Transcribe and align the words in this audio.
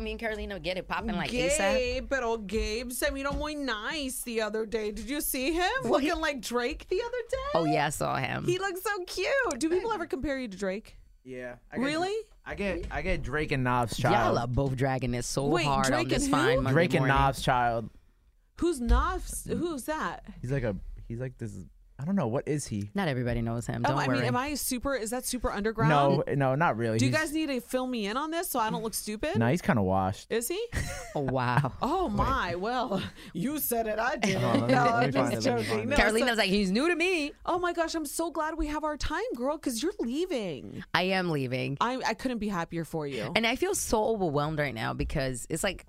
Me 0.00 0.12
and 0.12 0.20
Carolina 0.20 0.58
get 0.58 0.76
it 0.78 0.88
popping 0.88 1.14
like 1.16 1.30
ASAP. 1.30 1.58
Gabe, 1.58 2.08
pero 2.10 2.36
Gabe 2.38 2.90
se 2.92 3.10
miró 3.10 3.36
muy 3.36 3.54
nice 3.54 4.22
the 4.22 4.40
other 4.42 4.64
day. 4.66 4.90
Did 4.92 5.08
you 5.10 5.20
see 5.20 5.52
him 5.52 5.70
Well, 5.84 5.98
he- 5.98 6.08
looking 6.08 6.20
like 6.22 6.40
Drake 6.40 6.86
the 6.88 7.00
other 7.02 7.22
day? 7.30 7.36
Oh 7.54 7.64
yeah, 7.64 7.86
I 7.86 7.90
saw 7.90 8.16
him. 8.16 8.44
He 8.44 8.58
looks 8.58 8.82
so 8.82 8.90
cute. 9.06 9.58
Do 9.58 9.68
people 9.68 9.92
ever 9.92 10.06
compare 10.06 10.38
you 10.38 10.48
to 10.48 10.56
Drake? 10.56 10.96
Yeah. 11.24 11.56
I 11.70 11.76
get, 11.76 11.84
Really? 11.84 12.14
I 12.46 12.54
get 12.54 12.86
I 12.90 13.02
get 13.02 13.22
Drake 13.22 13.52
and 13.52 13.62
Knobs 13.62 13.96
child. 13.96 14.14
Y'all 14.14 14.22
child. 14.34 14.38
are 14.38 14.46
both 14.48 14.74
dragging 14.76 15.12
it 15.14 15.24
so 15.24 15.46
Wait, 15.46 15.66
hard 15.66 15.86
Drake 15.86 16.00
on 16.04 16.08
this 16.08 16.26
fine? 16.28 16.62
Monday 16.62 16.72
Drake 16.72 16.94
and 16.94 17.00
morning. 17.00 17.16
Knobs 17.16 17.42
child. 17.42 17.90
Who's 18.58 18.80
Nas? 18.80 19.46
Who's 19.48 19.84
that? 19.84 20.24
He's 20.40 20.50
like 20.50 20.64
a 20.64 20.74
he's 21.08 21.20
like 21.20 21.36
this 21.38 21.52
I 22.00 22.04
don't 22.06 22.16
know 22.16 22.28
what 22.28 22.48
is 22.48 22.66
he? 22.66 22.88
Not 22.94 23.08
everybody 23.08 23.42
knows 23.42 23.66
him. 23.66 23.82
Oh, 23.84 23.90
Don't 23.90 23.98
I 23.98 24.06
worry. 24.06 24.16
mean, 24.18 24.26
am 24.28 24.36
I 24.36 24.54
super? 24.54 24.94
Is 24.94 25.10
that 25.10 25.26
super 25.26 25.52
underground? 25.52 25.90
No, 26.26 26.34
no, 26.34 26.54
not 26.54 26.78
really. 26.78 26.96
Do 26.98 27.04
you 27.04 27.10
He's- 27.10 27.22
guys 27.24 27.32
need 27.34 27.48
to 27.48 27.60
fill 27.60 27.86
me 27.86 28.06
in 28.06 28.16
on 28.16 28.30
this 28.30 28.48
so 28.48 28.58
I 28.58 28.70
don't 28.70 28.82
look 28.82 28.94
stupid? 28.94 29.36
No, 29.36 29.46
he's 29.48 29.60
kind 29.60 29.78
of 29.78 29.84
washed. 29.84 30.32
Is 30.32 30.48
he? 30.48 30.66
oh 31.14 31.20
wow. 31.20 31.72
Oh 31.82 32.08
my! 32.08 32.54
Well, 32.54 33.02
you 33.34 33.58
said 33.58 33.86
it. 33.86 33.98
I 33.98 34.16
didn't. 34.16 34.40
Hold 34.42 34.62
on, 34.62 34.62
oh, 34.62 34.66
let 34.66 34.68
me- 34.68 34.74
no, 34.74 34.84
let 34.84 35.00
me 35.00 35.04
I'm 35.06 35.12
find 35.12 35.32
just 35.34 35.46
it, 35.46 35.50
let 35.50 35.58
me 35.58 35.62
joking. 35.64 35.76
find 35.78 35.90
No. 35.90 35.96
Carolina's 35.96 36.30
so- 36.30 36.36
like 36.36 36.48
he's 36.50 36.70
new 36.70 36.88
to 36.88 36.94
me. 36.96 37.32
oh 37.44 37.58
my 37.58 37.72
gosh! 37.74 37.94
I'm 37.94 38.06
so 38.06 38.30
glad 38.30 38.56
we 38.56 38.68
have 38.68 38.82
our 38.84 38.96
time, 38.96 39.20
girl, 39.36 39.56
because 39.58 39.82
you're 39.82 39.92
leaving. 39.98 40.82
I 40.94 41.02
am 41.02 41.30
leaving, 41.30 41.76
I 41.80 42.00
I 42.06 42.14
couldn't 42.14 42.38
be 42.38 42.48
happier 42.48 42.84
for 42.84 43.06
you. 43.06 43.30
and 43.36 43.46
I 43.46 43.56
feel 43.56 43.74
so 43.74 44.04
overwhelmed 44.04 44.58
right 44.58 44.74
now 44.74 44.94
because 44.94 45.46
it's 45.50 45.62
like. 45.62 45.84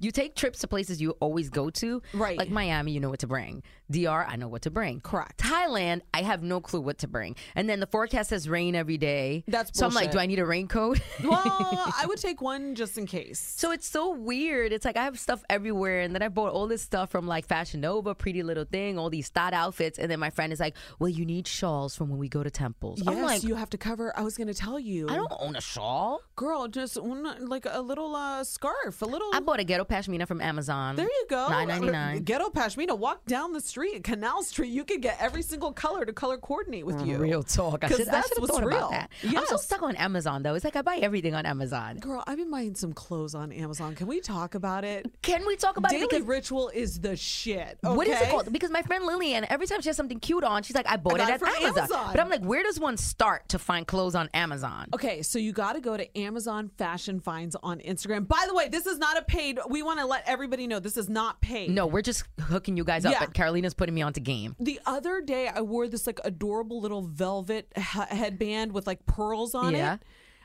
You 0.00 0.10
take 0.10 0.34
trips 0.34 0.60
to 0.60 0.66
places 0.66 1.00
you 1.00 1.10
always 1.20 1.50
go 1.50 1.70
to, 1.70 2.02
Right. 2.14 2.38
Like 2.38 2.50
Miami, 2.50 2.92
you 2.92 3.00
know 3.00 3.10
what 3.10 3.20
to 3.20 3.26
bring. 3.26 3.62
DR, 3.90 4.24
I 4.26 4.36
know 4.36 4.48
what 4.48 4.62
to 4.62 4.70
bring. 4.70 5.00
Correct. 5.00 5.38
Thailand, 5.38 6.00
I 6.14 6.22
have 6.22 6.42
no 6.42 6.60
clue 6.60 6.80
what 6.80 6.98
to 6.98 7.08
bring. 7.08 7.36
And 7.54 7.68
then 7.68 7.80
the 7.80 7.86
forecast 7.86 8.30
says 8.30 8.48
rain 8.48 8.74
every 8.74 8.98
day. 8.98 9.44
That's 9.48 9.76
so 9.78 9.86
I'm 9.86 9.92
like, 9.92 10.10
do 10.10 10.18
I 10.18 10.26
need 10.26 10.38
a 10.38 10.46
raincoat? 10.46 11.00
well, 11.24 11.40
I 11.44 12.04
would 12.06 12.18
take 12.28 12.40
one 12.40 12.74
just 12.74 12.96
in 12.98 13.06
case. 13.06 13.38
So 13.40 13.72
it's 13.72 13.86
so 13.86 14.14
weird. 14.14 14.72
It's 14.72 14.84
like 14.84 14.96
I 14.96 15.04
have 15.04 15.18
stuff 15.18 15.42
everywhere, 15.50 16.00
and 16.00 16.14
then 16.14 16.22
I 16.22 16.28
bought 16.28 16.52
all 16.52 16.66
this 16.66 16.82
stuff 16.82 17.10
from 17.10 17.26
like 17.26 17.46
Fashion 17.46 17.80
Nova, 17.80 18.14
Pretty 18.14 18.42
Little 18.42 18.64
Thing, 18.64 18.98
all 18.98 19.10
these 19.10 19.28
thought 19.28 19.52
outfits, 19.52 19.98
and 19.98 20.10
then 20.10 20.20
my 20.20 20.30
friend 20.30 20.52
is 20.52 20.60
like, 20.60 20.76
"Well, 20.98 21.08
you 21.08 21.26
need 21.26 21.46
shawls 21.46 21.96
from 21.96 22.08
when 22.10 22.18
we 22.18 22.28
go 22.28 22.42
to 22.42 22.50
temples." 22.50 23.00
Yes, 23.04 23.08
I'm 23.08 23.22
like, 23.22 23.42
you 23.42 23.54
have 23.56 23.70
to 23.70 23.78
cover. 23.78 24.12
I 24.16 24.22
was 24.22 24.36
going 24.36 24.48
to 24.48 24.54
tell 24.54 24.78
you. 24.78 25.08
I 25.08 25.16
don't 25.16 25.32
own 25.40 25.56
a 25.56 25.60
shawl. 25.60 26.20
Girl, 26.36 26.68
just 26.68 27.00
one, 27.02 27.48
like 27.48 27.66
a 27.68 27.80
little 27.80 28.14
uh, 28.14 28.44
scarf, 28.44 29.02
a 29.02 29.06
little. 29.06 29.30
I 29.34 29.40
bought 29.40 29.60
a 29.60 29.64
ghetto 29.64 29.84
pashmina 29.90 30.26
from 30.26 30.40
Amazon. 30.40 30.96
there 30.96 31.06
you 31.06 31.26
go. 31.28 31.48
Nine 31.48 31.68
ninety 31.68 31.90
nine. 31.90 32.22
Ghetto 32.22 32.48
Pashmina. 32.50 32.96
Walk 32.96 33.24
down 33.26 33.52
the 33.52 33.60
street, 33.60 34.04
Canal 34.04 34.42
Street. 34.42 34.68
You 34.70 34.84
could 34.84 35.02
get 35.02 35.16
every 35.20 35.42
single 35.42 35.72
color 35.72 36.04
to 36.04 36.12
color 36.12 36.38
coordinate 36.38 36.86
with 36.86 37.04
you. 37.04 37.18
Real 37.18 37.42
talk. 37.42 37.84
I 37.84 37.88
should, 37.88 38.08
I 38.08 38.12
that's 38.12 38.28
should 38.28 38.38
have 38.38 38.42
what's 38.42 38.52
thought 38.52 38.64
real. 38.64 38.78
about 38.78 38.90
that. 38.90 39.10
I'm 39.24 39.46
so 39.46 39.56
stuck 39.56 39.82
on 39.82 39.96
Amazon 39.96 40.42
though. 40.42 40.54
It's 40.54 40.64
like 40.64 40.76
I 40.76 40.82
buy 40.82 40.96
everything 40.96 41.34
on 41.34 41.44
Amazon. 41.46 41.98
Girl, 41.98 42.22
I've 42.26 42.36
been 42.38 42.50
buying 42.50 42.74
some 42.74 42.92
clothes 42.92 43.34
on 43.34 43.52
Amazon. 43.52 43.94
Can 43.94 44.06
we 44.06 44.20
talk 44.20 44.54
about 44.54 44.84
it? 44.84 45.10
Can 45.22 45.46
we 45.46 45.56
talk 45.56 45.76
about 45.76 45.90
Daily 45.90 46.04
it? 46.04 46.10
Because 46.10 46.24
Ritual 46.26 46.68
is 46.70 47.00
the 47.00 47.16
shit. 47.16 47.78
What 47.82 48.06
is 48.06 48.20
it 48.20 48.28
called? 48.30 48.52
Because 48.52 48.70
my 48.70 48.82
friend 48.82 49.04
Lillian, 49.04 49.46
every 49.50 49.66
time 49.66 49.80
she 49.80 49.88
has 49.88 49.96
something 49.96 50.20
cute 50.20 50.44
on, 50.44 50.62
she's 50.62 50.76
like, 50.76 50.88
I 50.88 50.96
bought 50.96 51.20
it 51.20 51.28
it 51.28 51.30
at 51.30 51.42
Amazon. 51.42 51.78
Amazon. 51.78 52.08
But 52.12 52.20
I'm 52.20 52.28
like, 52.28 52.42
where 52.42 52.62
does 52.62 52.78
one 52.78 52.96
start 52.96 53.48
to 53.50 53.58
find 53.58 53.86
clothes 53.86 54.14
on 54.14 54.28
Amazon? 54.34 54.88
Okay, 54.94 55.22
so 55.22 55.38
you 55.38 55.52
got 55.52 55.74
to 55.74 55.80
go 55.80 55.96
to 55.96 56.18
Amazon 56.18 56.70
Fashion 56.78 57.20
Finds 57.20 57.56
on 57.62 57.80
Instagram. 57.80 58.26
By 58.26 58.44
the 58.46 58.54
way, 58.54 58.68
this 58.68 58.86
is 58.86 58.98
not 58.98 59.18
a 59.18 59.22
paid. 59.22 59.58
We 59.68 59.79
want 59.84 59.98
to 60.00 60.06
let 60.06 60.22
everybody 60.26 60.66
know 60.66 60.78
this 60.80 60.96
is 60.96 61.08
not 61.08 61.40
paid. 61.40 61.70
No, 61.70 61.86
we're 61.86 62.02
just 62.02 62.24
hooking 62.40 62.76
you 62.76 62.84
guys 62.84 63.04
up. 63.04 63.12
Yeah. 63.12 63.20
But 63.20 63.34
Carolina's 63.34 63.74
putting 63.74 63.94
me 63.94 64.02
onto 64.02 64.20
game. 64.20 64.56
The 64.60 64.80
other 64.86 65.20
day, 65.20 65.48
I 65.48 65.60
wore 65.60 65.88
this 65.88 66.06
like 66.06 66.20
adorable 66.24 66.80
little 66.80 67.02
velvet 67.02 67.72
he- 67.76 67.82
headband 68.16 68.72
with 68.72 68.86
like 68.86 69.04
pearls 69.06 69.54
on 69.54 69.74
Yeah. 69.74 69.94
it. 69.94 70.00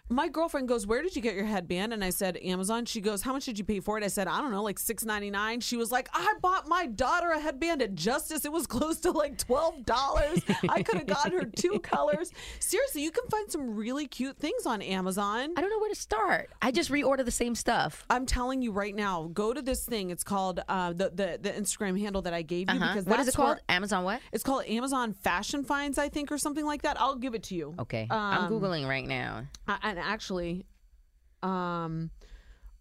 My 0.08 0.28
girlfriend 0.28 0.68
goes, 0.68 0.86
"Where 0.86 1.02
did 1.02 1.16
you 1.16 1.22
get 1.22 1.34
your 1.34 1.46
headband?" 1.46 1.92
And 1.92 2.04
I 2.04 2.12
said, 2.12 2.38
"Amazon." 2.38 2.86
She 2.86 3.02
goes, 3.02 3.24
"How 3.24 3.34
much 3.34 3.46
did 3.46 3.58
you 3.58 3.64
pay 3.66 3.80
for 3.80 3.98
it?" 3.98 4.04
I 4.04 4.08
said, 4.08 4.28
"I 4.28 4.40
don't 4.40 4.52
know, 4.52 4.62
like 4.62 4.78
six 4.78 5.04
ninety 5.04 5.32
nine. 5.32 5.62
She 5.62 5.78
was 5.78 5.92
like, 5.92 6.08
"I 6.14 6.34
bought 6.42 6.68
my 6.68 6.86
daughter 6.86 7.32
a 7.32 7.40
headband 7.40 7.82
at 7.82 7.96
Justice. 7.96 8.46
It 8.46 8.52
was 8.52 8.68
close 8.76 9.00
to 9.00 9.12
like 9.12 9.40
twelve 9.40 9.84
dollars. 9.84 10.42
I 10.70 10.84
could 10.84 10.98
have 11.00 11.08
gotten 11.08 11.32
her 11.32 11.46
two 11.46 11.80
colors. 11.84 12.32
Seriously, 12.60 13.02
you 13.04 13.10
can 13.10 13.28
find 13.32 13.52
some 13.52 13.76
really 13.76 14.06
cute 14.08 14.38
things 14.38 14.68
on 14.68 14.84
Amazon. 14.84 15.54
I 15.58 15.62
don't 15.62 15.72
know 15.72 15.80
where 15.80 15.90
to 15.90 15.96
start. 16.00 16.52
I 16.62 16.70
just 16.72 16.92
reorder 16.92 17.26
the 17.26 17.32
same 17.32 17.56
stuff. 17.56 18.06
I'm 18.08 18.28
telling 18.28 18.62
you 18.62 18.72
right 18.72 18.94
now, 18.96 19.32
go 19.34 19.54
to 19.54 19.62
this 19.62 19.86
thing. 19.86 20.12
It's 20.12 20.24
called 20.24 20.62
uh, 20.70 20.90
the 20.94 21.10
the 21.10 21.40
the 21.42 21.50
Instagram 21.50 22.00
handle 22.00 22.22
that 22.22 22.34
I 22.34 22.44
gave 22.44 22.70
you 22.72 22.76
Uh-huh. 22.80 22.94
because 22.94 23.06
What 23.08 23.20
is 23.22 23.28
it 23.28 23.34
called? 23.34 23.58
Amazon 23.70 24.04
what? 24.04 24.22
it's 24.32 24.44
called 24.44 24.66
Amazon 24.66 25.14
Fashion 25.14 25.64
Finds, 25.64 25.98
I 25.98 26.10
think, 26.10 26.32
or 26.32 26.38
something 26.38 26.66
like 26.66 26.84
that. 26.84 27.02
I'll 27.02 27.16
give 27.16 27.34
it 27.34 27.42
to 27.44 27.56
you. 27.56 27.74
Okay. 27.80 28.06
I'm 28.12 28.44
Um, 28.46 28.52
Googling 28.52 28.88
right 28.88 29.08
now. 29.08 29.46
I- 29.68 29.95
and 29.96 30.06
actually, 30.06 30.66
um, 31.44 32.12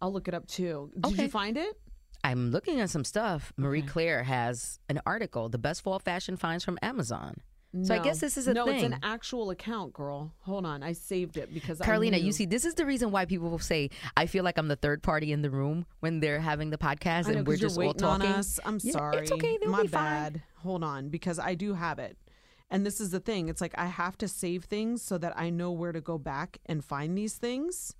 I'll 0.01 0.11
look 0.11 0.27
it 0.27 0.33
up 0.33 0.47
too. 0.47 0.91
Did 0.95 1.05
Okay. 1.13 1.23
you 1.23 1.29
find 1.29 1.57
it? 1.57 1.79
I'm 2.23 2.49
looking 2.51 2.79
at 2.79 2.89
some 2.89 3.03
stuff. 3.03 3.53
Marie 3.55 3.83
Claire 3.83 4.23
has 4.23 4.79
an 4.89 4.99
article, 5.05 5.47
The 5.47 5.59
Best 5.59 5.83
Fall 5.83 5.99
Fashion 5.99 6.37
Finds 6.37 6.63
from 6.63 6.79
Amazon. 6.81 7.35
So 7.83 7.93
I 7.93 7.99
guess 7.99 8.19
this 8.21 8.37
is 8.37 8.47
a 8.47 8.51
thing. 8.51 8.55
no, 8.55 8.65
thing. 8.67 8.75
it's 8.75 8.83
an 8.85 8.99
actual 9.03 9.49
account, 9.49 9.91
girl. 9.91 10.33
Hold 10.43 10.65
on, 10.65 10.81
I 10.81 10.93
saved 10.93 11.35
it 11.35 11.53
because 11.53 11.81
I 11.81 11.85
Carolina, 11.85 12.17
knew. 12.17 12.23
you 12.27 12.31
see, 12.31 12.45
this 12.45 12.63
is 12.63 12.73
the 12.75 12.85
reason 12.85 13.11
why 13.11 13.25
people 13.25 13.49
will 13.49 13.59
say, 13.59 13.89
I 14.15 14.27
feel 14.27 14.45
like 14.45 14.57
I'm 14.57 14.69
the 14.69 14.77
third 14.77 15.03
party 15.03 15.33
in 15.33 15.41
the 15.41 15.49
room 15.49 15.85
when 15.99 16.21
they're 16.21 16.39
having 16.39 16.69
the 16.69 16.77
podcast 16.77 17.27
I 17.27 17.31
know, 17.33 17.39
and 17.39 17.47
we're 17.47 17.55
'cause 17.55 17.61
you're 17.61 17.67
just 17.69 17.77
all 17.77 17.85
waiting 17.87 18.03
on 18.05 18.19
talking. 18.21 18.33
us. 18.33 18.61
I'm 18.63 18.79
Yeah, 18.81 18.93
sorry. 18.93 19.17
It's 19.23 19.31
okay. 19.33 19.57
They'll 19.59 19.71
My 19.71 19.81
be 19.81 19.87
fine. 19.89 20.03
bad. 20.33 20.41
Hold 20.59 20.85
on, 20.85 21.09
because 21.09 21.37
I 21.37 21.53
do 21.55 21.73
have 21.73 21.99
it. 21.99 22.17
And 22.69 22.85
this 22.85 22.99
is 22.99 23.11
the 23.11 23.19
thing. 23.19 23.47
It's 23.47 23.61
like 23.61 23.73
I 23.77 23.85
have 23.85 24.17
to 24.19 24.27
save 24.27 24.63
things 24.65 25.01
so 25.01 25.17
that 25.19 25.37
I 25.37 25.49
know 25.49 25.71
where 25.71 25.91
to 25.91 26.01
go 26.01 26.17
back 26.17 26.57
and 26.65 26.83
find 26.83 27.17
these 27.17 27.35
things. 27.35 27.93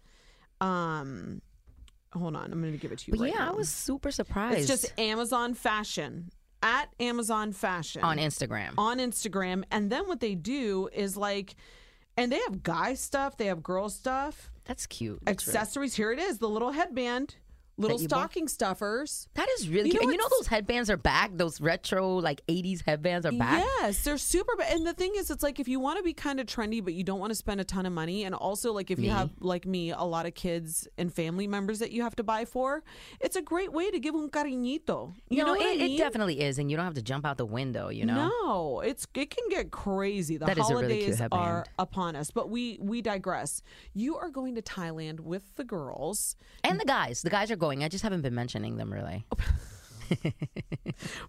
Um, 0.62 1.41
hold 2.13 2.35
on, 2.35 2.51
I'm 2.51 2.62
going 2.62 2.73
to 2.73 2.79
give 2.79 2.91
it 2.91 3.00
to 3.00 3.12
you. 3.12 3.17
But 3.17 3.23
right 3.25 3.33
yeah, 3.35 3.47
I 3.47 3.51
was 3.51 3.69
super 3.69 4.12
surprised. 4.12 4.57
It's 4.59 4.67
just 4.67 5.00
Amazon 5.00 5.53
Fashion 5.53 6.29
at 6.63 6.89
Amazon 7.00 7.51
Fashion 7.51 8.03
on 8.03 8.17
Instagram. 8.17 8.73
on 8.77 8.97
Instagram. 9.00 9.63
And 9.69 9.91
then 9.91 10.07
what 10.07 10.19
they 10.19 10.33
do 10.35 10.89
is 10.91 11.15
like, 11.15 11.56
and 12.17 12.31
they 12.31 12.39
have 12.47 12.63
guy 12.63 12.95
stuff, 12.95 13.38
they 13.38 13.45
have 13.45 13.62
girl 13.62 13.88
stuff, 13.89 14.51
That's 14.63 14.88
cute. 14.88 15.19
That's 15.23 15.45
really- 15.45 15.57
accessories. 15.57 15.94
Here 15.95 16.12
it 16.12 16.19
is, 16.19 16.39
the 16.39 16.50
little 16.50 16.71
headband 16.71 17.35
little 17.77 18.01
you 18.01 18.07
bought? 18.07 18.19
stocking 18.31 18.48
stuffers. 18.48 19.27
That 19.36 19.48
is 19.57 19.68
really 19.69 19.88
You 19.88 19.92
cute. 19.92 20.04
and 20.04 20.12
you 20.12 20.18
know 20.18 20.27
those 20.38 20.48
headbands 20.48 20.89
are 20.89 20.98
back. 20.98 21.31
Those 21.33 21.60
retro 21.62 22.18
like 22.18 22.42
'80s 22.48 22.83
headbands 22.86 23.25
are 23.25 23.31
back. 23.31 23.63
Yes, 23.81 24.04
they're 24.04 24.18
super. 24.18 24.56
ba- 24.56 24.72
And 24.72 24.86
the 24.88 24.94
thing 24.94 25.13
is, 25.16 25.30
it's 25.30 25.44
like 25.44 25.60
if 25.60 25.68
you 25.68 25.80
want 25.80 25.98
to 25.98 26.04
be 26.04 26.13
kind 26.13 26.39
of 26.39 26.45
trendy, 26.48 26.83
but 26.83 26.94
you 26.94 27.04
don't 27.04 27.19
want 27.19 27.31
to 27.31 27.36
spend 27.36 27.60
a 27.60 27.63
ton 27.63 27.86
of 27.86 27.94
money, 27.94 28.24
and 28.24 28.33
also 28.33 28.72
like 28.72 28.92
if 28.92 29.00
you 29.00 29.10
have 29.10 29.30
like 29.39 29.66
me, 29.66 29.92
a 29.92 30.04
lot 30.04 30.25
of 30.25 30.33
kids 30.36 30.88
and 30.98 31.13
family 31.13 31.48
members 31.48 31.80
that 31.80 31.92
you 31.92 32.01
have 32.04 32.16
to 32.16 32.24
buy 32.24 32.45
for, 32.45 32.83
it's 33.19 33.36
a 33.36 33.42
great 33.42 33.72
way 33.74 33.92
to 33.92 34.00
give 34.00 34.16
un 34.16 34.30
cariñito. 34.30 35.13
You 35.30 35.39
no, 35.44 35.48
know 35.48 35.54
it, 35.56 35.63
I 35.66 35.75
mean? 35.77 35.92
it 35.95 35.98
definitely 35.98 36.42
is, 36.42 36.60
and 36.60 36.69
you 36.72 36.77
don't 36.77 36.86
have 36.86 36.95
to 36.95 37.01
jump 37.01 37.25
out 37.25 37.38
the 37.38 37.45
window. 37.45 37.89
You 37.89 38.06
know. 38.06 38.30
No, 38.44 38.80
it's 38.81 39.06
it 39.13 39.30
can 39.30 39.50
get 39.50 39.72
crazy. 39.72 40.38
The 40.38 40.45
That 40.45 40.56
really 40.57 40.74
holidays 40.74 41.18
cute 41.18 41.30
are 41.31 41.66
upon 41.77 42.16
us, 42.16 42.31
but 42.31 42.50
we 42.50 42.77
we 42.81 43.01
digress. 43.01 43.62
You 43.94 44.16
are 44.18 44.30
going 44.30 44.56
to 44.56 44.62
Thailand 44.62 45.19
with 45.19 45.56
the 45.56 45.63
girls. 45.63 46.36
And 46.63 46.80
the 46.80 46.86
guys, 46.86 47.22
the 47.22 47.30
guys 47.30 47.51
are 47.51 47.56
going. 47.56 47.64
I 47.83 47.88
just 47.89 48.03
haven't 48.03 48.21
been 48.21 48.35
mentioning 48.35 48.77
them 48.77 48.91
really. 48.91 49.25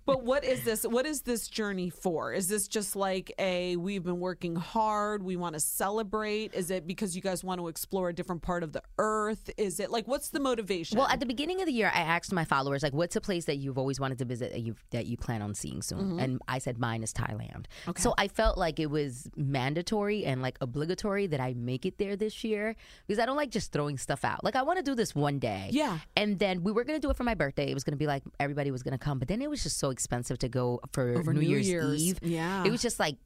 But 0.05 0.23
what 0.23 0.44
is 0.44 0.64
this? 0.64 0.84
What 0.84 1.06
is 1.06 1.23
this 1.23 1.49
journey 1.49 1.90
for? 1.90 2.32
Is 2.32 2.49
this 2.49 2.69
just 2.69 2.96
like 2.96 3.32
a 3.38 3.76
we've 3.76 4.05
been 4.05 4.20
working 4.20 4.55
hard, 4.55 5.23
we 5.23 5.37
want 5.37 5.55
to 5.55 5.61
celebrate? 5.61 6.55
Is 6.55 6.70
it 6.70 6.87
because 6.87 7.17
you 7.17 7.23
guys 7.23 7.43
want 7.43 7.61
to 7.61 7.69
explore 7.69 8.08
a 8.08 8.12
different 8.12 8.43
part 8.43 8.62
of 8.62 8.73
the 8.73 8.82
earth? 8.99 9.50
Is 9.56 9.81
it 9.81 9.90
like 9.90 10.06
what's 10.06 10.28
the 10.31 10.40
motivation? 10.40 10.99
Well, 10.99 11.08
at 11.08 11.20
the 11.20 11.26
beginning 11.26 11.61
of 11.61 11.67
the 11.67 11.73
year, 11.73 11.90
I 11.93 12.00
asked 12.00 12.32
my 12.32 12.44
followers 12.44 12.82
like, 12.82 12.93
"What's 12.93 13.17
a 13.17 13.20
place 13.20 13.46
that 13.46 13.56
you've 13.56 13.78
always 13.78 13.99
wanted 13.99 14.19
to 14.19 14.25
visit 14.25 14.52
that 14.52 14.61
you 14.61 14.76
that 14.90 15.06
you 15.06 15.17
plan 15.17 15.43
on 15.43 15.55
seeing 15.55 15.82
soon?" 15.82 15.99
Mm-hmm. 15.99 16.19
And 16.20 16.43
I 16.46 16.58
said 16.58 16.78
mine 16.78 17.02
is 17.02 17.12
Thailand. 17.12 17.67
So 17.96 18.14
I 18.19 18.28
felt 18.28 18.58
like 18.58 18.78
it 18.78 18.90
was 18.90 19.28
mandatory 19.37 20.25
and 20.25 20.43
like 20.43 20.58
obligatory 20.61 21.26
that 21.28 21.40
I 21.40 21.55
make 21.55 21.87
it 21.87 21.99
there 21.99 22.17
this 22.17 22.44
year 22.44 22.76
because 23.06 23.19
I 23.19 23.26
don't 23.26 23.37
like 23.37 23.50
just 23.50 23.73
throwing 23.73 23.99
stuff 23.99 24.25
out. 24.25 24.44
Like 24.44 24.56
I 24.56 24.62
want 24.62 24.78
to 24.78 24.82
do 24.82 24.94
this 24.94 25.14
one 25.14 25.38
day. 25.38 25.70
Yeah. 25.73 25.99
And 26.17 26.38
then 26.38 26.62
we 26.62 26.73
were 26.73 26.84
gonna 26.84 27.00
do 27.00 27.11
it 27.11 27.17
for 27.17 27.25
my 27.25 27.34
birthday. 27.34 27.70
It 27.70 27.75
was 27.75 27.84
gonna 27.84 27.96
be 27.96 28.06
like 28.06 28.23
everybody 28.38 28.66
was 28.71 28.83
gonna 28.83 28.99
come, 28.99 29.19
but 29.19 29.29
then 29.29 29.43
it 29.43 29.51
was 29.51 29.63
just 29.63 29.79
so 29.79 29.91
expensive 29.91 30.39
to 30.39 30.49
go 30.49 30.81
for 30.93 31.17
Over 31.17 31.33
New, 31.33 31.41
New 31.41 31.49
Year's, 31.49 31.69
Year's. 31.69 32.03
Eve. 32.03 32.19
Yeah. 32.23 32.65
It 32.65 32.71
was 32.71 32.83
just 32.83 32.99
like 32.99 33.17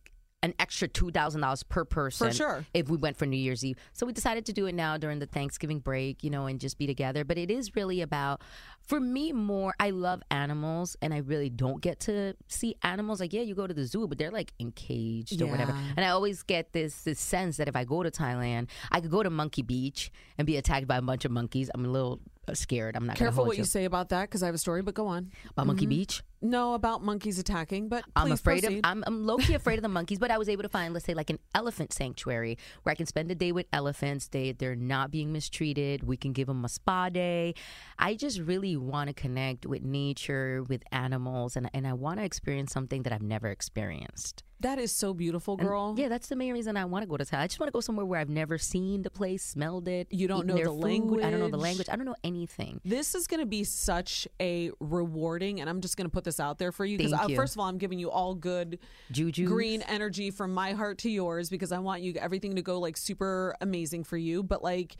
an 0.43 0.55
extra 0.59 0.89
two 0.89 1.11
thousand 1.11 1.43
dollars 1.43 1.63
per 1.63 1.85
person 1.85 2.29
for 2.29 2.35
sure. 2.35 2.65
if 2.73 2.89
we 2.89 2.97
went 2.97 3.17
for 3.17 3.27
New 3.27 3.37
Year's 3.37 3.65
Eve. 3.65 3.77
So 3.93 4.07
we 4.07 4.13
decided 4.13 4.47
to 4.47 4.53
do 4.53 4.67
it 4.67 4.75
now 4.75 4.97
during 4.97 5.19
the 5.19 5.27
Thanksgiving 5.27 5.81
break, 5.81 6.25
you 6.25 6.31
know, 6.31 6.47
and 6.47 6.59
just 6.59 6.79
be 6.79 6.87
together. 6.87 7.25
But 7.25 7.37
it 7.37 7.51
is 7.51 7.77
really 7.77 8.01
about, 8.01 8.41
for 8.81 9.01
me, 9.01 9.33
more. 9.33 9.75
I 9.79 9.91
love 9.91 10.23
animals, 10.31 10.97
and 11.03 11.13
I 11.13 11.19
really 11.19 11.51
don't 11.51 11.83
get 11.83 12.01
to 12.01 12.35
see 12.49 12.75
animals. 12.83 13.21
Like, 13.21 13.35
yeah, 13.35 13.43
you 13.43 13.55
go 13.55 13.67
to 13.67 13.75
the 13.75 13.85
zoo, 13.85 14.09
but 14.09 14.17
they're 14.17 14.31
like 14.31 14.53
encaged 14.59 15.43
or 15.43 15.47
whatever. 15.47 15.75
And 15.97 16.07
I 16.07 16.09
always 16.09 16.43
get 16.43 16.73
this 16.73 17.03
this 17.03 17.21
sense 17.21 17.59
that 17.59 17.69
if 17.69 17.77
I 17.77 17.85
go 17.85 18.03
to 18.03 18.11
Thailand, 18.11 18.69
I 18.91 19.03
could 19.03 19.11
go 19.11 19.23
to 19.23 19.31
Monkey 19.31 19.63
Beach 19.63 20.11
and 20.39 20.47
be 20.47 20.57
attacked 20.57 20.87
by 20.87 20.97
a 20.97 21.03
bunch 21.03 21.27
of 21.27 21.33
monkeys. 21.33 21.71
I'm 21.75 21.85
a 21.85 21.89
little 21.89 22.19
Uh, 22.50 22.55
scared. 22.55 22.97
I'm 22.97 23.06
not 23.06 23.17
Careful 23.17 23.47
what 23.47 23.58
you 23.58 23.64
say 23.64 23.85
about 23.85 24.08
that 24.11 24.23
because 24.23 24.43
I 24.43 24.47
have 24.47 24.55
a 24.55 24.58
story. 24.58 24.82
But 24.82 24.94
go 24.94 25.06
on. 25.06 25.31
about 25.50 25.67
Monkey 25.67 25.85
mm-hmm. 25.85 25.91
Beach. 25.91 26.23
No, 26.43 26.75
about 26.75 27.02
monkeys 27.02 27.38
attacking. 27.38 27.88
But 27.88 28.05
I'm 28.17 28.32
afraid 28.32 28.62
proceed. 28.62 28.79
of 28.79 28.85
I'm, 28.85 29.05
I'm 29.06 29.26
low 29.26 29.37
key 29.37 29.55
afraid 29.55 29.76
of 29.76 29.82
the 29.82 29.88
monkeys, 29.88 30.19
but 30.19 30.31
I 30.31 30.38
was 30.38 30.49
able 30.49 30.62
to 30.62 30.69
find 30.69 30.93
let's 30.94 31.06
say 31.06 31.14
like 31.14 31.31
an 31.31 31.38
elephant 31.55 31.93
sanctuary 31.93 32.58
where 32.82 32.93
I 32.93 32.94
can 32.94 33.06
spend 33.06 33.31
a 33.31 33.35
day 33.35 33.52
with 33.52 33.67
elephants. 33.73 34.29
They 34.29 34.52
they're 34.52 34.76
not 34.76 35.11
being 35.11 35.32
mistreated. 35.32 36.02
We 36.02 36.17
can 36.17 36.32
give 36.32 36.49
them 36.49 36.64
a 36.64 36.69
spa 36.69 37.08
day. 37.08 37.55
I 37.99 38.14
just 38.14 38.41
really 38.41 38.76
want 38.76 39.08
to 39.08 39.14
connect 39.14 39.67
with 39.67 39.82
nature, 39.82 40.64
with 40.69 40.82
animals, 40.93 41.56
and 41.56 41.70
and 41.75 41.87
I 41.87 41.93
want 41.93 42.20
to 42.20 42.25
experience 42.25 42.73
something 42.73 43.02
that 43.02 43.12
I've 43.12 43.23
never 43.23 43.49
experienced. 43.49 44.43
That 44.61 44.79
is 44.79 44.93
so 44.93 45.15
beautiful, 45.15 45.55
And, 45.59 45.67
girl. 45.67 45.95
yeah, 45.97 46.09
that's 46.09 46.29
the 46.29 46.37
main 46.37 46.53
reason 46.53 46.77
I 46.77 46.85
want 46.85 47.03
to 47.03 47.09
go 47.09 47.17
to 47.17 47.25
Thailand. 47.25 47.41
I 47.41 47.47
just 47.47 47.61
want 47.61 47.69
to 47.69 47.73
go 47.73 47.81
somewhere 47.81 48.07
where 48.07 48.21
I've 48.21 48.29
never 48.29 48.59
seen 48.59 49.03
the 49.03 49.11
place, 49.11 49.43
smelled 49.45 49.89
it. 49.89 50.09
You 50.11 50.29
don't 50.29 50.47
know 50.47 50.55
the 50.57 50.65
food. 50.65 51.23
I 51.25 51.31
don't 51.31 51.41
know 51.41 51.49
the 51.49 51.57
language. 51.57 51.62
language. 51.62 51.89
I 51.91 51.97
don't 51.97 52.07
know 52.07 52.17
anything. 52.23 52.81
This 52.85 53.15
is 53.15 53.27
going 53.27 53.41
to 53.41 53.47
be 53.47 53.65
such 53.65 54.29
a 54.41 54.71
rewarding, 54.81 55.61
and 55.61 55.69
I'm 55.69 55.81
just 55.81 55.97
going 55.97 56.07
to 56.07 56.11
put 56.12 56.25
this 56.25 56.41
out 56.41 56.59
there 56.59 56.73
for 56.73 56.85
you 56.85 56.99
because, 56.99 57.12
uh, 57.12 57.27
you. 57.29 57.37
first 57.37 57.57
of 57.57 57.61
all, 57.61 57.67
I'm 57.67 57.79
giving 57.79 57.99
you 57.99 58.11
all 58.11 58.35
good 58.35 58.79
Juju. 59.11 59.47
green 59.47 59.83
energy 59.83 60.31
from 60.31 60.53
my 60.53 60.73
heart 60.73 60.99
to 60.99 61.11
yours 61.11 61.51
because 61.51 61.73
I 61.73 61.79
want 61.79 62.03
you 62.03 62.12
everything 62.15 62.57
to 62.57 62.62
go 62.62 62.79
like 62.79 62.97
super 62.97 63.57
amazing 63.61 64.05
for 64.05 64.17
you. 64.17 64.43
But 64.43 64.62
like, 64.62 64.97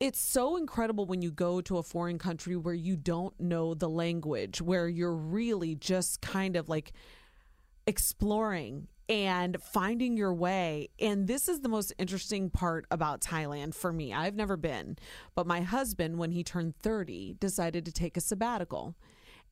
it's 0.00 0.20
so 0.20 0.56
incredible 0.56 1.06
when 1.06 1.22
you 1.22 1.30
go 1.32 1.60
to 1.62 1.78
a 1.78 1.82
foreign 1.82 2.18
country 2.18 2.54
where 2.56 2.74
you 2.74 2.96
don't 2.96 3.38
know 3.40 3.74
the 3.74 3.88
language, 3.88 4.62
where 4.62 4.88
you're 4.88 5.14
really 5.14 5.74
just 5.74 6.20
kind 6.20 6.54
of 6.56 6.68
like 6.68 6.92
exploring 7.88 8.86
and 9.08 9.56
finding 9.62 10.16
your 10.16 10.34
way. 10.34 10.90
And 11.00 11.26
this 11.26 11.48
is 11.48 11.60
the 11.60 11.68
most 11.68 11.92
interesting 11.98 12.50
part 12.50 12.84
about 12.90 13.22
Thailand 13.22 13.74
for 13.74 13.90
me. 13.92 14.12
I've 14.12 14.36
never 14.36 14.56
been, 14.58 14.98
but 15.34 15.46
my 15.46 15.62
husband, 15.62 16.18
when 16.18 16.30
he 16.30 16.44
turned 16.44 16.76
30, 16.76 17.36
decided 17.40 17.86
to 17.86 17.92
take 17.92 18.16
a 18.16 18.20
sabbatical. 18.20 18.94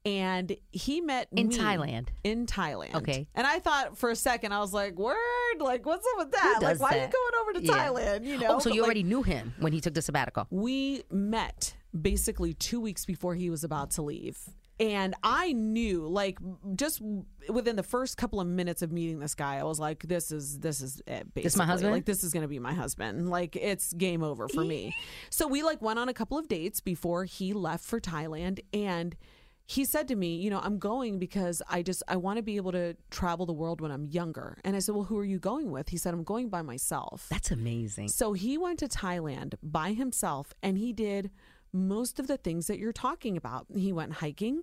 And 0.04 0.56
he 0.70 1.00
met 1.00 1.26
In 1.34 1.48
Thailand? 1.48 2.08
In 2.22 2.46
Thailand. 2.46 2.94
Okay. 2.94 3.26
And 3.34 3.44
I 3.46 3.58
thought 3.58 3.98
for 3.98 4.10
a 4.10 4.14
second, 4.14 4.52
I 4.52 4.60
was 4.60 4.72
like, 4.72 4.94
word, 4.96 5.16
like, 5.58 5.84
what's 5.84 6.06
up 6.12 6.18
with 6.26 6.30
that? 6.32 6.58
like, 6.62 6.78
why 6.78 6.90
are 6.90 7.02
you 7.06 7.08
going 7.08 7.34
over 7.40 7.52
to 7.54 7.62
Yeah. 7.64 7.88
Thailand? 7.88 8.24
You 8.24 8.38
know? 8.38 8.46
Oh, 8.56 8.58
so 8.60 8.70
But, 8.70 8.74
you 8.76 8.82
like, 8.82 8.86
already 8.86 9.02
knew 9.02 9.22
him 9.24 9.54
when 9.58 9.72
he 9.72 9.80
took 9.80 9.94
the 9.94 10.02
sabbatical. 10.02 10.46
we 10.50 11.02
met 11.10 11.74
basically 11.98 12.52
two 12.54 12.80
weeks 12.80 13.04
before 13.04 13.34
he 13.34 13.50
was 13.50 13.64
about 13.64 13.90
to 13.92 14.02
leave. 14.02 14.38
And 14.78 15.14
I 15.22 15.52
knew, 15.52 16.06
like, 16.06 16.38
just 16.74 17.00
within 17.48 17.76
the 17.76 17.82
first 17.82 18.16
couple 18.18 18.40
of 18.40 18.46
minutes 18.46 18.82
of 18.82 18.92
meeting 18.92 19.18
this 19.18 19.34
guy, 19.34 19.56
I 19.56 19.62
was 19.62 19.80
like, 19.80 20.02
"This 20.02 20.30
is 20.30 20.58
this 20.58 20.82
is 20.82 21.00
it, 21.06 21.32
basically. 21.32 21.42
This 21.42 21.56
my 21.56 21.64
husband? 21.64 21.92
Like, 21.92 22.04
this 22.04 22.22
is 22.22 22.32
gonna 22.32 22.48
be 22.48 22.58
my 22.58 22.74
husband. 22.74 23.30
Like, 23.30 23.56
it's 23.56 23.92
game 23.94 24.22
over 24.22 24.48
for 24.48 24.64
me." 24.64 24.94
So 25.30 25.46
we 25.46 25.62
like 25.62 25.82
went 25.82 25.98
on 25.98 26.08
a 26.08 26.14
couple 26.14 26.38
of 26.38 26.48
dates 26.48 26.80
before 26.80 27.24
he 27.24 27.52
left 27.52 27.84
for 27.84 28.00
Thailand, 28.00 28.60
and 28.72 29.16
he 29.66 29.84
said 29.84 30.08
to 30.08 30.16
me, 30.16 30.36
"You 30.36 30.50
know, 30.50 30.60
I'm 30.62 30.78
going 30.78 31.18
because 31.18 31.62
I 31.68 31.82
just 31.82 32.02
I 32.06 32.16
want 32.16 32.36
to 32.36 32.42
be 32.42 32.56
able 32.56 32.72
to 32.72 32.96
travel 33.10 33.46
the 33.46 33.52
world 33.52 33.80
when 33.80 33.90
I'm 33.90 34.06
younger." 34.06 34.58
And 34.64 34.76
I 34.76 34.78
said, 34.78 34.94
"Well, 34.94 35.04
who 35.04 35.18
are 35.18 35.24
you 35.24 35.38
going 35.38 35.70
with?" 35.70 35.88
He 35.88 35.96
said, 35.96 36.14
"I'm 36.14 36.22
going 36.24 36.48
by 36.48 36.62
myself." 36.62 37.26
That's 37.30 37.50
amazing. 37.50 38.08
So 38.08 38.32
he 38.32 38.56
went 38.58 38.78
to 38.80 38.88
Thailand 38.88 39.54
by 39.62 39.92
himself 39.92 40.54
and 40.62 40.78
he 40.78 40.92
did 40.92 41.30
most 41.76 42.18
of 42.18 42.26
the 42.26 42.36
things 42.36 42.66
that 42.66 42.78
you're 42.78 42.92
talking 42.92 43.36
about. 43.36 43.66
He 43.74 43.92
went 43.92 44.14
hiking. 44.14 44.62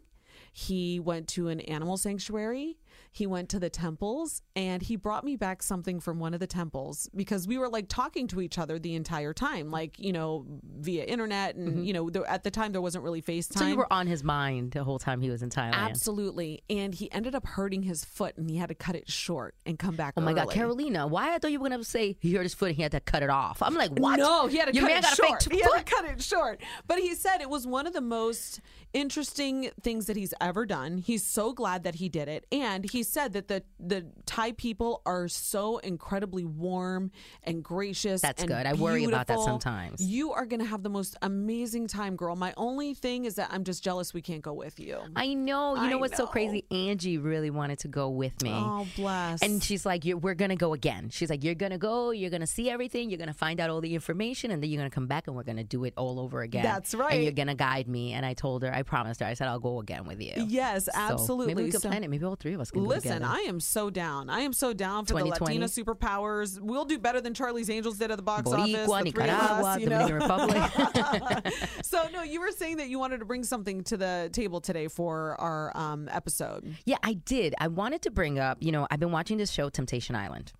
He 0.52 1.00
went 1.00 1.28
to 1.30 1.48
an 1.50 1.62
animal 1.62 1.98
sanctuary. 1.98 2.78
He 3.12 3.28
went 3.28 3.50
to 3.50 3.60
the 3.60 3.70
temples 3.70 4.42
and 4.56 4.82
he 4.82 4.96
brought 4.96 5.24
me 5.24 5.36
back 5.36 5.62
something 5.64 6.00
from 6.00 6.20
one 6.20 6.34
of 6.34 6.40
the 6.40 6.48
temples 6.48 7.10
because 7.16 7.48
we 7.48 7.58
were 7.58 7.70
like 7.70 7.88
talking 7.88 8.28
to 8.28 8.42
each 8.42 8.58
other 8.58 8.80
the 8.80 8.96
entire 8.96 9.34
time, 9.34 9.72
like, 9.72 10.00
you 10.00 10.14
know, 10.14 10.46
via 10.80 11.04
internet. 11.04 11.56
And, 11.56 11.86
you 11.86 11.94
know, 11.94 12.10
at 12.28 12.44
the 12.44 12.52
time 12.52 12.72
there 12.72 12.82
wasn't 12.82 13.04
really 13.04 13.22
FaceTime. 13.22 13.50
Mm-hmm. 13.50 13.60
So 13.60 13.68
you 13.68 13.78
were 13.78 13.92
on 13.92 14.08
his 14.08 14.24
mind 14.24 14.72
the 14.72 14.84
whole 14.84 15.00
time 15.00 15.22
he 15.22 15.30
was 15.30 15.44
in 15.44 15.50
Thailand. 15.50 15.74
Absolutely. 15.74 16.64
And 16.70 16.94
he 16.94 17.12
ended 17.12 17.36
up 17.36 17.46
hurting 17.46 17.84
his 17.84 18.04
foot 18.06 18.38
and 18.38 18.50
he 18.50 18.58
had 18.58 18.70
to 18.70 18.76
cut 18.76 18.96
it 18.96 19.10
short 19.10 19.56
and 19.66 19.78
come 19.78 19.96
back 19.96 20.14
Oh 20.18 20.22
my 20.22 20.34
God. 20.34 20.50
Carolina! 20.52 21.08
Why 21.08 21.34
I 21.34 21.38
thought 21.38 21.52
you 21.52 21.60
were 21.60 21.70
gonna 21.70 21.84
say 21.84 22.18
he 22.20 22.34
hurt 22.36 22.44
his 22.44 22.54
foot 22.54 22.70
and 22.70 22.76
he 22.76 22.84
had 22.84 22.92
to 22.92 23.00
cut 23.00 23.24
it 23.24 23.30
off. 23.30 23.62
I'm 23.62 23.76
like, 23.76 23.92
what? 23.92 24.20
No, 24.20 24.48
he 24.48 24.58
had 24.58 24.68
to 24.68 24.74
Your 24.74 24.88
cut 24.88 25.04
it 25.04 25.06
short. 25.06 25.44
he 25.52 25.62
foot. 25.62 25.74
had 25.74 25.86
to 25.86 25.96
cut 25.96 26.06
it 26.06 26.22
short. 26.22 26.62
But 26.88 27.00
he 27.00 27.16
said 27.16 27.42
it 27.42 27.50
was 27.50 27.66
one 27.66 27.88
of 27.88 27.94
the 27.94 28.02
most 28.02 28.60
interesting 28.94 29.72
things 29.82 30.06
that 30.06 30.16
he's 30.16 30.34
ever 30.40 30.66
done. 30.66 30.98
He's 31.00 31.24
so 31.24 31.52
glad 31.52 31.84
that 31.84 31.96
he 31.96 32.10
did 32.10 32.28
it, 32.28 32.46
and 32.52 32.83
he 32.86 33.04
said 33.04 33.34
that 33.34 33.48
the 33.48 33.64
the 33.80 34.06
Thai 34.26 34.52
people 34.54 35.02
are 35.06 35.28
so 35.28 35.78
incredibly 35.78 36.44
warm 36.46 37.12
and 37.44 37.64
gracious. 37.64 38.22
That's 38.22 38.42
and 38.44 38.50
good. 38.50 38.66
I 38.66 38.74
worry 38.74 39.06
about 39.06 39.28
that 39.28 39.40
sometimes. 39.40 40.02
You 40.02 40.32
are 40.34 40.46
going 40.46 40.60
to 40.60 40.66
have 40.66 40.84
the 40.84 40.90
most 40.90 41.16
amazing 41.22 41.88
time, 41.88 42.16
girl. 42.16 42.36
My 42.36 42.54
only 42.58 42.94
thing 42.94 43.26
is 43.26 43.36
that 43.36 43.50
I'm 43.52 43.64
just 43.64 43.84
jealous 43.84 44.14
we 44.14 44.22
can't 44.22 44.42
go 44.42 44.54
with 44.54 44.80
you. 44.80 45.00
I 45.16 45.34
know. 45.34 45.76
You 45.76 45.82
I 45.82 45.90
know 45.90 45.98
what's 45.98 46.18
so 46.18 46.28
crazy? 46.28 46.66
Angie 46.72 47.18
really 47.18 47.50
wanted 47.50 47.80
to 47.80 47.88
go 47.88 48.10
with 48.10 48.42
me. 48.42 48.52
Oh, 48.54 48.88
bless. 48.96 49.42
And 49.42 49.64
she's 49.64 49.86
like, 49.86 50.06
you're, 50.06 50.18
we're 50.18 50.34
going 50.34 50.50
to 50.50 50.56
go 50.56 50.74
again. 50.74 51.10
She's 51.10 51.30
like, 51.30 51.44
you're 51.44 51.56
going 51.56 51.72
to 51.72 51.78
go, 51.78 52.12
you're 52.12 52.30
going 52.30 52.42
to 52.42 52.48
see 52.48 52.70
everything, 52.70 53.10
you're 53.10 53.18
going 53.18 53.28
to 53.28 53.34
find 53.34 53.60
out 53.60 53.70
all 53.70 53.82
the 53.82 53.94
information, 53.96 54.52
and 54.52 54.62
then 54.62 54.70
you're 54.70 54.80
going 54.80 54.90
to 54.90 54.94
come 54.94 55.08
back 55.08 55.28
and 55.28 55.36
we're 55.36 55.44
going 55.44 55.58
to 55.58 55.64
do 55.64 55.84
it 55.84 55.94
all 55.98 56.20
over 56.20 56.42
again. 56.42 56.64
That's 56.64 56.94
right. 56.96 57.14
And 57.14 57.24
you're 57.24 57.32
going 57.32 57.48
to 57.48 57.56
guide 57.56 57.88
me. 57.88 58.14
And 58.14 58.26
I 58.26 58.34
told 58.34 58.64
her, 58.64 58.74
I 58.74 58.84
promised 58.84 59.20
her, 59.20 59.26
I 59.26 59.34
said, 59.34 59.48
I'll 59.48 59.60
go 59.60 59.80
again 59.80 60.06
with 60.06 60.22
you. 60.22 60.34
Yes, 60.48 60.86
So 60.86 60.92
absolutely. 60.96 61.48
maybe 61.54 61.64
we 61.66 61.72
could 61.72 61.82
So- 61.82 61.90
plan 61.90 62.04
it. 62.04 62.10
Maybe 62.10 62.26
all 62.26 62.36
three 62.36 62.54
of 62.54 62.60
us 62.62 62.72
can 62.72 62.73
do 62.73 62.73
it 62.73 62.73
Listen, 62.76 63.14
together. 63.14 63.26
I 63.34 63.40
am 63.42 63.60
so 63.60 63.90
down. 63.90 64.30
I 64.30 64.42
am 64.42 64.54
so 64.54 64.74
down 64.74 65.06
for 65.06 65.20
the 65.20 65.26
Latina 65.26 65.66
superpowers. 65.66 66.60
We'll 66.60 66.86
do 66.86 66.98
better 67.00 67.22
than 67.22 67.34
Charlie's 67.34 67.70
Angels 67.70 67.98
did 67.98 68.12
at 68.12 68.18
the 68.18 68.24
box 68.24 68.50
Boricua, 68.50 68.60
office. 68.60 68.72
The 68.72 68.86
three 68.86 69.00
of 69.00 69.06
Nicaragua, 69.06 69.70
us, 69.70 69.80
you 69.80 69.88
know? 69.88 70.08
Dominican 70.08 70.30
Republic. 70.30 71.54
so 71.84 72.08
no, 72.14 72.24
you 72.24 72.40
were 72.40 72.52
saying 72.52 72.78
that 72.78 72.90
you 72.90 73.00
wanted 73.00 73.20
to 73.20 73.26
bring 73.26 73.44
something 73.44 73.84
to 73.86 73.98
the 73.98 74.30
table 74.32 74.62
today 74.62 74.88
for 74.88 75.40
our 75.40 75.76
um, 75.76 76.10
episode. 76.12 76.76
Yeah, 76.86 76.98
I 77.04 77.14
did. 77.14 77.56
I 77.60 77.68
wanted 77.68 78.02
to 78.04 78.12
bring 78.12 78.40
up, 78.40 78.58
you 78.62 78.72
know, 78.72 78.88
I've 78.90 79.00
been 79.00 79.12
watching 79.12 79.38
this 79.38 79.52
show, 79.52 79.70
Temptation 79.70 80.16
Island. 80.16 80.54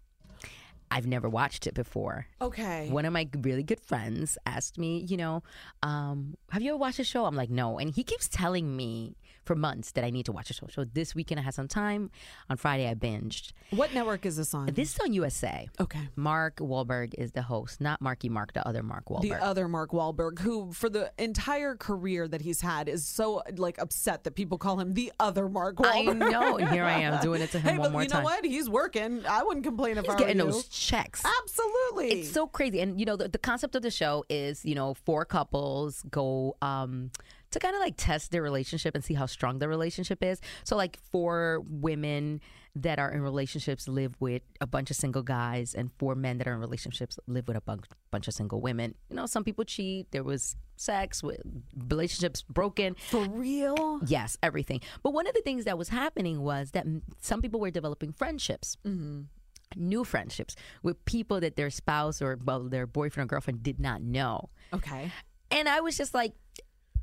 I've 0.94 1.08
never 1.08 1.28
watched 1.28 1.66
it 1.66 1.74
before. 1.74 2.28
Okay. 2.40 2.88
One 2.90 3.06
of 3.06 3.14
my 3.14 3.28
really 3.42 3.64
good 3.64 3.80
friends 3.80 4.38
asked 4.46 4.78
me, 4.78 5.00
you 5.00 5.18
know, 5.18 5.42
um, 5.82 6.36
have 6.52 6.62
you 6.62 6.70
ever 6.70 6.78
watched 6.78 7.00
a 7.00 7.04
show? 7.04 7.26
I'm 7.26 7.36
like, 7.36 7.50
no. 7.50 7.80
And 7.80 7.90
he 7.90 8.04
keeps 8.04 8.28
telling 8.28 8.78
me 8.78 9.18
for 9.44 9.56
months 9.56 9.92
that 9.94 10.04
I 10.06 10.10
need 10.12 10.26
to 10.28 10.32
watch 10.32 10.50
a 10.52 10.54
show. 10.54 10.68
So 10.70 10.86
this 10.86 11.16
weekend 11.16 11.40
I 11.40 11.44
had 11.44 11.54
some 11.56 11.68
time. 11.68 12.12
On 12.50 12.56
Friday 12.58 12.88
I 12.88 12.94
binged. 12.94 13.52
What 13.72 13.94
network 13.94 14.26
is 14.26 14.38
this 14.38 14.54
on? 14.54 14.68
This 14.68 14.94
is 14.94 15.00
on 15.00 15.14
USA. 15.14 15.68
okay. 15.82 16.08
Mark 16.16 16.58
Wahlberg 16.58 17.14
is 17.18 17.32
the 17.32 17.42
host, 17.42 17.82
not 17.82 18.00
Marky 18.00 18.30
Mark, 18.30 18.54
the 18.54 18.66
other 18.66 18.84
Mark 18.84 19.06
Wahlberg. 19.10 19.22
The 19.24 19.44
other 19.44 19.68
Mark 19.68 19.92
Wahlberg, 19.92 20.40
who 20.40 20.72
for 20.72 20.90
the 20.90 21.12
entire 21.18 21.76
career 21.76 22.28
that 22.28 22.42
he's 22.42 22.62
had 22.62 22.88
is 22.88 23.04
so 23.06 23.42
like 23.58 23.80
upset 23.80 24.24
that 24.26 24.36
people 24.36 24.58
call 24.58 24.80
him 24.80 24.94
the 24.94 25.12
other 25.20 25.50
Mark 25.50 25.76
Wahlberg. 25.78 26.10
I 26.10 26.14
know, 26.14 26.58
and 26.58 26.70
here 26.70 26.86
I 26.86 27.00
am 27.02 27.20
doing 27.22 27.42
it 27.42 27.52
to 27.52 27.60
him 27.60 27.72
hey, 27.74 27.78
one 27.80 27.88
but 27.88 27.92
more 27.92 28.04
you 28.04 28.10
time. 28.10 28.24
You 28.24 28.30
know 28.30 28.36
what? 28.36 28.46
He's 28.46 28.70
working. 28.70 29.26
I 29.28 29.44
wouldn't 29.44 29.66
complain 29.66 29.98
if 29.98 30.06
He's 30.06 30.14
I 30.14 30.18
getting 30.20 30.38
were 30.38 30.46
you. 30.46 30.52
those 30.52 30.68
checks. 30.84 31.24
Absolutely. 31.42 32.22
It's 32.22 32.32
so 32.32 32.48
crazy. 32.48 32.80
And 32.82 33.00
you 33.00 33.06
know, 33.06 33.16
the, 33.16 33.28
the 33.28 33.38
concept 33.38 33.76
of 33.76 33.82
the 33.82 33.92
show 33.92 34.24
is, 34.30 34.64
you 34.66 34.76
know, 34.76 34.94
four 34.94 35.26
couples 35.26 36.04
go 36.10 36.56
um 36.62 37.12
to 37.52 37.60
kind 37.60 37.76
of 37.76 37.82
like 37.82 37.94
test 37.98 38.32
their 38.32 38.42
relationship 38.42 38.96
and 38.96 39.04
see 39.04 39.14
how 39.14 39.28
strong 39.28 39.60
their 39.60 39.70
relationship 39.70 40.24
is. 40.24 40.42
So 40.64 40.76
like 40.76 40.98
four 41.12 41.62
women 41.68 42.42
that 42.76 42.98
are 42.98 43.12
in 43.12 43.22
relationships 43.22 43.88
live 43.88 44.16
with 44.20 44.42
a 44.60 44.66
bunch 44.66 44.90
of 44.90 44.98
single 44.98 45.22
guys 45.22 45.76
and 45.76 45.92
four 46.00 46.16
men 46.16 46.40
that 46.40 46.48
are 46.48 46.54
in 46.54 46.60
relationships 46.60 47.20
live 47.28 47.48
with 47.48 47.56
a 47.56 47.62
bunch, 47.62 47.86
bunch 48.10 48.28
of 48.28 48.34
single 48.34 48.60
women. 48.60 48.96
You 49.10 49.18
know, 49.18 49.28
some 49.28 49.44
people 49.44 49.64
cheat. 49.64 50.10
There 50.10 50.24
was 50.24 50.56
sex 50.76 51.22
with 51.22 51.42
relationships 51.88 52.42
broken. 52.42 52.96
for 52.96 53.24
real. 53.30 54.00
Yes, 54.08 54.36
everything. 54.42 54.82
But 55.04 55.14
one 55.14 55.28
of 55.28 55.36
the 55.36 55.42
things 55.42 55.66
that 55.66 55.78
was 55.78 55.90
happening 55.90 56.42
was 56.42 56.72
that 56.72 56.88
some 57.22 57.40
people 57.40 57.60
were 57.60 57.70
developing 57.70 58.12
friendships. 58.12 58.78
New 59.76 60.04
friendships 60.04 60.56
with 60.82 61.04
people 61.06 61.40
that 61.40 61.56
their 61.56 61.70
spouse 61.70 62.22
or 62.22 62.38
well 62.44 62.64
their 62.64 62.88
boyfriend 62.88 63.30
or 63.30 63.30
girlfriend 63.30 63.64
did 63.64 63.80
not 63.80 64.02
know. 64.02 64.50
Okay. 64.74 65.12
And 65.52 65.70
I 65.70 65.82
was 65.82 65.98
just 65.98 66.14
like, 66.14 66.34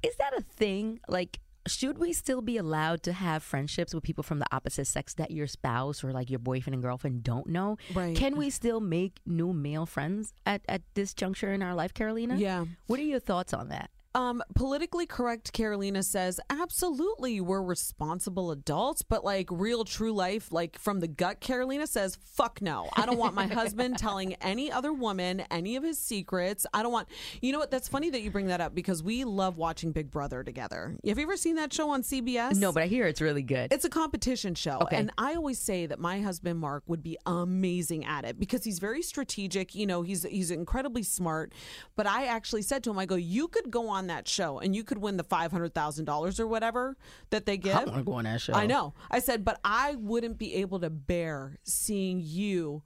is 0.03 0.17
that 0.17 0.37
a 0.37 0.43
thing? 0.43 1.01
Like, 1.09 1.39
should 1.67 1.99
we 1.99 2.13
still 2.13 2.41
be 2.41 2.57
allowed 2.57 3.03
to 3.03 3.13
have 3.13 3.43
friendships 3.43 3.95
with 3.95 4.03
people 4.03 4.25
from 4.25 4.39
the 4.39 4.47
opposite 4.51 4.87
sex 4.87 5.15
that 5.15 5.31
your 5.31 5.47
spouse 5.47 6.03
or 6.03 6.13
like 6.13 6.31
your 6.31 6.39
boyfriend 6.39 6.75
and 6.75 6.83
girlfriend 6.83 7.23
don't 7.23 7.47
know? 7.47 7.77
Right. 7.95 8.17
Can 8.17 8.37
we 8.37 8.51
still 8.51 8.81
make 8.81 9.19
new 9.27 9.53
male 9.53 9.87
friends 9.87 10.33
at, 10.47 10.63
at 10.69 10.83
this 10.95 11.13
juncture 11.15 11.53
in 11.53 11.63
our 11.63 11.75
life, 11.75 11.93
Carolina? 11.93 12.37
Yeah. 12.37 12.65
What 12.87 12.99
are 12.99 13.05
your 13.05 13.21
thoughts 13.21 13.53
on 13.53 13.69
that? 13.69 13.91
Um, 14.15 14.43
politically 14.57 15.07
correct 15.07 15.53
Carolina 15.53 16.03
says, 16.03 16.41
absolutely, 16.51 17.41
we're 17.41 17.63
responsible 17.63 18.51
adults, 18.51 19.03
but 19.03 19.25
like 19.25 19.49
real 19.51 19.85
true 19.85 20.13
life, 20.13 20.51
like 20.53 20.79
from 20.79 20.99
the 20.99 21.07
gut, 21.07 21.41
Carolina 21.41 21.87
says, 21.87 22.19
fuck 22.25 22.61
no. 22.61 22.89
I 22.97 23.07
don't 23.07 23.19
want 23.19 23.35
my 23.35 23.47
husband 23.61 23.99
telling 23.99 24.35
any 24.35 24.71
other 24.73 24.93
woman 24.93 25.43
any 25.51 25.77
of 25.77 25.85
his 25.85 25.99
secrets. 25.99 26.67
I 26.75 26.83
don't 26.83 26.93
want, 26.93 27.09
you 27.41 27.53
know 27.53 27.61
what? 27.61 27.71
That's 27.71 27.87
funny 27.87 28.11
that 28.11 28.23
you 28.23 28.33
bring 28.33 28.47
that 28.47 28.61
up 28.61 28.75
because 28.75 29.03
we 29.03 29.23
love 29.25 29.57
watching 29.57 29.93
Big 29.93 30.11
Brother 30.11 30.43
together. 30.43 30.97
Have 31.07 31.19
you 31.19 31.25
ever 31.25 31.37
seen 31.37 31.55
that 31.57 31.73
show 31.73 31.91
on 31.91 32.03
CBS? 32.03 32.57
No, 32.57 32.73
but 32.73 32.83
I 32.83 32.87
hear 32.87 33.07
it's 33.07 33.21
really 33.21 33.43
good. 33.43 33.73
It's 33.73 33.85
a 33.85 33.91
competition 33.91 34.57
show. 34.57 34.79
Okay. 34.83 34.97
And 34.97 35.13
I 35.19 35.35
always 35.35 35.59
say 35.61 35.87
that 35.87 36.01
my 36.01 36.21
husband 36.21 36.59
Mark 36.59 36.83
would 36.89 37.03
be 37.03 37.17
amazing 37.27 38.05
at 38.05 38.25
it 38.25 38.41
because 38.41 38.65
he's 38.65 38.81
very 38.81 39.03
strategic. 39.03 39.77
You 39.77 39.87
know, 39.87 40.03
he's 40.03 40.25
he's 40.25 40.51
incredibly 40.51 41.05
smart. 41.05 41.53
But 41.95 42.09
I 42.09 42.27
actually 42.27 42.63
said 42.63 42.83
to 42.85 42.91
him, 42.91 42.99
I 42.99 43.07
go, 43.07 43.15
you 43.15 43.47
could 43.47 43.71
go 43.71 43.89
on 43.89 44.00
that 44.09 44.29
show 44.29 44.59
and 44.59 44.75
you 44.75 44.85
could 44.85 44.99
win 44.99 45.17
the 45.17 45.25
five 45.25 45.53
hundred 45.53 45.75
thousand 45.75 46.05
dollars 46.05 46.41
or 46.41 46.47
whatever 46.47 46.97
that 47.31 47.47
they 47.47 47.57
give. 47.57 47.77
I 47.77 47.85
want 47.85 47.97
to 47.97 48.03
go 48.03 48.13
on 48.13 48.25
that 48.25 48.41
show. 48.41 48.53
I 48.53 48.67
know. 48.67 48.95
I 49.11 49.19
said, 49.19 49.45
but 49.45 49.61
I 49.65 49.97
wouldn't 49.97 50.39
be 50.39 50.55
able 50.57 50.81
to 50.81 50.91
bear 50.91 51.59
seeing 51.65 52.21
you 52.23 52.83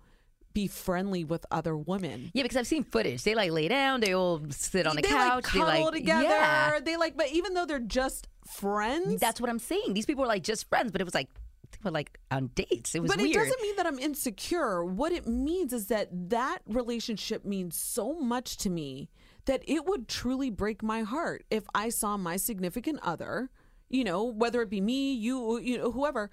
be 0.55 0.69
friendly 0.69 1.25
with 1.25 1.45
other 1.51 1.77
women. 1.77 2.31
Yeah, 2.33 2.45
because 2.45 2.57
I've 2.57 2.67
seen 2.67 2.85
footage. 2.85 3.25
They 3.25 3.35
like 3.35 3.51
lay 3.51 3.69
down, 3.69 4.01
they 4.01 4.15
all 4.15 4.41
sit 4.51 4.87
on 4.87 4.97
the 4.97 5.03
they 5.03 5.09
couch, 5.09 5.35
like 5.35 5.45
cuddle 5.45 5.67
they 5.67 5.83
like 5.83 5.95
together. 5.95 6.23
Yeah, 6.23 6.79
They 6.83 6.97
like, 6.97 7.17
but 7.17 7.31
even 7.33 7.55
though 7.55 7.67
they're 7.67 7.81
just 7.81 8.29
friends, 8.47 9.21
that's 9.21 9.41
what 9.41 9.51
I'm 9.51 9.59
saying. 9.59 9.95
These 9.95 10.07
people 10.07 10.25
are 10.25 10.29
like 10.29 10.45
just 10.45 10.69
friends, 10.69 10.93
but 10.93 11.01
it 11.01 11.05
was 11.05 11.15
like 11.15 11.29
they 11.73 11.79
were 11.83 11.91
like 11.91 12.19
on 12.31 12.51
dates. 12.55 12.95
It 12.95 13.03
was 13.03 13.11
but 13.11 13.19
weird. 13.19 13.31
it 13.31 13.39
doesn't 13.39 13.63
mean 13.63 13.77
that 13.77 13.87
I'm 13.87 13.99
insecure. 13.99 14.85
What 14.85 15.13
it 15.13 15.27
means 15.27 15.73
is 15.73 15.89
that 15.89 16.09
that 16.31 16.61
relationship 16.67 17.45
means 17.45 17.77
so 17.77 18.15
much 18.15 18.57
to 18.59 18.71
me 18.71 19.11
that 19.47 19.63
it 19.67 19.85
would 19.87 20.09
truly 20.09 20.51
break 20.51 20.83
my 20.83 21.03
heart 21.03 21.45
if 21.51 21.65
I 21.75 21.89
saw 21.91 22.17
my 22.17 22.37
significant 22.37 23.01
other, 23.03 23.51
you 23.91 24.05
know, 24.05 24.25
whether 24.25 24.63
it 24.63 24.71
be 24.71 24.81
me, 24.81 25.13
you, 25.15 25.59
you 25.59 25.79
know, 25.79 25.91
whoever. 25.93 26.31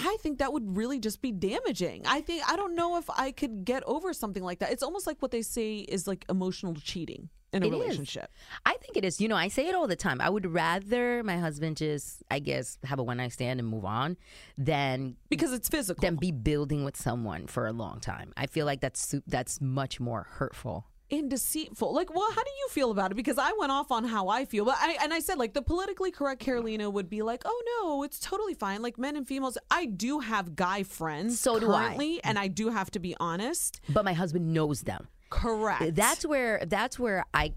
I 0.00 0.16
think 0.20 0.38
that 0.38 0.52
would 0.52 0.76
really 0.76 1.00
just 1.00 1.20
be 1.22 1.32
damaging. 1.32 2.02
I 2.06 2.20
think 2.20 2.42
I 2.48 2.54
don't 2.56 2.76
know 2.76 2.98
if 2.98 3.08
I 3.10 3.32
could 3.32 3.64
get 3.64 3.82
over 3.84 4.12
something 4.12 4.44
like 4.44 4.60
that. 4.60 4.70
It's 4.70 4.82
almost 4.82 5.06
like 5.06 5.20
what 5.20 5.32
they 5.32 5.42
say 5.42 5.78
is 5.78 6.06
like 6.06 6.24
emotional 6.28 6.74
cheating 6.76 7.30
in 7.52 7.62
a 7.64 7.66
It 7.66 7.72
is. 7.72 7.80
relationship. 7.80 8.30
I 8.64 8.74
think 8.74 8.96
it 8.96 9.04
is. 9.04 9.20
You 9.20 9.26
know, 9.26 9.34
I 9.34 9.48
say 9.48 9.66
it 9.66 9.74
all 9.74 9.88
the 9.88 9.96
time. 9.96 10.20
I 10.20 10.28
would 10.30 10.46
rather 10.52 11.24
my 11.24 11.38
husband 11.38 11.78
just, 11.78 12.22
I 12.30 12.38
guess, 12.38 12.78
have 12.84 13.00
a 13.00 13.02
one 13.02 13.16
night 13.16 13.32
stand 13.32 13.58
and 13.58 13.68
move 13.68 13.84
on 13.84 14.16
than 14.56 15.16
Because 15.30 15.52
it's 15.52 15.68
physical. 15.68 16.00
than 16.02 16.14
be 16.16 16.30
building 16.30 16.84
with 16.84 16.96
someone 16.96 17.48
for 17.48 17.66
a 17.66 17.72
long 17.72 17.98
time. 17.98 18.32
I 18.36 18.46
feel 18.46 18.66
like 18.66 18.80
that's 18.80 19.16
that's 19.26 19.60
much 19.60 19.98
more 19.98 20.28
hurtful. 20.32 20.86
And 21.10 21.30
deceitful. 21.30 21.94
Like, 21.94 22.14
well, 22.14 22.30
how 22.30 22.42
do 22.42 22.50
you 22.50 22.68
feel 22.70 22.90
about 22.90 23.10
it? 23.10 23.14
Because 23.14 23.38
I 23.38 23.52
went 23.58 23.72
off 23.72 23.90
on 23.90 24.04
how 24.04 24.28
I 24.28 24.44
feel, 24.44 24.64
but 24.64 24.76
I 24.78 24.98
and 25.02 25.12
I 25.12 25.20
said 25.20 25.38
like 25.38 25.54
the 25.54 25.62
politically 25.62 26.10
correct 26.10 26.40
Carolina 26.40 26.90
would 26.90 27.08
be 27.08 27.22
like, 27.22 27.42
oh 27.44 27.62
no, 27.82 28.02
it's 28.02 28.18
totally 28.18 28.54
fine. 28.54 28.82
Like 28.82 28.98
men 28.98 29.16
and 29.16 29.26
females, 29.26 29.58
I 29.70 29.86
do 29.86 30.20
have 30.20 30.56
guy 30.56 30.82
friends 30.82 31.40
So 31.40 31.58
do 31.58 31.72
I. 31.72 32.18
and 32.24 32.38
I 32.38 32.48
do 32.48 32.68
have 32.68 32.90
to 32.92 32.98
be 32.98 33.14
honest. 33.18 33.80
But 33.88 34.04
my 34.04 34.12
husband 34.12 34.52
knows 34.52 34.82
them. 34.82 35.08
Correct. 35.30 35.94
That's 35.94 36.24
where 36.24 36.62
that's 36.66 36.98
where 36.98 37.24
I 37.34 37.54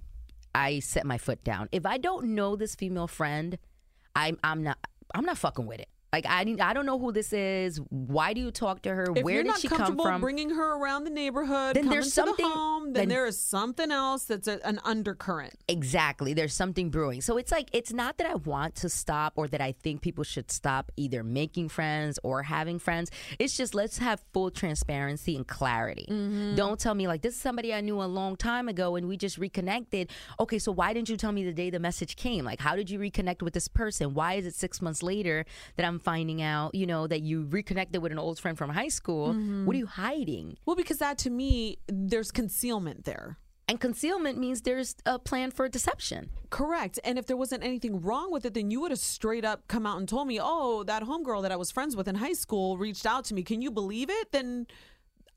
I 0.54 0.80
set 0.80 1.06
my 1.06 1.18
foot 1.18 1.44
down. 1.44 1.70
If 1.72 1.86
I 1.86 1.98
don't 1.98 2.36
know 2.36 2.56
this 2.56 2.76
female 2.76 3.08
friend, 3.08 3.58
I'm 4.16 4.38
I'm 4.44 4.64
not 4.64 4.78
I'm 5.14 5.26
not 5.26 5.38
fucking 5.38 5.66
with 5.66 5.80
it. 5.80 5.90
Like 6.14 6.26
I 6.28 6.44
need- 6.44 6.60
I 6.60 6.74
don't 6.74 6.86
know 6.86 7.00
who 7.00 7.14
this 7.14 7.32
is. 7.32 7.78
Why 7.90 8.34
do 8.34 8.42
you 8.42 8.52
talk 8.52 8.82
to 8.82 8.90
her? 8.94 9.08
if 9.16 9.24
Where 9.24 9.44
did 9.44 9.58
she 9.60 9.70
come 9.70 9.96
from? 9.98 10.20
bringing 10.20 10.50
her 10.50 10.74
around 10.76 11.06
the 11.06 11.10
neighborhood, 11.10 11.76
Then 11.78 11.88
there's 11.88 12.08
to 12.08 12.12
something- 12.12 12.46
the 12.46 12.52
home, 12.52 12.84
then, 12.86 12.94
then- 12.94 13.08
there 13.10 13.26
is 13.26 13.40
something 13.40 13.92
else 13.92 14.26
that's 14.26 14.48
a, 14.50 14.60
an 14.68 14.82
undercurrent. 14.84 15.54
Exactly. 15.70 16.34
There's 16.34 16.54
something 16.54 16.90
brewing. 16.90 17.22
So 17.22 17.38
it's 17.38 17.50
like, 17.52 17.70
it's 17.72 17.94
not 17.94 18.18
that 18.18 18.28
I 18.28 18.36
want 18.36 18.76
to 18.76 18.90
stop 18.90 19.34
or 19.38 19.48
that 19.48 19.62
I 19.62 19.72
think 19.72 20.02
people 20.02 20.26
should 20.26 20.52
stop 20.52 20.92
either 20.98 21.24
making 21.24 21.70
friends 21.70 22.20
or 22.24 22.44
having 22.44 22.78
friends. 22.78 23.10
It's 23.40 23.56
just 23.56 23.74
let's 23.74 24.00
have 24.00 24.22
full 24.34 24.52
transparency 24.52 25.38
and 25.38 25.48
clarity. 25.48 26.08
Mm-hmm. 26.10 26.56
Don't 26.56 26.78
tell 26.78 26.94
me, 26.94 27.08
like, 27.08 27.22
this 27.22 27.36
is 27.36 27.40
somebody 27.40 27.74
I 27.74 27.80
knew 27.80 28.02
a 28.02 28.04
long 28.04 28.36
time 28.36 28.68
ago 28.68 28.98
and 28.98 29.08
we 29.08 29.16
just 29.16 29.38
reconnected. 29.38 30.10
Okay, 30.42 30.60
so 30.60 30.74
why 30.74 30.92
didn't 30.92 31.08
you 31.08 31.16
tell 31.16 31.32
me 31.32 31.46
the 31.46 31.54
day 31.54 31.70
the 31.70 31.80
message 31.80 32.18
came? 32.18 32.44
Like, 32.44 32.60
how 32.60 32.76
did 32.76 32.90
you 32.90 33.00
reconnect 33.00 33.42
with 33.42 33.54
this 33.54 33.70
person? 33.70 34.14
Why 34.14 34.34
is 34.34 34.46
it 34.46 34.56
six 34.56 34.82
months 34.82 35.02
later 35.02 35.46
that 35.78 35.86
I'm 35.86 36.01
finding 36.04 36.42
out, 36.42 36.76
you 36.76 36.86
know, 36.86 37.08
that 37.08 37.22
you 37.22 37.46
reconnected 37.50 38.02
with 38.02 38.12
an 38.12 38.20
old 38.20 38.40
friend 38.40 38.58
from 38.58 38.70
high 38.70 38.90
school? 38.90 39.30
Mm-hmm. 39.30 39.66
What 39.66 39.76
are 39.76 39.80
you 39.80 39.88
hiding? 39.88 40.58
Well, 40.66 40.76
because 40.76 40.98
that 40.98 41.18
to 41.20 41.30
me, 41.30 41.78
there's 41.88 42.32
concealment 42.32 43.06
there. 43.06 43.38
And 43.68 43.80
concealment 43.80 44.38
means 44.38 44.64
there's 44.64 44.96
a 45.06 45.18
plan 45.18 45.50
for 45.52 45.70
deception. 45.70 46.30
Correct. 46.50 47.00
And 47.06 47.18
if 47.18 47.26
there 47.26 47.38
wasn't 47.38 47.64
anything 47.64 48.02
wrong 48.02 48.30
with 48.30 48.44
it, 48.46 48.54
then 48.54 48.70
you 48.70 48.82
would 48.82 48.92
have 48.92 49.00
straight 49.00 49.46
up 49.46 49.66
come 49.70 49.86
out 49.86 49.98
and 49.98 50.10
told 50.10 50.28
me, 50.28 50.40
oh, 50.42 50.84
that 50.84 51.04
homegirl 51.04 51.42
that 51.44 51.54
I 51.54 51.56
was 51.56 51.72
friends 51.72 51.96
with 51.96 52.10
in 52.10 52.16
high 52.16 52.34
school 52.34 52.78
reached 52.78 53.06
out 53.06 53.24
to 53.26 53.34
me. 53.34 53.44
Can 53.44 53.62
you 53.62 53.72
believe 53.72 54.10
it? 54.10 54.34
Then 54.34 54.68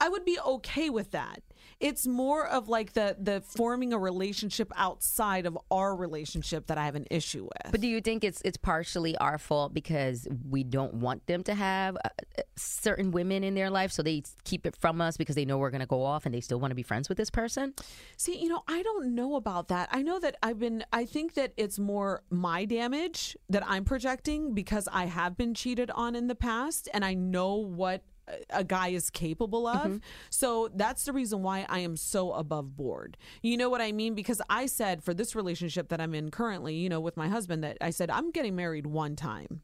I 0.01 0.09
would 0.09 0.25
be 0.25 0.39
okay 0.41 0.91
with 0.91 1.13
that. 1.13 1.43
It's 1.81 2.07
more 2.07 2.47
of 2.47 2.69
like 2.69 2.93
the 2.93 3.17
the 3.19 3.41
forming 3.41 3.93
a 3.93 3.99
relationship 3.99 4.73
outside 4.77 5.47
of 5.47 5.59
our 5.71 5.95
relationship 5.95 6.67
that 6.69 6.79
I 6.79 6.85
have 6.85 6.95
an 6.95 7.07
issue 7.11 7.45
with. 7.45 7.73
But 7.73 7.81
do 7.81 7.89
you 7.89 8.01
think 8.01 8.23
it's 8.23 8.41
it's 8.45 8.57
partially 8.57 9.17
our 9.17 9.39
fault 9.39 9.75
because 9.75 10.29
we 10.49 10.63
don't 10.63 10.95
want 10.95 11.27
them 11.27 11.43
to 11.45 11.55
have 11.55 11.97
uh, 11.97 12.09
uh, 12.39 12.43
certain 12.57 13.11
women 13.11 13.45
in 13.45 13.55
their 13.55 13.71
life, 13.71 13.93
so 13.93 14.03
they 14.03 14.23
keep 14.45 14.67
it 14.67 14.77
from 14.77 15.01
us 15.01 15.17
because 15.17 15.37
they 15.37 15.45
know 15.45 15.59
we're 15.59 15.71
going 15.71 15.81
to 15.81 15.87
go 15.87 16.05
off 16.05 16.27
and 16.27 16.35
they 16.35 16.41
still 16.41 16.61
want 16.61 16.71
to 16.71 16.77
be 16.77 16.83
friends 16.83 17.09
with 17.09 17.19
this 17.19 17.31
person? 17.31 17.75
See, 18.17 18.39
you 18.39 18.49
know, 18.49 18.63
I 18.69 18.83
don't 18.83 19.15
know 19.15 19.37
about 19.37 19.69
that. 19.69 19.89
I 19.91 20.03
know 20.03 20.19
that 20.21 20.37
I've 20.43 20.59
been, 20.59 20.85
I 20.93 21.05
think 21.05 21.35
that 21.35 21.53
it's 21.57 21.79
more 21.79 22.23
my 22.31 22.65
damage 22.65 23.37
that 23.49 23.63
I'm 23.67 23.85
projecting 23.85 24.55
because 24.55 24.89
I 24.93 25.07
have 25.07 25.37
been 25.37 25.55
cheated 25.55 25.91
on 25.91 26.15
in 26.15 26.29
the 26.29 26.35
past 26.35 26.89
and 26.93 27.05
I 27.05 27.15
know 27.15 27.55
what 27.55 28.03
a- 28.51 28.65
guy 28.65 28.89
is 28.89 29.11
capable 29.11 29.67
of. 29.67 29.87
Mm-hmm. 29.87 29.97
So 30.31 30.69
that's 30.75 31.05
the 31.05 31.13
reason 31.13 31.43
why 31.43 31.67
I 31.69 31.81
am 31.81 31.97
so 31.97 32.33
above 32.33 32.77
board. 32.77 33.17
You 33.43 33.57
know 33.57 33.69
what 33.69 33.81
I 33.81 33.93
mean? 33.93 34.15
Because 34.15 34.41
I 34.49 34.67
said 34.67 35.03
for 35.03 35.15
this 35.15 35.35
relationship 35.35 35.89
that 35.89 36.01
I'm 36.01 36.15
in 36.15 36.31
currently, 36.31 36.75
you 36.75 36.89
know, 36.89 37.01
with 37.01 37.17
my 37.17 37.29
husband, 37.29 37.65
that 37.65 37.79
I 37.81 37.91
said, 37.91 38.11
I'm 38.11 38.31
getting 38.31 38.57
married 38.57 38.87
one 38.87 39.17
time 39.17 39.63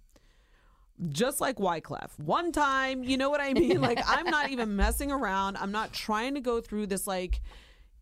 just 1.09 1.41
like 1.41 1.57
Wyclef. 1.57 2.11
One 2.19 2.53
time, 2.53 3.05
you 3.05 3.17
know 3.17 3.31
what 3.31 3.41
I 3.41 3.55
mean? 3.55 3.81
Like 3.91 4.01
I'm 4.07 4.27
not 4.27 4.51
even 4.51 4.77
messing 4.77 5.11
around. 5.11 5.57
I'm 5.57 5.73
not 5.73 5.93
trying 5.95 6.35
to 6.35 6.41
go 6.41 6.61
through 6.61 6.89
this 6.89 7.07
like 7.07 7.41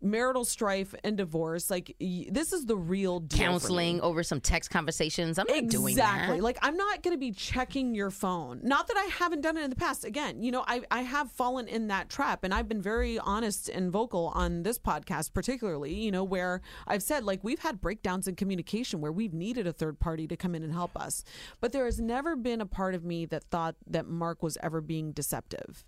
marital 0.00 0.44
strife 0.44 0.94
and 1.04 1.16
divorce, 1.16 1.70
like 1.70 1.94
y- 2.00 2.26
this 2.30 2.52
is 2.52 2.66
the 2.66 2.76
real 2.76 3.20
deal. 3.20 3.36
for 3.38 3.42
me. 3.42 3.46
Counseling 3.48 4.00
over 4.00 4.22
some 4.22 4.40
text 4.40 4.70
conversations. 4.70 5.38
I'm 5.38 5.46
not 5.48 5.68
doing 5.68 5.96
that. 5.96 6.14
Exactly. 6.14 6.40
Like 6.40 6.58
I'm 6.62 6.76
not 6.76 7.02
going 7.02 7.14
to 7.14 7.18
be 7.18 7.32
checking 7.32 7.94
your 7.94 8.10
phone. 8.10 8.60
Not 8.62 8.88
that 8.88 8.96
I 8.96 9.04
haven't 9.04 9.40
done 9.40 9.56
it 9.56 9.64
in 9.64 9.70
the 9.70 9.76
past. 9.76 10.04
Again, 10.04 10.42
you 10.42 10.52
know, 10.52 10.64
I 10.66 10.82
I 10.90 11.02
have 11.02 11.30
fallen 11.32 11.68
in 11.68 11.88
that 11.88 12.08
trap 12.08 12.44
and 12.44 12.54
I've 12.54 12.68
been 12.68 12.82
very 12.82 13.18
honest 13.18 13.68
and 13.68 13.90
vocal 13.90 14.32
on 14.34 14.62
this 14.62 14.78
podcast 14.78 15.32
particularly, 15.34 15.94
you 15.94 16.10
know, 16.10 16.24
where 16.24 16.60
I've 16.86 17.02
said 17.02 17.24
like 17.24 17.42
we've 17.42 17.60
had 17.60 17.80
breakdowns 17.80 18.28
in 18.28 18.36
communication 18.36 19.00
where 19.00 19.12
we've 19.12 19.34
needed 19.34 19.66
a 19.66 19.72
third 19.72 19.98
party 19.98 20.26
to 20.28 20.36
come 20.36 20.54
in 20.54 20.62
and 20.62 20.72
help 20.72 20.96
us. 20.96 21.24
But 21.60 21.72
there 21.72 21.84
has 21.84 22.00
never 22.00 22.36
been 22.36 22.60
a 22.60 22.66
part 22.66 22.94
of 22.94 23.04
me 23.04 23.26
that 23.26 23.44
thought 23.44 23.76
that 23.86 24.06
Mark 24.06 24.42
was 24.42 24.56
ever 24.62 24.80
being 24.80 25.12
deceptive. 25.12 25.84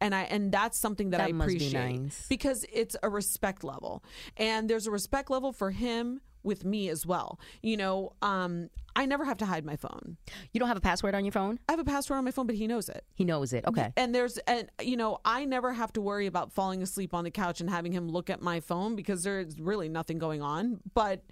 And 0.00 0.14
I 0.14 0.22
and 0.22 0.52
that's 0.52 0.78
something 0.78 1.10
that, 1.10 1.18
That 1.18 1.28
I 1.28 1.32
must 1.32 1.48
be 1.48 1.56
appreciate 1.56 2.00
nice. 2.00 2.26
because 2.28 2.64
it's 2.72 2.96
a 3.02 3.08
respect 3.08 3.64
level 3.64 4.02
and 4.36 4.68
there's 4.70 4.86
a 4.86 4.90
respect 4.90 5.30
level 5.30 5.52
for 5.52 5.70
him 5.70 6.20
with 6.44 6.64
me 6.64 6.88
as 6.88 7.04
well 7.04 7.38
you 7.62 7.76
know 7.76 8.12
um 8.22 8.70
i 8.94 9.04
never 9.04 9.24
have 9.24 9.36
to 9.38 9.44
hide 9.44 9.64
my 9.64 9.74
phone 9.74 10.16
You 10.52 10.60
don't 10.60 10.68
have 10.68 10.76
a 10.76 10.80
password 10.80 11.14
on 11.16 11.24
your 11.24 11.32
phone? 11.32 11.58
i 11.68 11.72
have 11.72 11.80
a 11.80 11.84
password 11.84 12.16
on 12.16 12.24
my 12.24 12.30
phone 12.30 12.46
but 12.46 12.54
he 12.54 12.68
knows 12.68 12.88
it 12.88 13.04
He 13.14 13.24
knows 13.24 13.52
it. 13.52 13.66
Okay. 13.66 13.92
and 13.96 14.14
there's 14.14 14.38
and 14.46 14.70
you 14.80 14.96
know 14.96 15.18
i 15.24 15.44
never 15.44 15.72
have 15.72 15.92
to 15.94 16.00
worry 16.00 16.26
about 16.26 16.52
falling 16.52 16.80
asleep 16.80 17.12
on 17.12 17.24
the 17.24 17.30
couch 17.32 17.60
and 17.60 17.68
having 17.68 17.90
him 17.92 18.08
look 18.08 18.30
at 18.30 18.40
my 18.40 18.60
phone 18.60 18.94
because 18.94 19.24
there's 19.24 19.58
really 19.58 19.88
nothing 19.88 20.18
going 20.18 20.40
on 20.40 20.78
but 20.94 21.24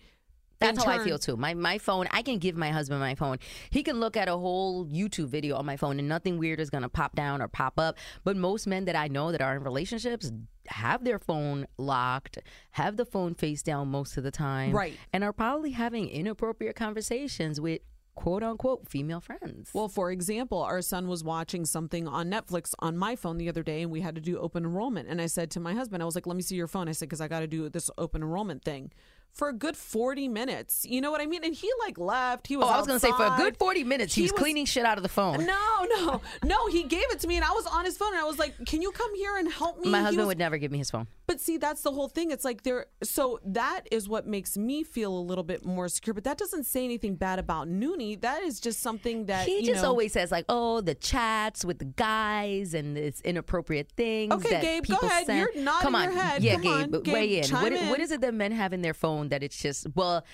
That's 0.59 0.83
how 0.83 0.93
I 0.93 1.05
feel 1.05 1.19
too. 1.19 1.37
My 1.37 1.55
my 1.55 1.79
phone, 1.79 2.07
I 2.11 2.23
can 2.23 2.39
give 2.39 2.57
my 2.57 2.71
husband 2.71 3.01
my 3.01 3.15
phone. 3.15 3.39
He 3.71 3.83
can 3.83 4.01
look 4.01 4.17
at 4.17 4.29
a 4.29 4.37
whole 4.37 4.87
YouTube 4.87 5.29
video 5.29 5.57
on 5.57 5.67
my 5.67 5.77
phone 5.77 5.99
and 5.99 6.09
nothing 6.09 6.39
weird 6.39 6.61
is 6.61 6.71
gonna 6.71 6.89
pop 6.89 7.15
down 7.15 7.43
or 7.43 7.49
pop 7.49 7.79
up. 7.79 7.97
But 8.25 8.37
most 8.37 8.67
men 8.67 8.85
that 8.87 8.97
I 8.97 9.09
know 9.09 9.33
that 9.33 9.43
are 9.43 9.57
in 9.57 9.63
relationships 9.63 10.33
have 10.69 11.05
their 11.05 11.19
phone 11.19 11.67
locked, 11.79 12.39
have 12.73 12.97
the 12.97 13.05
phone 13.05 13.35
face 13.35 13.63
down 13.63 13.89
most 13.89 14.17
of 14.17 14.25
the 14.25 14.31
time. 14.31 14.73
Right. 14.73 14.95
And 15.13 15.23
are 15.23 15.33
probably 15.33 15.73
having 15.73 16.09
inappropriate 16.09 16.77
conversations 16.77 17.61
with 17.61 17.81
quote 18.15 18.43
unquote 18.43 18.89
female 18.89 19.21
friends. 19.21 19.71
Well, 19.73 19.89
for 19.89 20.11
example, 20.11 20.63
our 20.63 20.83
son 20.83 21.07
was 21.07 21.23
watching 21.23 21.65
something 21.65 22.09
on 22.09 22.31
Netflix 22.31 22.75
on 22.81 22.97
my 22.97 23.15
phone 23.15 23.37
the 23.37 23.49
other 23.49 23.63
day, 23.63 23.83
and 23.83 23.93
we 23.93 24.01
had 24.01 24.17
to 24.17 24.21
do 24.21 24.39
open 24.39 24.65
enrollment. 24.65 25.09
And 25.09 25.21
I 25.21 25.27
said 25.27 25.51
to 25.53 25.61
my 25.61 25.75
husband, 25.75 26.03
I 26.03 26.07
was 26.07 26.15
like, 26.15 26.27
let 26.27 26.37
me 26.37 26.43
see 26.43 26.57
your 26.57 26.67
phone. 26.67 26.89
I 26.89 26.93
said, 26.93 27.09
because 27.09 27.21
I 27.21 27.29
got 27.29 27.41
to 27.41 27.47
do 27.47 27.69
this 27.69 27.91
open 27.99 28.23
enrollment 28.23 28.65
thing 28.65 28.91
for 29.33 29.49
a 29.49 29.53
good 29.53 29.77
40 29.77 30.29
minutes. 30.29 30.87
You 30.89 31.01
know 31.01 31.11
what 31.11 31.21
I 31.21 31.27
mean? 31.27 31.45
And 31.45 31.55
he 31.55 31.71
like 31.81 31.99
left. 31.99 32.47
He 32.47 32.57
was 32.57 32.67
Oh, 32.67 32.71
I 32.71 32.79
was 32.79 32.87
gonna 32.87 32.99
say 33.01 33.13
for 33.13 33.27
a 33.27 33.35
good 33.37 33.57
forty 33.59 33.85
minutes 33.85 34.15
he, 34.15 34.23
was, 34.23 34.33
cleaning 34.33 34.65
shit 34.65 34.85
out 34.85 34.97
of 34.97 35.03
the 35.03 35.09
phone. 35.09 35.45
No, 35.45 35.87
no, 35.97 36.21
no. 36.45 36.67
He 36.69 36.83
gave 36.85 37.05
it 37.11 37.21
to 37.21 37.29
me, 37.29 37.37
and 37.37 37.45
I 37.45 37.51
was 37.51 37.67
on 37.67 37.85
his 37.85 37.97
phone, 37.99 38.13
and 38.13 38.19
I 38.19 38.25
was 38.25 38.39
like, 38.39 38.55
"Can 38.67 38.81
you 38.83 38.91
come 38.93 39.15
here 39.15 39.37
and 39.37 39.51
help 39.53 39.79
me?" 39.81 39.91
My 39.91 40.01
husband 40.01 40.19
was- 40.19 40.27
would 40.29 40.39
never 40.39 40.57
give 40.59 40.73
me 40.73 40.79
his 40.79 40.91
phone. 40.91 41.07
But 41.27 41.41
see, 41.41 41.57
that's 41.59 41.83
the 41.83 41.91
whole 41.91 42.09
thing. 42.09 42.31
It's 42.31 42.45
like 42.45 42.63
there. 42.63 42.87
So 43.03 43.41
that 43.45 43.83
is 43.91 44.09
what 44.09 44.27
makes 44.27 44.57
me 44.57 44.83
feel 44.85 45.13
a 45.17 45.21
little 45.21 45.45
bit 45.45 45.65
more 45.67 45.89
secure. 45.89 46.15
But 46.15 46.25
that 46.25 46.39
doesn't 46.39 46.65
say 46.65 46.85
anything 46.85 47.17
bad 47.17 47.39
about 47.39 47.69
Noonie. 47.69 48.21
That 48.21 48.43
is 48.43 48.61
just 48.61 48.81
something 48.81 49.27
that 49.27 49.47
He 49.47 49.63
just 49.65 49.83
know- 49.83 49.89
always 49.89 50.13
says 50.13 50.31
like, 50.31 50.45
"Oh, 50.49 50.81
the 50.81 50.95
chats 50.95 51.65
with 51.65 51.79
the 51.79 51.85
guys 51.85 52.75
and 52.75 52.97
it's 52.97 53.21
inappropriate 53.23 53.91
things." 53.97 54.33
Okay, 54.33 54.51
that 54.51 54.63
Gabe, 54.63 54.85
go 54.87 54.97
ahead. 55.03 55.27
send. 55.27 55.39
You're 55.39 55.63
nodding 55.63 55.83
Come 55.83 55.95
on, 55.95 56.05
your 56.05 56.13
head. 56.13 56.43
yeah, 56.43 56.53
Come 56.55 56.63
Gabe, 56.63 56.95
on, 56.95 57.03
Gabe, 57.03 57.13
weigh 57.15 57.41
in. 57.41 57.51
What, 57.51 57.73
in. 57.73 57.89
what 57.89 58.01
is 58.01 58.11
it 58.13 58.21
that 58.21 58.33
men 58.35 58.53
have 58.53 58.73
in 58.73 58.83
their 58.83 58.95
phone 58.95 59.16
that 59.25 59.43
it's 59.43 59.61
just 59.61 59.87
well? 59.95 60.25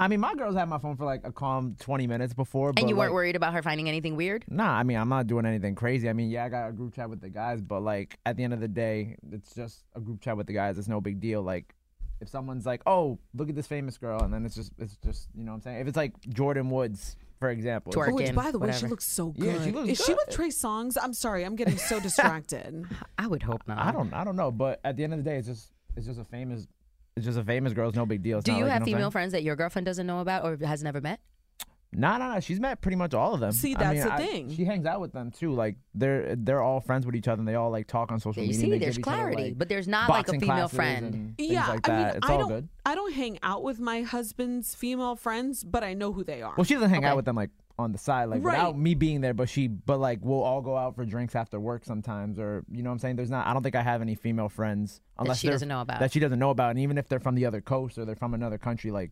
I 0.00 0.08
mean, 0.08 0.18
my 0.20 0.34
girls 0.34 0.54
had 0.56 0.66
my 0.68 0.78
phone 0.78 0.96
for 0.96 1.04
like 1.04 1.20
a 1.24 1.30
calm 1.30 1.76
20 1.78 2.06
minutes 2.06 2.32
before. 2.32 2.72
And 2.74 2.88
you 2.88 2.96
weren't 2.96 3.10
like, 3.10 3.14
worried 3.14 3.36
about 3.36 3.52
her 3.52 3.62
finding 3.62 3.86
anything 3.86 4.16
weird? 4.16 4.42
Nah, 4.48 4.72
I 4.78 4.82
mean, 4.82 4.96
I'm 4.96 5.10
not 5.10 5.26
doing 5.26 5.44
anything 5.44 5.74
crazy. 5.74 6.08
I 6.08 6.14
mean, 6.14 6.30
yeah, 6.30 6.44
I 6.44 6.48
got 6.48 6.68
a 6.68 6.72
group 6.72 6.94
chat 6.94 7.10
with 7.10 7.20
the 7.20 7.28
guys, 7.28 7.60
but 7.60 7.80
like 7.82 8.18
at 8.24 8.36
the 8.38 8.44
end 8.44 8.54
of 8.54 8.60
the 8.60 8.68
day, 8.68 9.16
it's 9.30 9.54
just 9.54 9.84
a 9.94 10.00
group 10.00 10.22
chat 10.22 10.38
with 10.38 10.46
the 10.46 10.54
guys. 10.54 10.78
It's 10.78 10.88
no 10.88 11.02
big 11.02 11.20
deal. 11.20 11.42
Like 11.42 11.74
if 12.20 12.28
someone's 12.28 12.64
like, 12.64 12.80
"Oh, 12.86 13.18
look 13.34 13.48
at 13.50 13.54
this 13.54 13.66
famous 13.66 13.98
girl," 13.98 14.22
and 14.22 14.32
then 14.32 14.46
it's 14.46 14.54
just, 14.54 14.72
it's 14.78 14.96
just, 15.04 15.28
you 15.34 15.44
know, 15.44 15.52
what 15.52 15.56
I'm 15.56 15.62
saying. 15.62 15.80
If 15.80 15.88
it's 15.88 15.96
like 15.96 16.18
Jordyn 16.22 16.70
Woods, 16.70 17.16
for 17.38 17.50
example, 17.50 17.92
it's- 17.92 18.08
Oh, 18.10 18.14
which, 18.14 18.34
by 18.34 18.50
the 18.50 18.58
way, 18.58 18.72
she 18.72 18.86
looks 18.86 19.04
so 19.04 19.26
good. 19.30 19.44
Yeah, 19.44 19.64
she 19.64 19.72
looks 19.72 19.88
is 19.90 20.04
she 20.04 20.14
with 20.14 20.30
Trey 20.30 20.48
Songz? 20.48 20.96
I'm 21.00 21.12
sorry, 21.12 21.44
I'm 21.44 21.56
getting 21.56 21.76
so 21.76 22.00
distracted. 22.08 22.86
I 23.18 23.26
would 23.26 23.42
hope 23.42 23.62
not. 23.66 23.78
I 23.78 23.92
don't, 23.92 24.12
I 24.14 24.24
don't 24.24 24.36
know, 24.36 24.50
but 24.50 24.80
at 24.84 24.96
the 24.96 25.04
end 25.04 25.12
of 25.12 25.18
the 25.22 25.28
day, 25.28 25.36
it's 25.36 25.48
just, 25.48 25.72
it's 25.96 26.06
just 26.06 26.18
a 26.20 26.24
famous, 26.24 26.60
it's 26.60 26.68
just 27.22 27.38
a 27.38 27.44
famous 27.44 27.72
girl. 27.72 27.88
It's 27.88 27.96
no 27.96 28.06
big 28.06 28.22
deal. 28.22 28.38
It's 28.38 28.44
Do 28.44 28.52
not 28.52 28.58
you 28.58 28.64
like, 28.64 28.72
have 28.72 28.80
know 28.80 28.84
what 28.84 28.88
I'm 28.88 28.94
female 28.96 29.00
saying? 29.06 29.10
friends 29.12 29.32
that 29.32 29.42
your 29.44 29.56
girlfriend 29.56 29.86
doesn't 29.86 30.06
know 30.06 30.18
about 30.20 30.44
or 30.44 30.56
has 30.66 30.82
never 30.82 31.00
met? 31.00 31.20
No, 31.96 32.16
no, 32.16 32.34
no. 32.34 32.40
She's 32.40 32.58
met 32.58 32.80
pretty 32.80 32.96
much 32.96 33.14
all 33.14 33.34
of 33.34 33.40
them. 33.40 33.52
See, 33.52 33.76
I 33.76 33.78
that's 33.78 33.94
mean, 33.98 34.04
the 34.08 34.12
I- 34.14 34.16
thing. 34.16 34.52
She 34.56 34.64
hangs 34.64 34.84
out 34.84 35.00
with 35.00 35.12
them 35.12 35.30
too. 35.30 35.52
Like 35.54 35.76
they're 35.94 36.34
they're 36.34 36.60
all 36.60 36.80
friends 36.80 37.06
with 37.06 37.14
each 37.14 37.28
other, 37.28 37.38
and 37.38 37.46
they 37.46 37.54
all 37.54 37.70
like 37.70 37.86
talk 37.86 38.10
on 38.10 38.18
social 38.18 38.42
You 38.42 38.48
media. 38.48 38.60
see, 38.64 38.70
they 38.70 38.78
there's 38.78 38.96
give 38.96 39.02
each 39.02 39.06
other, 39.12 39.16
clarity, 39.30 39.42
like, 39.50 39.58
but 39.58 39.68
there's 39.68 39.86
not 39.86 40.08
like 40.08 40.22
a 40.26 40.32
boxing 40.32 40.40
female 40.40 40.56
classes 40.56 40.76
friend. 40.76 41.14
and 41.14 41.36
things 41.38 41.52
yeah, 41.52 41.68
like 41.68 41.88
I 41.88 41.92
mean, 41.92 42.02
that. 42.02 42.16
it's 42.16 42.28
I 42.28 42.32
all 42.32 42.38
don't, 42.40 42.48
good. 42.48 42.68
I 42.84 42.94
don't 42.96 43.12
hang 43.14 43.38
out 43.44 43.62
with 43.62 43.78
my 43.78 44.02
husband's 44.02 44.74
female 44.74 45.14
friends, 45.14 45.62
but 45.62 45.84
I 45.84 45.94
know 45.94 46.12
who 46.12 46.24
they 46.24 46.42
are. 46.42 46.54
Well, 46.56 46.64
she 46.64 46.74
doesn't 46.74 46.90
hang 46.90 46.98
Okay. 47.04 47.06
out 47.06 47.14
with 47.14 47.26
them 47.26 47.36
like 47.36 47.50
on 47.78 47.92
the 47.92 47.98
side, 47.98 48.26
like 48.28 48.42
Right. 48.44 48.56
without 48.56 48.78
me 48.78 48.94
being 48.94 49.20
there. 49.20 49.34
But 49.34 49.48
she, 49.48 49.66
but 49.68 49.98
like 49.98 50.20
we'll 50.22 50.42
all 50.42 50.60
go 50.60 50.76
out 50.76 50.94
for 50.94 51.04
drinks 51.04 51.34
after 51.34 51.58
work 51.58 51.84
sometimes, 51.84 52.38
or 52.38 52.64
you 52.70 52.82
know 52.82 52.90
what 52.90 52.94
I'm 52.94 52.98
saying. 53.00 53.16
There's 53.16 53.30
not. 53.30 53.46
I 53.46 53.52
don't 53.52 53.62
think 53.62 53.74
I 53.74 53.82
have 53.82 54.00
any 54.00 54.14
female 54.14 54.48
friends 54.48 55.00
unless 55.18 55.40
she 55.40 55.48
doesn't 55.48 55.68
know 55.68 55.80
about. 55.80 56.00
that 56.00 56.12
she 56.12 56.20
doesn't 56.20 56.38
know 56.38 56.50
about, 56.50 56.70
and 56.70 56.78
even 56.78 56.98
if 56.98 57.08
they're 57.08 57.20
from 57.20 57.34
the 57.34 57.46
other 57.46 57.60
coast 57.60 57.98
or 57.98 58.04
they're 58.04 58.14
from 58.16 58.34
another 58.34 58.58
country, 58.58 58.90
like 58.90 59.10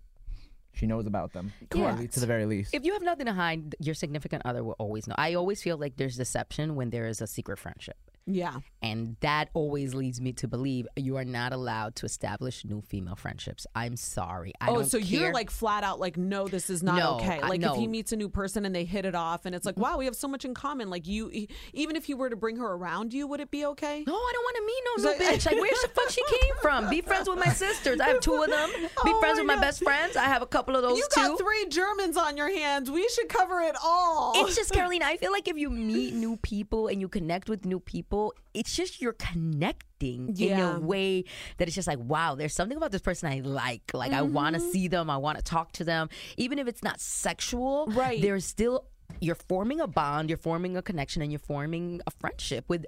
she 0.75 0.87
knows 0.87 1.07
about 1.07 1.33
them. 1.33 1.53
Yeah. 1.75 1.97
To 1.97 2.21
the 2.21 2.27
very 2.27 2.47
least. 2.47 2.73
If 2.75 2.85
you 2.85 2.93
have 2.93 3.03
nothing 3.03 3.27
to 3.27 3.33
hide, 3.35 3.75
your 3.81 3.95
significant 3.95 4.43
other 4.45 4.63
will 4.65 4.77
always 4.79 5.07
know. 5.07 5.15
I 5.19 5.35
always 5.35 5.61
feel 5.63 5.77
like 5.77 5.97
there's 5.97 6.17
deception 6.17 6.77
when 6.77 6.91
there 6.91 7.07
is 7.07 7.21
a 7.21 7.27
secret 7.27 7.59
friendship. 7.59 7.97
Yeah, 8.27 8.57
And 8.83 9.17
that 9.21 9.49
always 9.53 9.95
leads 9.95 10.21
me 10.21 10.33
to 10.35 10.47
believe 10.49 10.87
you 10.97 11.17
are 11.17 11.25
not 11.25 11.53
allowed 11.53 11.97
to 11.97 12.07
establish 12.07 12.65
new 12.65 12.81
female 12.81 13.17
friendships. 13.17 13.67
I'm 13.75 13.97
sorry. 13.97 14.53
I 14.61 14.69
oh, 14.71 14.83
so 14.85 14.97
you're 14.99 15.33
like 15.33 15.51
flat 15.51 15.83
out 15.83 15.99
like, 15.99 16.17
no, 16.17 16.47
this 16.47 16.71
is 16.71 16.83
not 16.83 16.97
No, 16.97 17.17
okay. 17.17 17.41
I- 17.41 17.49
Like 17.49 17.61
no. 17.61 17.73
if 17.75 17.81
he 17.81 17.89
meets 17.89 18.13
a 18.13 18.17
new 18.17 18.29
person 18.29 18.65
and 18.65 18.75
they 18.75 18.85
hit 18.85 19.05
it 19.05 19.15
off, 19.17 19.45
and 19.45 19.55
it's 19.55 19.67
like, 19.67 19.75
mm-hmm. 19.75 19.83
wow, 19.83 19.99
we 19.99 20.05
have 20.05 20.15
so 20.17 20.29
much 20.29 20.45
in 20.45 20.55
common. 20.55 20.89
Like 20.89 21.07
you, 21.09 21.31
even 21.73 21.97
if 21.97 22.09
you 22.09 22.17
were 22.17 22.31
to 22.31 22.37
bring 22.37 22.57
her 22.59 22.73
around 22.73 23.13
you, 23.13 23.27
would 23.27 23.41
it 23.41 23.51
be 23.51 23.67
okay? 23.67 24.05
No, 24.07 24.15
I 24.15 24.33
don't 24.35 24.45
want 24.45 24.57
to 24.57 24.67
meet 24.67 24.83
no 24.85 25.11
new 25.11 25.19
bitch. 25.37 25.47
Like, 25.47 25.61
where 25.61 25.71
the 25.83 25.89
fuck 25.89 26.11
she 26.11 26.23
came 26.41 26.55
from? 26.61 26.89
Be 26.89 27.01
friends 27.01 27.29
with 27.29 27.39
my 27.39 27.53
sisters. 27.53 27.99
I 28.01 28.09
have 28.09 28.21
two 28.21 28.41
of 28.43 28.49
them. 28.51 28.71
Be 28.81 28.89
Oh 29.13 29.21
friends 29.21 29.39
my 29.39 29.43
with 29.43 29.47
my 29.57 29.61
best 29.61 29.83
friends. 29.83 30.17
I 30.17 30.25
have 30.25 30.43
a 30.43 30.47
couple 30.47 30.77
of 30.77 30.83
those 30.83 30.97
You 30.97 31.07
too. 31.13 31.21
got 31.21 31.39
three 31.39 31.67
Germans 31.69 32.17
on 32.17 32.37
your 32.37 32.51
hands. 32.51 32.89
We 32.91 33.09
should 33.09 33.29
cover 33.29 33.61
it 33.63 33.75
all. 33.83 34.33
It's 34.37 34.55
just 34.55 34.73
Carolina. 34.75 35.07
I 35.07 35.17
feel 35.17 35.33
like 35.33 35.49
if 35.49 35.57
you 35.57 35.71
meet 35.71 36.15
new 36.15 36.37
people 36.37 36.87
and 36.87 37.01
you 37.01 37.09
connect 37.09 37.49
with 37.49 37.65
new 37.65 37.81
people, 37.81 38.12
it's 38.55 38.75
just 38.75 39.01
you're 39.01 39.15
connecting 39.15 40.35
in 40.39 40.61
a 40.61 40.81
way 40.81 41.25
that 41.59 41.69
it's 41.69 41.75
just 41.75 41.89
like, 41.89 41.99
wow, 41.99 42.35
there's 42.35 42.55
something 42.55 42.77
about 42.77 42.93
this 42.93 43.01
person 43.03 43.31
I 43.33 43.41
like. 43.41 43.91
Like 43.95 44.13
I 44.13 44.23
want 44.23 44.57
to 44.57 44.61
Mm-hmm. 44.63 44.71
see 44.71 44.89
them. 44.89 45.09
I 45.11 45.17
want 45.17 45.39
to 45.39 45.45
talk 45.45 45.73
to 45.73 45.85
them, 45.85 46.09
even 46.37 46.59
if 46.59 46.67
it's 46.69 46.83
not 46.83 47.01
sexual. 47.01 47.87
Right. 47.89 48.21
There's 48.21 48.45
still 48.45 48.85
you're 49.21 49.35
forming 49.35 49.81
a 49.81 49.87
bond. 49.87 50.29
You're 50.31 50.39
forming 50.39 50.77
a 50.77 50.83
connection, 50.83 51.23
and 51.23 51.31
you're 51.33 51.39
forming 51.39 52.01
a 52.07 52.11
friendship 52.11 52.65
with 52.69 52.85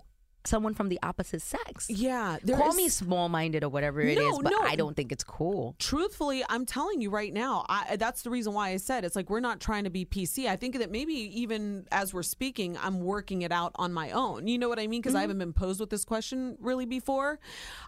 someone 0.47 0.75
from 0.75 0.89
the 0.89 0.99
opposite 1.03 1.43
sex. 1.43 1.89
yeah, 1.89 2.39
Call 2.47 2.71
is- 2.71 2.77
me 2.77 2.89
small 2.89 3.29
minded 3.29 3.65
or 3.65 3.69
whatever 3.69 4.01
it 4.01 4.17
No, 4.19 4.29
is, 4.29 4.39
but 4.43 4.51
no. 4.51 4.61
I 4.61 4.77
don't 4.77 4.97
think 4.97 5.13
it's 5.13 5.25
cool. 5.25 5.75
truthfully, 5.79 6.45
I'm 6.49 6.67
telling 6.67 7.01
you 7.01 7.11
right 7.11 7.33
now, 7.33 7.65
I, 7.69 7.97
that's 7.97 8.23
the 8.23 8.31
reason 8.31 8.53
why 8.53 8.71
I 8.71 8.77
said 8.77 9.05
it's 9.05 9.17
like 9.17 9.31
we're 9.31 9.41
not 9.41 9.61
trying 9.61 9.85
to 9.85 9.91
be 9.91 10.05
PC. 10.05 10.47
I 10.47 10.57
think 10.57 10.79
that 10.79 10.91
maybe 10.91 11.15
even 11.15 11.87
as 11.91 12.13
we're 12.13 12.23
speaking, 12.23 12.77
I'm 12.83 13.01
working 13.01 13.43
it 13.43 13.53
out 13.53 13.73
on 13.77 13.93
my 13.93 14.11
own. 14.11 14.47
You 14.47 14.59
know 14.59 14.69
what 14.69 14.79
I 14.79 14.87
mean? 14.87 15.01
Because 15.01 15.15
I 15.15 15.19
mm-hmm. 15.19 15.23
haven't 15.23 15.39
been 15.39 15.53
posed 15.53 15.81
with 15.81 15.91
this 15.91 16.05
question 16.05 16.57
really 16.61 16.87
before. 16.87 17.39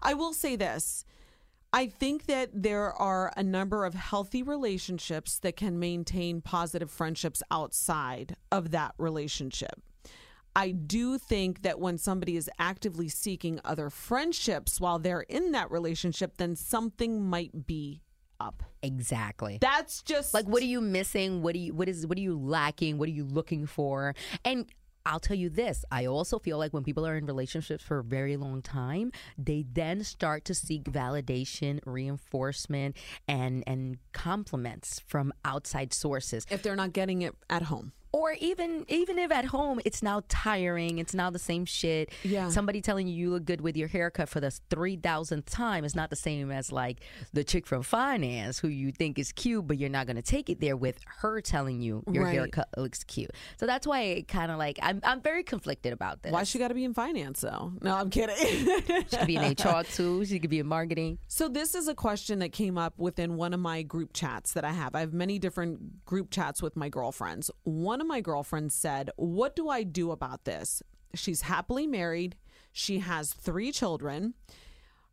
I 0.01 0.13
will 0.13 0.33
say 0.33 0.55
this. 0.55 1.05
I 1.73 1.87
think 1.87 2.27
that 2.27 2.49
there 2.53 2.93
are 2.93 3.33
a 3.35 3.43
number 3.43 3.85
of 3.85 3.93
healthy 3.93 4.41
relationships 4.41 5.39
that 5.39 5.57
can 5.57 5.79
maintain 5.79 6.41
positive 6.41 6.89
friendships 6.89 7.43
outside 7.51 8.35
of 8.51 8.71
that 8.71 8.93
relationship. 8.97 9.81
I 10.57 10.71
do 10.71 11.19
think 11.19 11.61
that 11.61 11.79
when 11.79 11.99
somebody 11.99 12.35
is 12.35 12.49
actively 12.57 13.09
seeking 13.09 13.59
other 13.63 13.91
friendships 13.91 14.81
while 14.81 14.97
they're 14.97 15.21
in 15.21 15.51
that 15.51 15.69
relationship, 15.69 16.37
then 16.37 16.55
something 16.55 17.23
might 17.23 17.67
be 17.67 18.01
up. 18.39 18.63
Exactly. 18.81 19.59
That's 19.61 20.01
just 20.01 20.33
like 20.33 20.47
what 20.47 20.63
are 20.63 20.67
you 20.67 20.81
missing 20.81 21.43
what 21.43 21.53
do 21.53 21.59
you 21.59 21.73
what 21.75 21.87
is 21.87 22.07
what 22.07 22.17
are 22.17 22.21
you 22.21 22.37
lacking 22.37 22.97
what 22.97 23.07
are 23.07 23.11
you 23.11 23.25
looking 23.25 23.65
for 23.65 24.15
and 24.45 24.65
I'll 25.07 25.21
tell 25.21 25.37
you 25.37 25.49
this. 25.49 25.85
I 25.89 26.05
also 26.05 26.37
feel 26.37 26.57
like 26.57 26.73
when 26.73 26.83
people 26.83 27.07
are 27.07 27.15
in 27.15 27.25
relationships 27.25 27.81
for 27.81 27.99
a 27.99 28.03
very 28.03 28.35
long 28.35 28.61
time, 28.61 29.13
they 29.37 29.63
then 29.71 30.03
start 30.03 30.43
to 30.45 30.53
seek 30.53 30.83
validation, 30.83 31.79
reinforcement, 31.85 32.97
and 33.25 33.63
and 33.65 33.99
compliments 34.11 34.99
from 35.07 35.31
outside 35.45 35.93
sources. 35.93 36.45
if 36.49 36.61
they're 36.61 36.75
not 36.75 36.91
getting 36.91 37.21
it 37.21 37.33
at 37.49 37.63
home. 37.63 37.93
Or 38.11 38.33
even 38.39 38.85
even 38.87 39.19
if 39.19 39.31
at 39.31 39.45
home 39.45 39.79
it's 39.85 40.01
now 40.01 40.21
tiring, 40.29 40.97
it's 40.99 41.13
now 41.13 41.29
the 41.29 41.39
same 41.39 41.65
shit. 41.65 42.11
Yeah. 42.23 42.49
Somebody 42.49 42.81
telling 42.81 43.07
you 43.07 43.13
you 43.15 43.29
look 43.29 43.45
good 43.45 43.61
with 43.61 43.75
your 43.77 43.87
haircut 43.87 44.29
for 44.29 44.39
the 44.39 44.51
three 44.69 44.95
thousandth 44.95 45.49
time 45.49 45.83
is 45.83 45.95
not 45.95 46.09
the 46.09 46.15
same 46.15 46.51
as 46.51 46.71
like 46.71 46.99
the 47.33 47.43
chick 47.43 47.67
from 47.67 47.83
finance 47.83 48.59
who 48.59 48.67
you 48.69 48.91
think 48.91 49.19
is 49.19 49.31
cute, 49.31 49.67
but 49.67 49.77
you're 49.77 49.89
not 49.89 50.07
gonna 50.07 50.21
take 50.21 50.49
it 50.49 50.59
there 50.59 50.77
with 50.77 50.99
her 51.21 51.41
telling 51.41 51.81
you 51.81 52.03
your 52.11 52.23
Right. 52.23 52.33
haircut 52.33 52.69
looks 52.77 53.03
cute. 53.03 53.31
So 53.59 53.65
that's 53.65 53.85
why 53.85 54.01
it 54.01 54.27
kind 54.27 54.51
of 54.51 54.57
like 54.57 54.79
I'm 54.81 55.01
I'm 55.03 55.21
very 55.21 55.43
conflicted 55.43 55.93
about 55.93 56.23
this. 56.23 56.31
Why 56.31 56.43
she 56.43 56.59
got 56.59 56.69
to 56.69 56.73
be 56.73 56.83
in 56.85 56.93
finance 56.93 57.41
though? 57.41 57.73
No, 57.81 57.95
I'm 57.95 58.09
kidding. 58.09 58.35
She 59.09 59.17
could 59.17 59.27
be 59.27 59.35
in 59.35 59.51
HR 59.51 59.83
too. 59.83 60.25
She 60.25 60.39
could 60.39 60.49
be 60.49 60.59
in 60.59 60.67
marketing. 60.67 61.17
So 61.27 61.47
this 61.47 61.75
is 61.75 61.87
a 61.87 61.95
question 61.95 62.39
that 62.39 62.51
came 62.51 62.77
up 62.77 62.93
within 62.97 63.35
one 63.37 63.53
of 63.53 63.59
my 63.59 63.83
group 63.83 64.11
chats 64.13 64.53
that 64.53 64.63
I 64.65 64.71
have. 64.71 64.95
I 64.95 65.01
have 65.01 65.13
many 65.13 65.39
different 65.39 66.05
group 66.05 66.29
chats 66.31 66.61
with 66.61 66.75
my 66.75 66.89
girlfriends. 66.89 67.49
One 67.63 67.96
of 68.01 68.07
my 68.07 68.21
girlfriends 68.21 68.75
said, 68.75 69.09
"What 69.15 69.55
do 69.55 69.69
I 69.69 69.83
do 69.83 70.11
about 70.11 70.45
this?" 70.45 70.81
She's 71.13 71.41
happily 71.41 71.87
married. 71.87 72.35
She 72.71 72.99
has 72.99 73.33
3 73.33 73.71
children. 73.71 74.33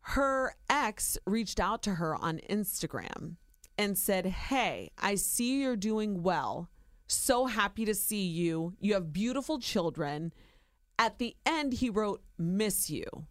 Her 0.01 0.55
ex 0.69 1.17
reached 1.25 1.59
out 1.59 1.81
to 1.83 1.95
her 1.95 2.15
on 2.15 2.39
Instagram 2.49 3.37
and 3.77 3.97
said, 3.97 4.25
"Hey, 4.25 4.91
I 4.97 5.15
see 5.15 5.61
you're 5.61 5.75
doing 5.75 6.21
well. 6.23 6.69
So 7.07 7.45
happy 7.45 7.85
to 7.85 7.95
see 7.95 8.25
you. 8.25 8.75
You 8.79 8.93
have 8.93 9.13
beautiful 9.13 9.59
children." 9.59 10.33
At 10.97 11.19
the 11.19 11.35
end 11.45 11.73
he 11.73 11.89
wrote, 11.89 12.23
"Miss 12.37 12.89
you." 12.89 13.27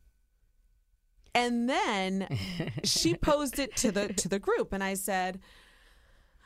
And 1.34 1.68
then 1.68 2.28
she 2.84 3.14
posed 3.14 3.58
it 3.58 3.76
to 3.76 3.90
the 3.90 4.12
to 4.12 4.28
the 4.28 4.38
group 4.38 4.72
and 4.72 4.82
I 4.82 4.94
said 4.94 5.40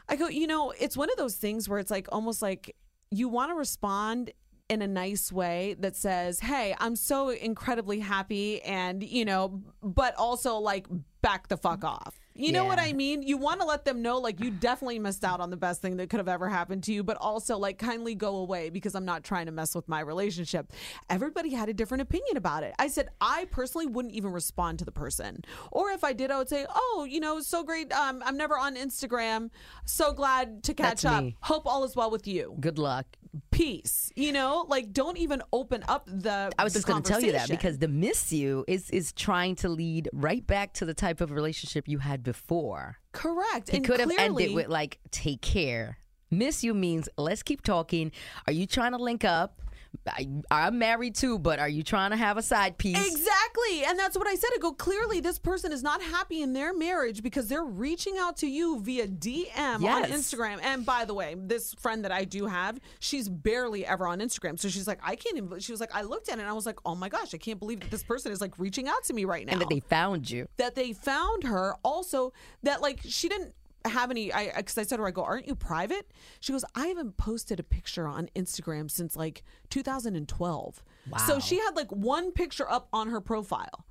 I 0.08 0.16
go, 0.16 0.28
you 0.28 0.46
know, 0.46 0.72
it's 0.78 0.96
one 0.96 1.10
of 1.10 1.16
those 1.16 1.36
things 1.36 1.68
where 1.68 1.78
it's 1.78 1.90
like 1.90 2.08
almost 2.10 2.40
like 2.40 2.74
you 3.10 3.28
want 3.28 3.50
to 3.50 3.54
respond 3.54 4.32
in 4.68 4.82
a 4.82 4.86
nice 4.86 5.32
way 5.32 5.74
that 5.78 5.96
says, 5.96 6.40
"Hey, 6.40 6.74
I'm 6.78 6.94
so 6.94 7.30
incredibly 7.30 8.00
happy 8.00 8.60
and, 8.62 9.02
you 9.02 9.24
know, 9.24 9.62
but 9.82 10.14
also 10.16 10.56
like 10.56 10.86
back 11.22 11.48
the 11.48 11.56
fuck 11.56 11.84
off." 11.84 12.18
You 12.38 12.52
know 12.52 12.64
what 12.64 12.78
I 12.78 12.92
mean? 12.92 13.22
You 13.22 13.36
want 13.36 13.60
to 13.60 13.66
let 13.66 13.84
them 13.84 14.00
know 14.00 14.18
like 14.18 14.38
you 14.38 14.50
definitely 14.52 15.00
missed 15.00 15.24
out 15.24 15.40
on 15.40 15.50
the 15.50 15.56
best 15.56 15.82
thing 15.82 15.96
that 15.96 16.08
could 16.08 16.18
have 16.18 16.28
ever 16.28 16.48
happened 16.48 16.84
to 16.84 16.92
you, 16.92 17.02
but 17.02 17.16
also 17.16 17.58
like 17.58 17.78
kindly 17.78 18.14
go 18.14 18.36
away 18.36 18.70
because 18.70 18.94
I'm 18.94 19.04
not 19.04 19.24
trying 19.24 19.46
to 19.46 19.52
mess 19.52 19.74
with 19.74 19.88
my 19.88 20.00
relationship. 20.00 20.72
Everybody 21.10 21.50
had 21.50 21.68
a 21.68 21.74
different 21.74 22.02
opinion 22.02 22.36
about 22.36 22.62
it. 22.62 22.74
I 22.78 22.86
said 22.86 23.08
I 23.20 23.46
personally 23.50 23.86
wouldn't 23.86 24.14
even 24.14 24.30
respond 24.30 24.78
to 24.78 24.84
the 24.84 24.92
person. 24.92 25.44
Or 25.72 25.90
if 25.90 26.04
I 26.04 26.12
did, 26.12 26.30
I 26.30 26.38
would 26.38 26.48
say, 26.48 26.64
"Oh, 26.72 27.06
you 27.08 27.18
know, 27.18 27.40
so 27.40 27.64
great. 27.64 27.92
Um, 27.92 28.22
I'm 28.24 28.36
never 28.36 28.56
on 28.56 28.76
Instagram. 28.76 29.50
So 29.84 30.12
glad 30.12 30.62
to 30.64 30.74
catch 30.74 31.02
That's 31.02 31.16
up. 31.16 31.24
me. 31.24 31.36
Hope 31.40 31.66
all 31.66 31.82
is 31.82 31.96
well 31.96 32.10
with 32.10 32.28
you. 32.28 32.56
Good 32.60 32.78
luck. 32.78 33.06
Peace." 33.50 34.12
You 34.14 34.30
know, 34.30 34.64
like 34.68 34.92
don't 34.92 35.18
even 35.18 35.42
open 35.52 35.84
up 35.88 36.06
the. 36.06 36.52
I 36.56 36.62
was 36.62 36.72
the 36.72 36.78
just 36.78 36.86
going 36.86 37.02
to 37.02 37.10
tell 37.10 37.20
you 37.20 37.32
that 37.32 37.48
because 37.48 37.78
the 37.78 37.88
miss 37.88 38.32
you 38.32 38.64
is 38.68 38.90
is 38.90 39.12
trying 39.12 39.56
to 39.56 39.68
lead 39.68 40.08
right 40.12 40.46
back 40.46 40.72
to 40.74 40.84
the 40.84 40.94
type 40.94 41.20
of 41.20 41.32
relationship 41.32 41.88
you 41.88 41.98
had 41.98 42.27
before. 42.28 42.98
correct. 43.12 43.70
He 43.70 43.78
and 43.78 43.86
could 43.86 44.00
have 44.00 44.12
ended 44.18 44.54
with 44.54 44.68
like 44.68 44.98
take 45.10 45.40
care. 45.40 45.98
Miss 46.30 46.62
you 46.62 46.74
means 46.74 47.08
let's 47.16 47.42
keep 47.42 47.62
talking. 47.62 48.12
Are 48.46 48.52
you 48.52 48.66
trying 48.66 48.92
to 48.92 48.98
link 48.98 49.24
up? 49.24 49.62
I, 50.06 50.26
I'm 50.50 50.78
married 50.78 51.14
too, 51.14 51.38
but 51.38 51.58
are 51.58 51.68
you 51.68 51.82
trying 51.82 52.10
to 52.10 52.16
have 52.16 52.36
a 52.36 52.42
side 52.42 52.78
piece? 52.78 52.96
Exactly. 52.96 53.84
And 53.84 53.98
that's 53.98 54.16
what 54.16 54.26
I 54.26 54.34
said. 54.34 54.50
I 54.54 54.58
go, 54.58 54.72
clearly, 54.72 55.20
this 55.20 55.38
person 55.38 55.72
is 55.72 55.82
not 55.82 56.00
happy 56.02 56.42
in 56.42 56.52
their 56.52 56.74
marriage 56.74 57.22
because 57.22 57.48
they're 57.48 57.64
reaching 57.64 58.16
out 58.18 58.36
to 58.38 58.46
you 58.46 58.80
via 58.80 59.06
DM 59.06 59.84
on 59.84 60.04
Instagram. 60.04 60.60
And 60.62 60.86
by 60.86 61.04
the 61.04 61.14
way, 61.14 61.34
this 61.38 61.74
friend 61.74 62.04
that 62.04 62.12
I 62.12 62.24
do 62.24 62.46
have, 62.46 62.78
she's 63.00 63.28
barely 63.28 63.84
ever 63.86 64.06
on 64.06 64.20
Instagram. 64.20 64.58
So 64.58 64.68
she's 64.68 64.86
like, 64.86 65.00
I 65.02 65.16
can't 65.16 65.36
even, 65.36 65.58
she 65.60 65.72
was 65.72 65.80
like, 65.80 65.94
I 65.94 66.02
looked 66.02 66.28
at 66.28 66.38
it 66.38 66.40
and 66.40 66.48
I 66.48 66.52
was 66.52 66.66
like, 66.66 66.78
oh 66.84 66.94
my 66.94 67.08
gosh, 67.08 67.34
I 67.34 67.38
can't 67.38 67.58
believe 67.58 67.80
that 67.80 67.90
this 67.90 68.02
person 68.02 68.32
is 68.32 68.40
like 68.40 68.58
reaching 68.58 68.88
out 68.88 69.04
to 69.04 69.12
me 69.12 69.24
right 69.24 69.46
now. 69.46 69.52
And 69.52 69.60
that 69.60 69.68
they 69.68 69.80
found 69.80 70.30
you. 70.30 70.48
that 70.56 70.74
they 70.74 70.92
found 70.92 71.44
her. 71.44 71.74
Also, 71.82 72.32
that 72.62 72.80
like 72.80 73.00
she 73.04 73.28
didn't 73.28 73.54
have 73.88 74.10
any. 74.10 74.32
I 74.32 74.52
because 74.56 74.78
I 74.78 74.82
said 74.82 74.96
to 74.96 75.02
her, 75.02 75.08
I 75.08 75.10
go, 75.10 75.24
aren't 75.24 75.46
you 75.46 75.54
private? 75.54 76.10
She 76.40 76.52
goes, 76.52 76.64
I 76.74 76.86
haven't 76.86 77.16
posted 77.16 77.60
a 77.60 77.62
picture 77.62 78.06
on 78.06 78.28
Instagram 78.34 78.90
since 78.90 79.16
like 79.16 79.42
2012. 79.70 80.82
Wow. 81.10 81.18
So 81.18 81.40
she 81.40 81.58
had 81.58 81.76
like 81.76 81.90
one 81.90 82.32
picture 82.32 82.70
up 82.70 82.88
on 82.92 83.08
her 83.10 83.20
profile 83.20 83.86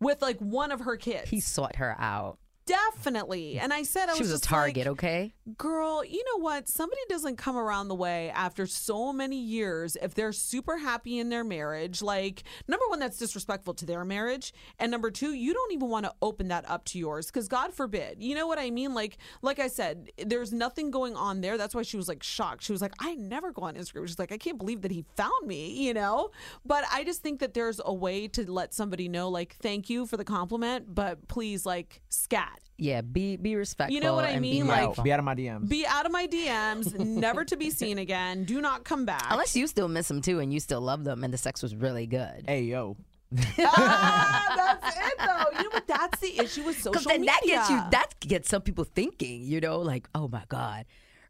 with 0.00 0.22
like 0.22 0.38
one 0.38 0.72
of 0.72 0.80
her 0.80 0.96
kids. 0.96 1.30
He 1.30 1.40
sought 1.40 1.76
her 1.76 1.96
out. 1.98 2.38
Definitely. 2.66 3.58
And 3.58 3.72
I 3.72 3.82
said, 3.82 4.08
I 4.08 4.14
She 4.14 4.22
was, 4.22 4.32
was 4.32 4.40
a 4.40 4.42
target, 4.42 4.86
like, 4.86 4.92
okay? 4.92 5.34
Girl, 5.58 6.02
you 6.02 6.24
know 6.24 6.42
what? 6.42 6.66
Somebody 6.68 7.02
doesn't 7.10 7.36
come 7.36 7.56
around 7.56 7.88
the 7.88 7.94
way 7.94 8.30
after 8.30 8.66
so 8.66 9.12
many 9.12 9.36
years 9.38 9.96
if 10.00 10.14
they're 10.14 10.32
super 10.32 10.78
happy 10.78 11.18
in 11.18 11.28
their 11.28 11.44
marriage. 11.44 12.00
Like, 12.00 12.42
number 12.66 12.86
one, 12.88 13.00
that's 13.00 13.18
disrespectful 13.18 13.74
to 13.74 13.86
their 13.86 14.04
marriage. 14.04 14.54
And 14.78 14.90
number 14.90 15.10
two, 15.10 15.34
you 15.34 15.52
don't 15.52 15.72
even 15.72 15.88
want 15.90 16.06
to 16.06 16.14
open 16.22 16.48
that 16.48 16.68
up 16.68 16.86
to 16.86 16.98
yours 16.98 17.26
because 17.26 17.48
God 17.48 17.74
forbid. 17.74 18.22
You 18.22 18.34
know 18.34 18.46
what 18.46 18.58
I 18.58 18.70
mean? 18.70 18.94
Like, 18.94 19.18
like 19.42 19.58
I 19.58 19.68
said, 19.68 20.10
there's 20.24 20.52
nothing 20.52 20.90
going 20.90 21.16
on 21.16 21.42
there. 21.42 21.58
That's 21.58 21.74
why 21.74 21.82
she 21.82 21.98
was 21.98 22.08
like 22.08 22.22
shocked. 22.22 22.62
She 22.62 22.72
was 22.72 22.80
like, 22.80 22.94
I 22.98 23.14
never 23.14 23.52
go 23.52 23.62
on 23.62 23.74
Instagram. 23.74 24.08
She's 24.08 24.18
like, 24.18 24.32
I 24.32 24.38
can't 24.38 24.56
believe 24.58 24.80
that 24.82 24.90
he 24.90 25.04
found 25.16 25.46
me, 25.46 25.70
you 25.86 25.92
know? 25.92 26.30
But 26.64 26.84
I 26.90 27.04
just 27.04 27.22
think 27.22 27.40
that 27.40 27.52
there's 27.52 27.80
a 27.84 27.92
way 27.92 28.26
to 28.28 28.50
let 28.50 28.72
somebody 28.72 29.08
know, 29.08 29.28
like, 29.28 29.56
thank 29.60 29.90
you 29.90 30.06
for 30.06 30.16
the 30.16 30.24
compliment, 30.24 30.94
but 30.94 31.28
please, 31.28 31.66
like, 31.66 32.00
scat. 32.08 32.53
Yeah, 32.76 33.02
be 33.02 33.36
be 33.36 33.54
respectful. 33.54 33.94
You 33.94 34.00
know 34.00 34.14
what 34.14 34.24
I 34.24 34.40
mean? 34.40 34.64
Be 34.64 34.68
Like- 34.68 34.98
out. 34.98 35.04
Be 35.04 35.12
out 35.12 35.18
of 35.20 35.24
my 35.24 35.34
DMs. 35.36 35.68
Be 35.68 35.86
out 35.86 36.06
of 36.06 36.12
my 36.12 36.26
DMs, 36.26 36.98
never 36.98 37.44
to 37.44 37.56
be 37.56 37.70
seen 37.70 37.98
again. 37.98 38.44
Do 38.44 38.60
not 38.60 38.82
come 38.84 39.04
back. 39.04 39.26
Unless 39.30 39.54
you 39.54 39.66
still 39.68 39.86
miss 39.88 40.08
them 40.08 40.20
too, 40.20 40.40
and 40.40 40.52
you 40.52 40.58
still 40.60 40.80
love 40.80 41.04
them, 41.04 41.22
and 41.22 41.32
the 41.32 41.38
sex 41.38 41.62
was 41.62 41.74
really 41.76 42.06
good. 42.06 42.44
hey 42.48 42.62
yo. 42.62 42.96
ah, 43.58 44.80
that's 44.82 44.96
it 44.96 45.14
though. 45.18 45.58
You 45.58 45.64
know 45.64 45.70
what? 45.70 45.86
That's 45.86 46.20
the 46.20 46.38
issue 46.40 46.62
with 46.64 46.76
social 46.82 46.92
Because 46.92 47.04
then 47.06 47.20
media. 47.22 47.34
that 47.36 47.42
gets 47.46 47.70
you, 47.70 47.82
that 47.90 48.20
gets 48.20 48.48
some 48.48 48.62
people 48.62 48.84
thinking, 48.84 49.42
you 49.42 49.60
know, 49.60 49.80
like, 49.80 50.08
oh 50.14 50.28
my 50.28 50.42
God, 50.48 50.84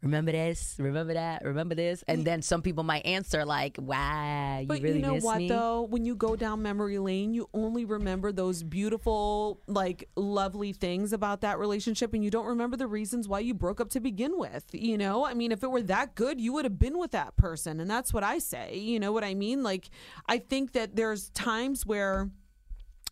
remember 0.05 0.31
this, 0.31 0.75
remember 0.77 1.15
that, 1.15 1.43
remember 1.43 1.73
this, 1.73 2.03
and 2.07 2.23
then 2.23 2.41
some 2.43 2.61
people 2.61 2.83
might 2.83 3.05
answer 3.05 3.43
like, 3.43 3.75
wow, 3.79 4.59
you 4.59 4.67
But 4.67 4.81
really 4.81 4.97
you 4.97 5.01
know 5.01 5.15
miss 5.15 5.23
what 5.23 5.39
me. 5.39 5.49
though? 5.49 5.81
When 5.81 6.05
you 6.05 6.15
go 6.15 6.35
down 6.35 6.61
memory 6.61 6.99
lane, 6.99 7.33
you 7.33 7.49
only 7.55 7.85
remember 7.85 8.31
those 8.31 8.61
beautiful, 8.61 9.59
like 9.67 10.07
lovely 10.15 10.73
things 10.73 11.11
about 11.11 11.41
that 11.41 11.57
relationship 11.57 12.13
and 12.13 12.23
you 12.23 12.29
don't 12.29 12.45
remember 12.45 12.77
the 12.77 12.87
reasons 12.87 13.27
why 13.27 13.39
you 13.39 13.55
broke 13.55 13.81
up 13.81 13.89
to 13.89 13.99
begin 13.99 14.37
with. 14.37 14.63
You 14.71 14.97
know? 14.97 15.25
I 15.25 15.33
mean, 15.33 15.51
if 15.51 15.63
it 15.63 15.71
were 15.71 15.81
that 15.83 16.13
good, 16.13 16.39
you 16.39 16.53
would 16.53 16.65
have 16.65 16.77
been 16.77 16.99
with 16.99 17.11
that 17.11 17.35
person. 17.35 17.79
And 17.79 17.89
that's 17.89 18.13
what 18.13 18.23
I 18.23 18.37
say. 18.37 18.77
You 18.77 18.99
know 18.99 19.11
what 19.11 19.23
I 19.23 19.33
mean? 19.33 19.63
Like 19.63 19.89
I 20.27 20.37
think 20.37 20.73
that 20.73 20.95
there's 20.95 21.29
times 21.31 21.83
where 21.83 22.29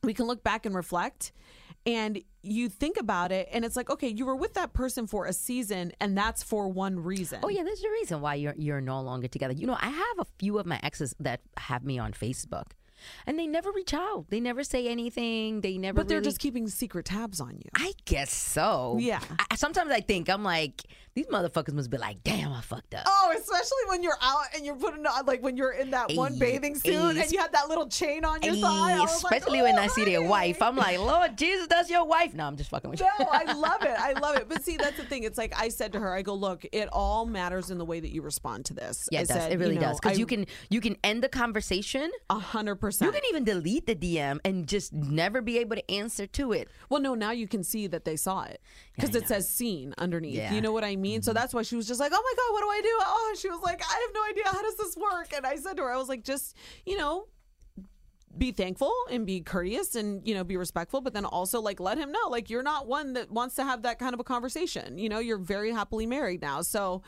we 0.03 0.13
can 0.13 0.27
look 0.27 0.43
back 0.43 0.67
and 0.67 0.75
reflect 0.75 1.31
and 1.85 2.21
you 2.41 2.69
think 2.69 2.97
about 2.97 3.31
it 3.31 3.47
and 3.51 3.63
it's 3.65 3.75
like 3.75 3.89
okay 3.89 4.07
you 4.07 4.25
were 4.25 4.35
with 4.35 4.53
that 4.53 4.73
person 4.73 5.07
for 5.07 5.25
a 5.25 5.33
season 5.33 5.91
and 6.01 6.17
that's 6.17 6.43
for 6.43 6.67
one 6.67 6.99
reason 6.99 7.39
Oh 7.43 7.49
yeah, 7.49 7.63
there's 7.63 7.83
a 7.83 7.89
reason 7.89 8.21
why 8.21 8.35
you're 8.35 8.55
you're 8.57 8.81
no 8.81 9.01
longer 9.01 9.27
together. 9.27 9.53
You 9.53 9.67
know, 9.67 9.77
I 9.79 9.89
have 9.89 10.19
a 10.19 10.25
few 10.39 10.59
of 10.59 10.65
my 10.65 10.79
exes 10.83 11.15
that 11.19 11.41
have 11.57 11.83
me 11.83 11.99
on 11.99 12.11
Facebook, 12.13 12.71
and 13.25 13.37
they 13.39 13.47
never 13.47 13.71
reach 13.71 13.93
out. 13.93 14.25
They 14.29 14.39
never 14.39 14.63
say 14.63 14.87
anything. 14.87 15.61
They 15.61 15.77
never. 15.77 15.95
but 15.95 16.07
they're 16.07 16.17
really- 16.19 16.25
just 16.29 16.39
keeping 16.39 16.67
secret 16.67 17.05
tabs 17.05 17.39
on 17.41 17.57
you 17.57 17.69
I 17.75 17.93
guess 18.05 18.33
so. 18.33 18.97
Yeah. 18.99 19.19
I, 19.51 19.55
sometimes 19.55 19.91
I 19.91 20.01
think 20.01 20.29
I'm 20.29 20.43
like 20.43 20.83
these 21.15 21.27
motherfuckers 21.27 21.73
must 21.73 21.91
be 21.91 21.97
like, 21.97 22.23
damn, 22.23 22.51
I 22.51 22.61
fucked 22.61 22.95
up. 22.95 23.03
Oh, 23.05 23.33
especially 23.37 23.89
when 23.89 24.01
you're 24.01 24.17
out 24.21 24.45
and 24.55 24.65
you're 24.65 24.75
putting 24.75 25.05
on 25.05 25.25
like 25.27 25.43
when 25.43 25.55
you're 25.55 25.73
in 25.73 25.91
that 25.91 26.11
one 26.15 26.39
bathing 26.39 26.75
suit 26.75 26.95
ay, 26.95 27.21
and 27.21 27.31
you 27.31 27.37
have 27.39 27.51
that 27.51 27.69
little 27.69 27.87
chain 27.87 28.25
on 28.25 28.41
your 28.41 28.55
Ay, 28.55 28.61
thigh. 28.61 28.99
Was 28.99 29.23
like, 29.23 29.33
especially 29.35 29.61
when 29.61 29.77
"Oh, 29.77 29.83
I 29.83 29.87
see 29.87 30.05
their 30.05 30.23
wife, 30.23 30.59
I'm 30.61 30.75
like, 30.75 30.97
Lord 30.97 31.37
Jesus, 31.37 31.67
that's 31.67 31.89
your 31.89 32.05
wife. 32.05 32.33
No, 32.33 32.45
I'm 32.47 32.57
just 32.57 32.71
fucking 32.71 32.89
with 32.89 32.99
you. 32.99 33.05
No, 33.19 33.27
I 33.31 33.43
love 33.53 33.83
it. 33.83 33.95
I 33.95 34.13
love 34.13 34.37
it. 34.37 34.49
But 34.49 34.63
see, 34.63 34.75
that's 34.77 34.97
the 34.97 35.03
thing. 35.03 35.23
It's 35.23 35.37
like 35.37 35.53
I 35.55 35.69
said 35.69 35.93
to 35.93 35.99
her, 35.99 36.15
I 36.15 36.23
go, 36.23 36.33
look, 36.33 36.65
it 36.71 36.89
all 36.91 37.27
matters 37.27 37.69
in 37.69 37.77
the 37.77 37.85
way 37.85 37.99
that 37.99 38.09
you 38.09 38.23
respond 38.23 38.65
to 38.65 38.73
this. 38.73 39.07
Yeah, 39.11 39.19
I 39.19 39.21
it 39.21 39.27
does. 39.27 39.37
said, 39.37 39.51
it 39.51 39.59
really 39.59 39.75
you 39.75 39.81
know, 39.81 39.89
does. 39.89 39.99
Because 39.99 40.17
you 40.17 40.25
can 40.25 40.47
you 40.69 40.81
can 40.81 40.97
end 41.03 41.21
the 41.23 41.29
conversation. 41.29 42.09
a 42.31 42.39
hundred 42.39 42.79
You 42.81 43.11
can 43.11 43.21
even 43.29 43.43
delete 43.43 43.85
the 43.85 43.95
DM 43.95 44.39
and 44.43 44.67
just 44.67 44.93
never 44.93 45.41
be 45.41 45.59
able 45.59 45.75
to 45.75 45.91
answer 45.91 46.25
to 46.25 46.53
it. 46.53 46.69
Well, 46.89 47.01
no, 47.01 47.13
now 47.13 47.31
you 47.31 47.47
can 47.47 47.63
see 47.63 47.85
that 47.85 48.03
they 48.03 48.15
saw 48.15 48.43
it 48.43 48.61
because 48.95 49.15
I 49.15 49.19
it 49.19 49.27
says 49.27 49.47
seen 49.47 49.93
underneath. 49.99 50.37
Yeah. 50.37 50.53
You 50.53 50.61
know 50.61 50.71
what 50.71 50.83
I 50.83 50.95
mean? 50.95 51.02
So 51.03 51.31
mm-hmm. 51.31 51.35
that's 51.35 51.53
why 51.53 51.61
she 51.61 51.75
was 51.75 51.87
just 51.87 51.99
like, 51.99 52.11
oh 52.13 52.21
my 52.21 52.33
God, 52.37 52.53
what 52.53 52.61
do 52.61 52.69
I 52.69 52.81
do? 52.81 52.97
Oh, 53.01 53.35
she 53.39 53.49
was 53.49 53.61
like, 53.61 53.81
I 53.81 53.93
have 53.93 54.13
no 54.13 54.23
idea. 54.29 54.43
How 54.45 54.61
does 54.61 54.77
this 54.77 54.97
work? 54.97 55.33
And 55.35 55.45
I 55.45 55.55
said 55.55 55.77
to 55.77 55.83
her, 55.83 55.91
I 55.91 55.97
was 55.97 56.09
like, 56.09 56.23
just, 56.23 56.55
you 56.85 56.97
know, 56.97 57.27
be 58.35 58.51
thankful 58.51 58.91
and 59.11 59.27
be 59.27 59.41
courteous 59.41 59.95
and 59.95 60.27
you 60.27 60.33
know 60.33 60.43
be 60.43 60.57
respectful 60.57 61.01
but 61.01 61.13
then 61.13 61.23
also 61.23 61.61
like 61.61 61.79
let 61.79 61.99
him 61.99 62.11
know 62.11 62.29
like 62.29 62.49
you're 62.49 62.63
not 62.63 62.87
one 62.87 63.13
that 63.13 63.29
wants 63.29 63.53
to 63.53 63.63
have 63.63 63.83
that 63.83 63.99
kind 63.99 64.15
of 64.15 64.19
a 64.19 64.23
conversation 64.23 64.97
you 64.97 65.07
know 65.07 65.19
you're 65.19 65.37
very 65.37 65.71
happily 65.71 66.07
married 66.07 66.41
now 66.41 66.59
so 66.63 67.03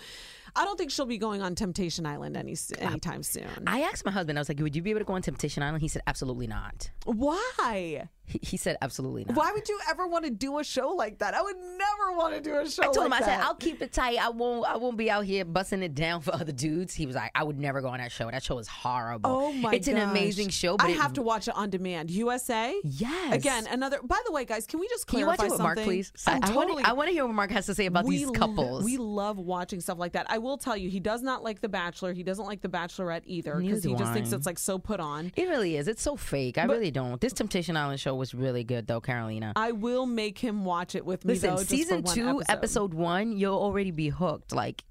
I 0.55 0.63
don't 0.63 0.77
think 0.77 0.91
she'll 0.91 1.05
be 1.05 1.17
going 1.17 1.41
on 1.41 1.53
Temptation 1.53 2.05
Island 2.05 2.37
any 2.37 2.55
anytime 2.79 3.23
soon. 3.23 3.45
I 3.67 3.81
asked 3.81 4.05
my 4.05 4.11
husband, 4.11 4.37
I 4.37 4.41
was 4.41 4.47
like, 4.47 4.59
would 4.59 4.75
you 4.75 4.81
be 4.81 4.91
able 4.91 5.01
to 5.01 5.05
go 5.05 5.13
on 5.13 5.21
Temptation 5.21 5.61
Island? 5.61 5.81
He 5.81 5.89
said, 5.89 6.01
absolutely 6.07 6.47
not. 6.47 6.89
Why? 7.03 8.07
He, 8.27 8.39
he 8.41 8.57
said, 8.57 8.77
absolutely 8.81 9.25
not. 9.25 9.35
Why 9.37 9.51
would 9.51 9.67
you 9.69 9.79
ever 9.89 10.07
want 10.07 10.25
to 10.25 10.31
do 10.31 10.57
a 10.59 10.63
show 10.63 10.89
like 10.89 11.19
that? 11.19 11.33
I 11.33 11.41
would 11.41 11.57
never 11.57 12.17
want 12.17 12.33
to 12.35 12.41
do 12.41 12.57
a 12.57 12.69
show 12.69 12.81
like 12.83 12.91
that. 12.91 12.91
I 12.91 12.93
told 12.93 12.97
like 12.97 13.05
him, 13.05 13.13
I 13.13 13.19
that. 13.19 13.25
said, 13.25 13.39
I'll 13.45 13.55
keep 13.55 13.81
it 13.81 13.91
tight. 13.93 14.17
I 14.19 14.29
won't. 14.29 14.65
I 14.65 14.77
won't 14.77 14.97
be 14.97 15.09
out 15.11 15.25
here 15.25 15.45
busting 15.45 15.83
it 15.83 15.93
down 15.95 16.21
for 16.21 16.33
other 16.33 16.51
dudes. 16.51 16.93
He 16.93 17.05
was 17.05 17.15
like, 17.15 17.31
I 17.35 17.43
would 17.43 17.59
never 17.59 17.81
go 17.81 17.89
on 17.89 17.99
that 17.99 18.11
show. 18.11 18.29
That 18.31 18.41
show 18.43 18.57
is 18.59 18.67
horrible. 18.67 19.29
Oh 19.29 19.53
my 19.53 19.73
It's 19.73 19.87
an 19.87 19.97
amazing 19.97 20.49
show, 20.49 20.77
but 20.77 20.87
I 20.87 20.91
it- 20.91 20.97
have 20.97 21.13
to 21.13 21.21
watch 21.21 21.47
it 21.47 21.55
on 21.55 21.69
demand. 21.69 22.09
USA? 22.11 22.73
Yes. 22.83 23.35
Again, 23.35 23.67
another 23.69 23.99
by 24.03 24.19
the 24.25 24.31
way, 24.31 24.45
guys, 24.45 24.65
can 24.65 24.79
we 24.79 24.87
just 24.87 25.07
Can 25.07 25.19
you 25.19 25.27
watch 25.27 25.37
clarify 25.37 25.57
something? 25.57 25.63
Mark, 25.75 25.79
please? 25.79 26.11
I, 26.25 26.39
totally, 26.39 26.73
want. 26.75 26.87
I 26.89 26.93
want 26.93 27.07
to 27.09 27.13
hear 27.13 27.25
what 27.25 27.35
Mark 27.35 27.51
has 27.51 27.65
to 27.67 27.75
say 27.75 27.85
about 27.85 28.05
these 28.05 28.25
lo- 28.25 28.31
couples. 28.33 28.83
we 28.83 28.97
love 28.97 29.37
watching 29.37 29.79
stuff 29.81 29.97
like 29.99 30.13
that. 30.13 30.25
I 30.29 30.37
will 30.39 30.57
tell 30.57 30.75
you, 30.75 30.89
he 30.89 30.99
does 30.99 31.21
not 31.21 31.43
like 31.43 31.61
The 31.61 31.69
Bachelor. 31.69 32.13
He 32.13 32.23
doesn't 32.23 32.45
like 32.45 32.61
The 32.61 32.69
Bachelorette 32.69 33.21
either 33.25 33.55
because 33.57 33.83
he 33.83 33.91
do 33.91 33.97
just 33.99 34.13
thinks 34.13 34.31
it's 34.31 34.45
like 34.45 34.57
so 34.59 34.79
put 34.79 34.99
on. 34.99 35.31
it 35.35 35.47
really 35.47 35.77
is. 35.77 35.87
It's 35.87 36.01
so 36.01 36.15
fake. 36.15 36.57
I 36.57 36.65
But- 36.67 36.73
really 36.77 36.91
don't. 36.91 37.19
This 37.21 37.33
Temptation 37.33 37.77
Island 37.77 37.99
show 37.99 38.14
was 38.17 38.33
really 38.33 38.63
good, 38.63 38.87
though, 38.87 39.01
Carolina. 39.01 39.53
I 39.55 39.71
will 39.71 40.05
make 40.05 40.37
him 40.39 40.65
watch 40.65 40.95
it 40.95 41.05
with 41.05 41.25
me. 41.25 41.33
Listen, 41.33 41.55
though, 41.55 41.63
season 41.63 42.03
two, 42.03 42.41
episode. 42.41 42.43
episode 42.51 42.93
one, 42.93 43.37
you'll 43.37 43.57
already 43.57 43.91
be 43.91 44.09
hooked. 44.09 44.53
Like, 44.53 44.83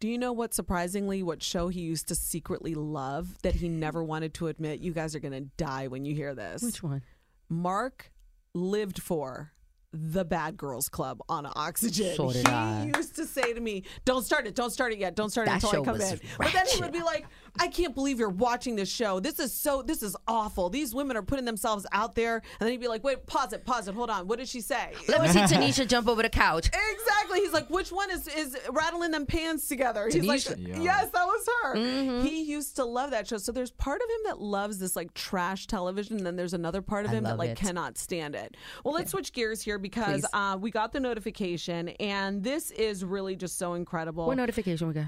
Do 0.00 0.08
you 0.08 0.18
know 0.18 0.32
what 0.32 0.52
surprisingly 0.54 1.22
what 1.22 1.42
show 1.42 1.68
he 1.68 1.80
used 1.80 2.08
to 2.08 2.14
secretly 2.14 2.74
love 2.74 3.38
that 3.42 3.54
he 3.54 3.68
never 3.68 4.02
wanted 4.04 4.34
to 4.34 4.48
admit? 4.48 4.80
You 4.80 4.92
guys 4.92 5.14
are 5.14 5.20
gonna 5.20 5.42
die 5.42 5.86
when 5.86 6.04
you 6.04 6.14
hear 6.14 6.34
this. 6.34 6.62
which 6.62 6.82
one? 6.82 7.02
Mark 7.48 8.12
lived 8.54 9.00
for 9.00 9.52
the 9.92 10.24
Bad 10.24 10.56
Girls 10.56 10.88
Club 10.88 11.20
on 11.28 11.46
Oxygen. 11.54 12.16
So 12.16 12.28
he 12.30 12.44
I. 12.44 12.90
used 12.96 13.14
to 13.16 13.26
say 13.26 13.52
to 13.52 13.60
me, 13.60 13.84
"Don't 14.04 14.24
start 14.24 14.44
it, 14.46 14.54
don't 14.56 14.70
start 14.70 14.92
it 14.92 14.98
yet, 14.98 15.14
don't 15.14 15.30
start 15.30 15.46
it 15.46 15.52
until 15.52 15.70
I 15.70 15.84
come 15.84 16.00
in." 16.00 16.20
But 16.36 16.52
then 16.52 16.66
he 16.66 16.80
would 16.80 16.92
be 16.92 17.02
like, 17.02 17.26
"I 17.58 17.68
can't 17.68 17.94
believe 17.94 18.18
you're 18.18 18.28
watching 18.28 18.76
this 18.76 18.88
show. 18.90 19.20
This 19.20 19.38
is 19.38 19.52
so, 19.52 19.82
this 19.82 20.02
is 20.02 20.16
awful. 20.26 20.68
These 20.70 20.94
women 20.94 21.16
are 21.16 21.22
putting 21.22 21.44
themselves 21.44 21.86
out 21.92 22.14
there." 22.14 22.36
And 22.36 22.66
then 22.66 22.70
he'd 22.70 22.80
be 22.80 22.88
like, 22.88 23.04
"Wait, 23.04 23.26
pause 23.26 23.52
it, 23.52 23.64
pause 23.64 23.88
it, 23.88 23.94
hold 23.94 24.10
on. 24.10 24.26
What 24.26 24.38
did 24.38 24.48
she 24.48 24.60
say?" 24.60 24.92
Let 25.08 25.22
me 25.22 25.28
see 25.28 25.38
Tanisha 25.54 25.86
jump 25.86 26.08
over 26.08 26.22
the 26.22 26.28
couch. 26.28 26.66
Exactly. 26.68 27.40
He's 27.40 27.52
like, 27.52 27.68
which 27.70 27.90
one 27.92 28.10
is 28.10 28.28
is 28.28 28.56
rattling 28.70 29.10
them 29.10 29.26
pans 29.26 29.66
together? 29.68 30.08
He's 30.10 30.24
like, 30.24 30.44
Yeah. 30.58 30.80
yes, 30.80 31.10
that 31.10 31.24
was 31.26 31.48
her. 31.62 31.74
Mm-hmm. 31.76 32.26
He 32.26 32.42
used 32.44 32.76
to 32.76 32.84
love 32.84 33.10
that 33.10 33.26
show. 33.28 33.38
So 33.38 33.52
there's 33.52 33.70
part 33.72 34.00
of 34.00 34.08
him 34.08 34.20
that 34.26 34.40
loves 34.40 34.78
this 34.78 34.94
like 34.96 35.12
trash 35.14 35.66
television, 35.66 36.16
and 36.18 36.26
then 36.26 36.36
there's 36.36 36.54
another 36.54 36.82
part 36.82 37.04
of 37.06 37.10
I 37.12 37.14
him 37.14 37.24
that 37.24 37.38
like 37.38 37.50
it. 37.50 37.56
cannot 37.56 37.98
stand 37.98 38.34
it. 38.34 38.56
Well, 38.84 38.94
let's 38.94 39.10
switch 39.10 39.32
gears 39.32 39.62
here 39.62 39.78
because 39.78 40.24
uh, 40.32 40.56
we 40.60 40.70
got 40.70 40.92
the 40.92 41.00
notification, 41.00 41.88
and 42.00 42.42
this 42.42 42.70
is 42.72 43.04
really 43.04 43.36
just 43.36 43.58
so 43.58 43.74
incredible. 43.74 44.26
What 44.26 44.36
notification 44.36 44.88
we 44.88 44.94
got? 44.94 45.06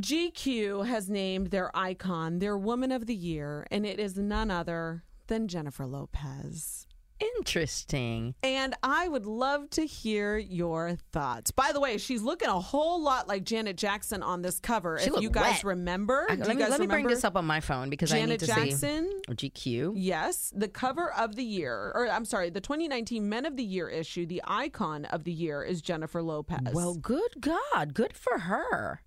GQ 0.00 0.86
has 0.86 1.10
named 1.10 1.48
their 1.48 1.70
icon 1.76 2.38
their 2.38 2.56
Woman 2.56 2.90
of 2.92 3.06
the 3.06 3.14
Year, 3.14 3.66
and 3.70 3.84
it 3.86 3.98
is 3.98 4.16
none 4.16 4.50
other 4.50 5.04
than 5.26 5.48
Jennifer 5.48 5.86
Lopez. 5.86 6.86
Interesting. 7.38 8.34
And 8.42 8.74
I 8.82 9.06
would 9.06 9.26
love 9.26 9.70
to 9.70 9.86
hear 9.86 10.38
your 10.38 10.96
thoughts. 11.12 11.52
By 11.52 11.70
the 11.72 11.78
way, 11.78 11.96
she's 11.98 12.20
looking 12.22 12.48
a 12.48 12.58
whole 12.58 13.00
lot 13.00 13.28
like 13.28 13.44
Janet 13.44 13.76
Jackson 13.76 14.24
on 14.24 14.42
this 14.42 14.58
cover. 14.58 14.98
She 14.98 15.08
if 15.08 15.20
you 15.20 15.30
guys 15.30 15.56
wet. 15.56 15.64
remember, 15.64 16.26
I- 16.28 16.34
let 16.34 16.48
you 16.48 16.54
me, 16.54 16.66
let 16.66 16.80
me 16.80 16.86
bring 16.88 17.06
this 17.06 17.22
up 17.22 17.36
on 17.36 17.44
my 17.44 17.60
phone 17.60 17.90
because 17.90 18.12
I 18.12 18.16
need 18.16 18.22
Janet 18.22 18.40
to 18.40 18.46
Jackson? 18.46 19.20
see. 19.28 19.50
GQ. 19.50 19.92
Yes, 19.94 20.52
the 20.56 20.66
cover 20.66 21.12
of 21.12 21.36
the 21.36 21.44
year, 21.44 21.92
or 21.94 22.08
I'm 22.10 22.24
sorry, 22.24 22.50
the 22.50 22.60
2019 22.60 23.28
Men 23.28 23.46
of 23.46 23.56
the 23.56 23.62
Year 23.64 23.88
issue, 23.88 24.26
the 24.26 24.42
icon 24.44 25.04
of 25.04 25.22
the 25.22 25.32
year 25.32 25.62
is 25.62 25.80
Jennifer 25.80 26.22
Lopez. 26.22 26.72
Well, 26.72 26.94
good 26.94 27.40
God, 27.40 27.94
good 27.94 28.14
for 28.16 28.40
her. 28.40 29.02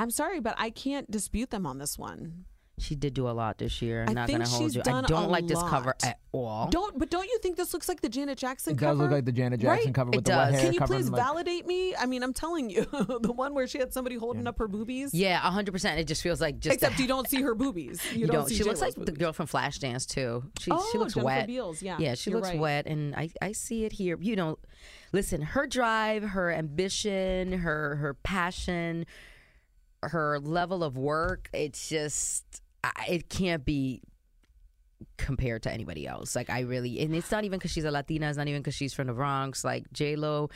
I'm 0.00 0.10
sorry, 0.10 0.40
but 0.40 0.54
I 0.58 0.70
can't 0.70 1.10
dispute 1.10 1.50
them 1.50 1.66
on 1.66 1.78
this 1.78 1.98
one. 1.98 2.44
She 2.78 2.94
did 2.94 3.12
do 3.12 3.28
a 3.28 3.32
lot 3.32 3.58
this 3.58 3.82
year. 3.82 4.04
I'm 4.04 4.08
I 4.08 4.12
not 4.14 4.26
think 4.26 4.38
gonna 4.38 4.48
hold 4.48 4.62
she's 4.62 4.74
you. 4.74 4.80
I 4.80 4.84
done 4.84 5.04
don't 5.04 5.24
a 5.24 5.28
like 5.28 5.46
this 5.46 5.62
cover 5.64 5.88
lot. 5.88 6.02
at 6.02 6.18
all. 6.32 6.70
Don't, 6.70 6.98
but 6.98 7.10
don't 7.10 7.26
you 7.28 7.38
think 7.42 7.58
this 7.58 7.74
looks 7.74 7.90
like 7.90 8.00
the 8.00 8.08
Janet 8.08 8.38
Jackson 8.38 8.72
It 8.72 8.78
cover? 8.78 8.92
does 8.92 8.98
look 9.00 9.10
like 9.10 9.26
the 9.26 9.32
Janet 9.32 9.60
Jackson 9.60 9.88
Right? 9.88 9.94
cover 9.94 10.08
It 10.14 10.16
with 10.16 10.24
the 10.24 10.30
wet 10.30 10.46
does. 10.46 10.54
hair. 10.54 10.62
Can 10.64 10.72
you 10.72 10.78
covering, 10.78 11.00
please 11.02 11.10
like, 11.10 11.22
validate 11.22 11.66
me? 11.66 11.94
I 11.94 12.06
mean, 12.06 12.22
I'm 12.22 12.32
telling 12.32 12.70
you, 12.70 12.84
the 13.20 13.32
one 13.32 13.52
where 13.52 13.66
she 13.66 13.76
had 13.76 13.92
somebody 13.92 14.16
holding 14.16 14.46
up 14.46 14.58
her 14.58 14.66
boobies. 14.66 15.12
Yeah, 15.12 15.36
hundred 15.40 15.72
percent. 15.72 16.00
It 16.00 16.06
just 16.06 16.22
feels 16.22 16.40
like 16.40 16.58
just 16.58 16.76
Except 16.76 16.96
the- 16.96 17.02
you 17.02 17.08
don't 17.08 17.28
see 17.28 17.42
her 17.42 17.54
boobies. 17.54 18.00
You, 18.14 18.20
You 18.20 18.26
don't. 18.28 18.36
don't. 18.36 18.48
See 18.48 18.54
She 18.54 18.64
looks 18.64 18.80
like 18.80 18.94
J-Lo's 18.94 19.04
the 19.04 19.12
boobies. 19.12 19.24
girl 19.26 19.32
from 19.34 19.46
Flashdance 19.46 20.06
too. 20.06 20.44
She 20.58 20.70
Oh, 20.70 20.82
she 20.90 20.96
looks 20.96 21.12
Jennifer 21.12 21.26
wet. 21.26 21.46
Beals, 21.48 21.82
yeah, 21.82 21.98
yeah, 21.98 22.14
she 22.14 22.30
you're 22.30 22.38
looks 22.40 22.48
right. 22.48 22.58
wet, 22.58 22.86
and 22.86 23.14
I 23.14 23.28
I 23.42 23.52
see 23.52 23.84
it 23.84 23.92
here. 23.92 24.16
You 24.18 24.36
know, 24.36 24.58
listen, 25.12 25.42
her 25.42 25.66
drive, 25.66 26.22
her 26.22 26.50
ambition, 26.50 27.52
her 27.52 27.96
her 27.96 28.14
passion, 28.14 29.04
her 30.02 30.38
level 30.40 30.82
of 30.82 30.96
work. 30.96 31.48
It's 31.52 31.88
just 31.88 32.62
it 33.08 33.28
can't 33.28 33.64
be 33.64 34.02
compared 35.16 35.62
to 35.62 35.70
anybody 35.70 36.06
else. 36.06 36.36
Like 36.36 36.50
I 36.50 36.60
really, 36.60 37.00
and 37.00 37.14
it's 37.14 37.30
not 37.30 37.44
even 37.44 37.58
because 37.58 37.70
she's 37.70 37.84
a 37.84 37.90
Latina. 37.90 38.28
It's 38.28 38.36
not 38.36 38.48
even 38.48 38.60
because 38.60 38.74
she's 38.74 38.92
from 38.92 39.06
the 39.06 39.12
Bronx. 39.12 39.64
Like 39.64 39.90
J 39.92 40.16
Lo, 40.16 40.50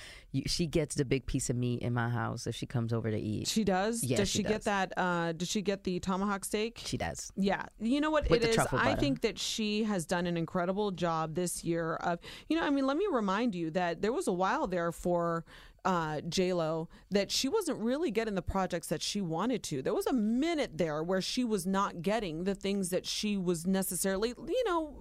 she 0.47 0.67
gets 0.67 0.95
the 0.95 1.05
big 1.05 1.27
piece 1.27 1.51
of 1.51 1.57
meat 1.57 1.83
in 1.83 1.93
my 1.93 2.09
house 2.09 2.47
if 2.47 2.55
she 2.55 2.67
comes 2.67 2.93
over 2.93 3.11
to 3.11 3.19
eat. 3.19 3.49
She 3.49 3.65
does. 3.65 4.03
Yeah, 4.03 4.19
does 4.19 4.29
she 4.29 4.39
she, 4.39 4.43
get 4.43 4.65
that? 4.65 4.93
Uh, 4.97 5.33
does 5.33 5.49
she 5.49 5.63
get 5.63 5.85
the 5.85 6.01
tomahawk 6.01 6.45
steak? 6.45 6.81
She 6.85 6.97
does. 6.97 7.33
Yeah, 7.37 7.65
you 7.81 8.01
know 8.01 8.11
what 8.11 8.29
With 8.29 8.45
it 8.45 8.51
is. 8.51 8.67
I 8.73 8.95
think 8.95 9.23
that 9.23 9.39
she 9.39 9.85
has 9.85 10.07
done 10.07 10.27
an 10.27 10.37
incredible 10.37 10.91
job 10.91 11.35
this 11.35 11.65
year. 11.65 11.95
Of 11.97 12.21
you 12.49 12.57
know, 12.57 12.65
I 12.65 12.71
mean, 12.71 12.87
let 12.87 12.97
me 12.97 13.07
remind 13.11 13.55
you 13.55 13.71
that 13.73 14.03
there 14.03 14.13
was 14.13 14.29
a 14.29 14.33
while 14.33 14.67
there 14.67 14.93
for 14.93 15.45
uh, 15.85 16.21
J 16.23 16.53
Lo 16.53 16.89
that 17.11 17.31
she 17.31 17.49
wasn't 17.49 17.79
really 17.79 18.11
getting 18.11 18.35
the 18.35 18.43
projects 18.43 18.89
that 18.89 19.03
she 19.03 19.21
wanted 19.21 19.63
to. 19.65 19.83
There 19.83 19.95
was 19.95 20.07
a 20.07 20.13
minute 20.13 20.79
there 20.79 21.03
where 21.03 21.21
she 21.21 21.45
was 21.45 21.67
not 21.67 22.03
getting 22.03 22.45
the 22.45 22.55
things 22.55 22.91
that 22.91 23.07
she 23.07 23.37
was 23.37 23.67
necessarily, 23.67 24.31
you 24.31 24.65
know, 24.65 24.97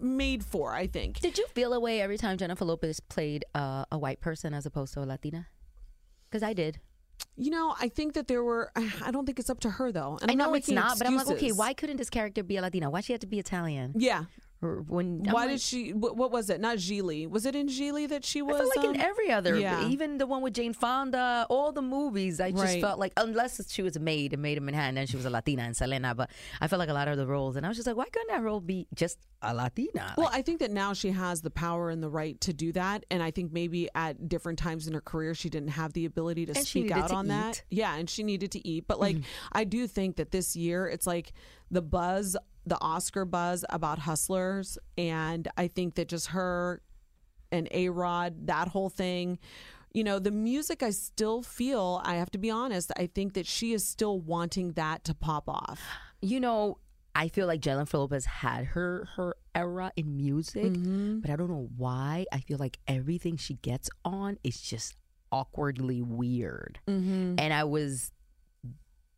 made 0.00 0.44
for. 0.44 0.74
I 0.74 0.86
think. 0.86 1.20
Did 1.20 1.38
you 1.38 1.46
feel 1.48 1.72
a 1.72 1.80
way 1.80 2.00
every 2.00 2.18
time 2.18 2.36
Jennifer 2.38 2.64
Lopez 2.64 3.00
played 3.00 3.44
uh, 3.54 3.84
a 3.90 3.98
white 3.98 4.20
person 4.20 4.54
as 4.54 4.66
opposed 4.66 4.94
to 4.94 5.00
a 5.00 5.04
Latina? 5.06 5.48
Because 6.30 6.42
I 6.42 6.52
did. 6.52 6.80
You 7.36 7.50
know, 7.50 7.74
I 7.80 7.88
think 7.88 8.14
that 8.14 8.28
there 8.28 8.42
were. 8.42 8.72
I 8.76 9.10
don't 9.10 9.26
think 9.26 9.38
it's 9.38 9.50
up 9.50 9.60
to 9.60 9.70
her 9.70 9.92
though. 9.92 10.18
And 10.20 10.30
I 10.30 10.32
I'm 10.32 10.38
know 10.38 10.46
not 10.50 10.58
it's 10.58 10.68
not, 10.70 10.98
but 10.98 11.06
I'm 11.06 11.16
like, 11.16 11.28
okay, 11.28 11.52
why 11.52 11.74
couldn't 11.74 11.96
this 11.98 12.10
character 12.10 12.42
be 12.42 12.56
a 12.56 12.62
Latina? 12.62 12.90
Why 12.90 13.00
she 13.00 13.12
had 13.12 13.20
to 13.20 13.26
be 13.26 13.38
Italian? 13.38 13.92
Yeah. 13.96 14.24
Or 14.62 14.84
when 14.86 15.24
I'm 15.26 15.32
Why 15.32 15.42
like- 15.42 15.50
did 15.50 15.60
she? 15.60 15.92
What, 15.92 16.16
what 16.16 16.30
was 16.30 16.48
it? 16.48 16.60
Not 16.60 16.76
Gigli. 16.78 17.28
Was 17.28 17.46
it 17.46 17.56
in 17.56 17.66
Gigli 17.66 18.08
that 18.08 18.24
she 18.24 18.42
was? 18.42 18.70
Like 18.76 18.84
um, 18.86 18.94
in 18.94 19.00
every 19.00 19.30
other, 19.32 19.58
yeah. 19.58 19.88
even 19.88 20.18
the 20.18 20.26
one 20.26 20.40
with 20.40 20.54
Jane 20.54 20.72
Fonda, 20.72 21.46
all 21.50 21.72
the 21.72 21.82
movies, 21.82 22.40
I 22.40 22.52
just 22.52 22.62
Right. 22.62 22.80
felt 22.80 22.98
like, 23.00 23.12
unless 23.16 23.60
she 23.72 23.82
was 23.82 23.96
a 23.96 24.00
maid 24.00 24.32
and 24.32 24.40
Maid 24.42 24.58
in 24.58 24.64
Manhattan, 24.64 24.96
and 24.98 25.08
she 25.08 25.16
was 25.16 25.24
a 25.26 25.30
Latina 25.30 25.64
in 25.64 25.74
Selena, 25.74 26.14
but 26.14 26.30
I 26.60 26.68
felt 26.68 26.78
like 26.78 26.88
a 26.88 26.92
lot 26.94 27.08
of 27.08 27.16
the 27.16 27.26
roles, 27.26 27.56
and 27.56 27.66
I 27.66 27.68
was 27.68 27.76
just 27.76 27.86
like, 27.88 27.96
why 27.96 28.04
couldn't 28.08 28.28
that 28.28 28.42
role 28.42 28.60
be 28.60 28.86
just 28.94 29.18
a 29.42 29.52
Latina? 29.52 30.14
Well, 30.16 30.30
I 30.32 30.42
think 30.42 30.60
that 30.60 30.70
now 30.70 30.92
she 30.92 31.10
has 31.10 31.42
the 31.42 31.50
power 31.50 31.90
and 31.90 32.00
the 32.00 32.08
right 32.08 32.40
to 32.42 32.52
do 32.52 32.70
that, 32.72 33.04
and 33.10 33.20
I 33.20 33.32
think 33.32 33.52
maybe 33.52 33.88
at 33.96 34.28
different 34.28 34.60
times 34.60 34.86
in 34.86 34.94
her 34.94 35.00
career 35.00 35.34
she 35.34 35.50
didn't 35.50 35.70
have 35.70 35.92
the 35.92 36.04
ability 36.04 36.46
to 36.46 36.54
speak 36.54 36.92
out 36.92 37.10
on 37.10 37.26
that. 37.28 37.62
Yeah, 37.68 37.96
and 37.96 38.08
she 38.08 38.22
needed 38.22 38.52
to 38.52 38.66
eat. 38.68 38.84
But 38.86 39.00
like, 39.00 39.16
I 39.50 39.64
do 39.64 39.88
think 39.88 40.16
that 40.16 40.30
this 40.30 40.54
year 40.54 40.86
it's 40.86 41.06
like 41.06 41.32
the 41.72 41.82
buzz, 41.82 42.36
the 42.64 42.78
Oscar 42.80 43.24
buzz 43.24 43.64
about 43.70 43.98
Hustlers, 43.98 44.78
and 44.96 45.48
I 45.56 45.66
think 45.66 45.96
that 45.96 46.06
just 46.08 46.28
her 46.28 46.80
and 47.50 47.66
A 47.72 47.88
Rod, 47.88 48.46
that 48.46 48.68
whole 48.68 48.88
thing. 48.90 49.38
You 49.94 50.04
know, 50.04 50.18
the 50.18 50.30
music, 50.30 50.82
I 50.82 50.90
still 50.90 51.42
feel, 51.42 52.00
I 52.04 52.14
have 52.14 52.30
to 52.30 52.38
be 52.38 52.50
honest, 52.50 52.92
I 52.96 53.08
think 53.08 53.34
that 53.34 53.46
she 53.46 53.72
is 53.74 53.84
still 53.86 54.18
wanting 54.20 54.72
that 54.72 55.02
to 55.04 55.14
pop 55.14 55.48
off. 55.48 55.80
you 56.22 56.38
know, 56.38 56.78
I 57.14 57.28
feel 57.28 57.46
like 57.46 57.60
Jennifer 57.60 57.98
Lopez 57.98 58.24
had 58.24 58.64
her 58.66 59.06
her 59.16 59.36
era 59.54 59.92
in 59.96 60.16
music, 60.16 60.64
Mm-hmm. 60.72 61.18
but 61.20 61.30
I 61.30 61.36
don't 61.36 61.50
know 61.50 61.68
why. 61.76 62.24
I 62.32 62.38
feel 62.40 62.56
like 62.56 62.78
everything 62.88 63.36
she 63.36 63.54
gets 63.54 63.90
on 64.02 64.38
is 64.42 64.58
just 64.62 64.94
awkwardly 65.30 66.00
weird. 66.00 66.78
Mm-hmm. 66.88 67.34
And 67.38 67.52
I 67.52 67.64
was 67.64 68.12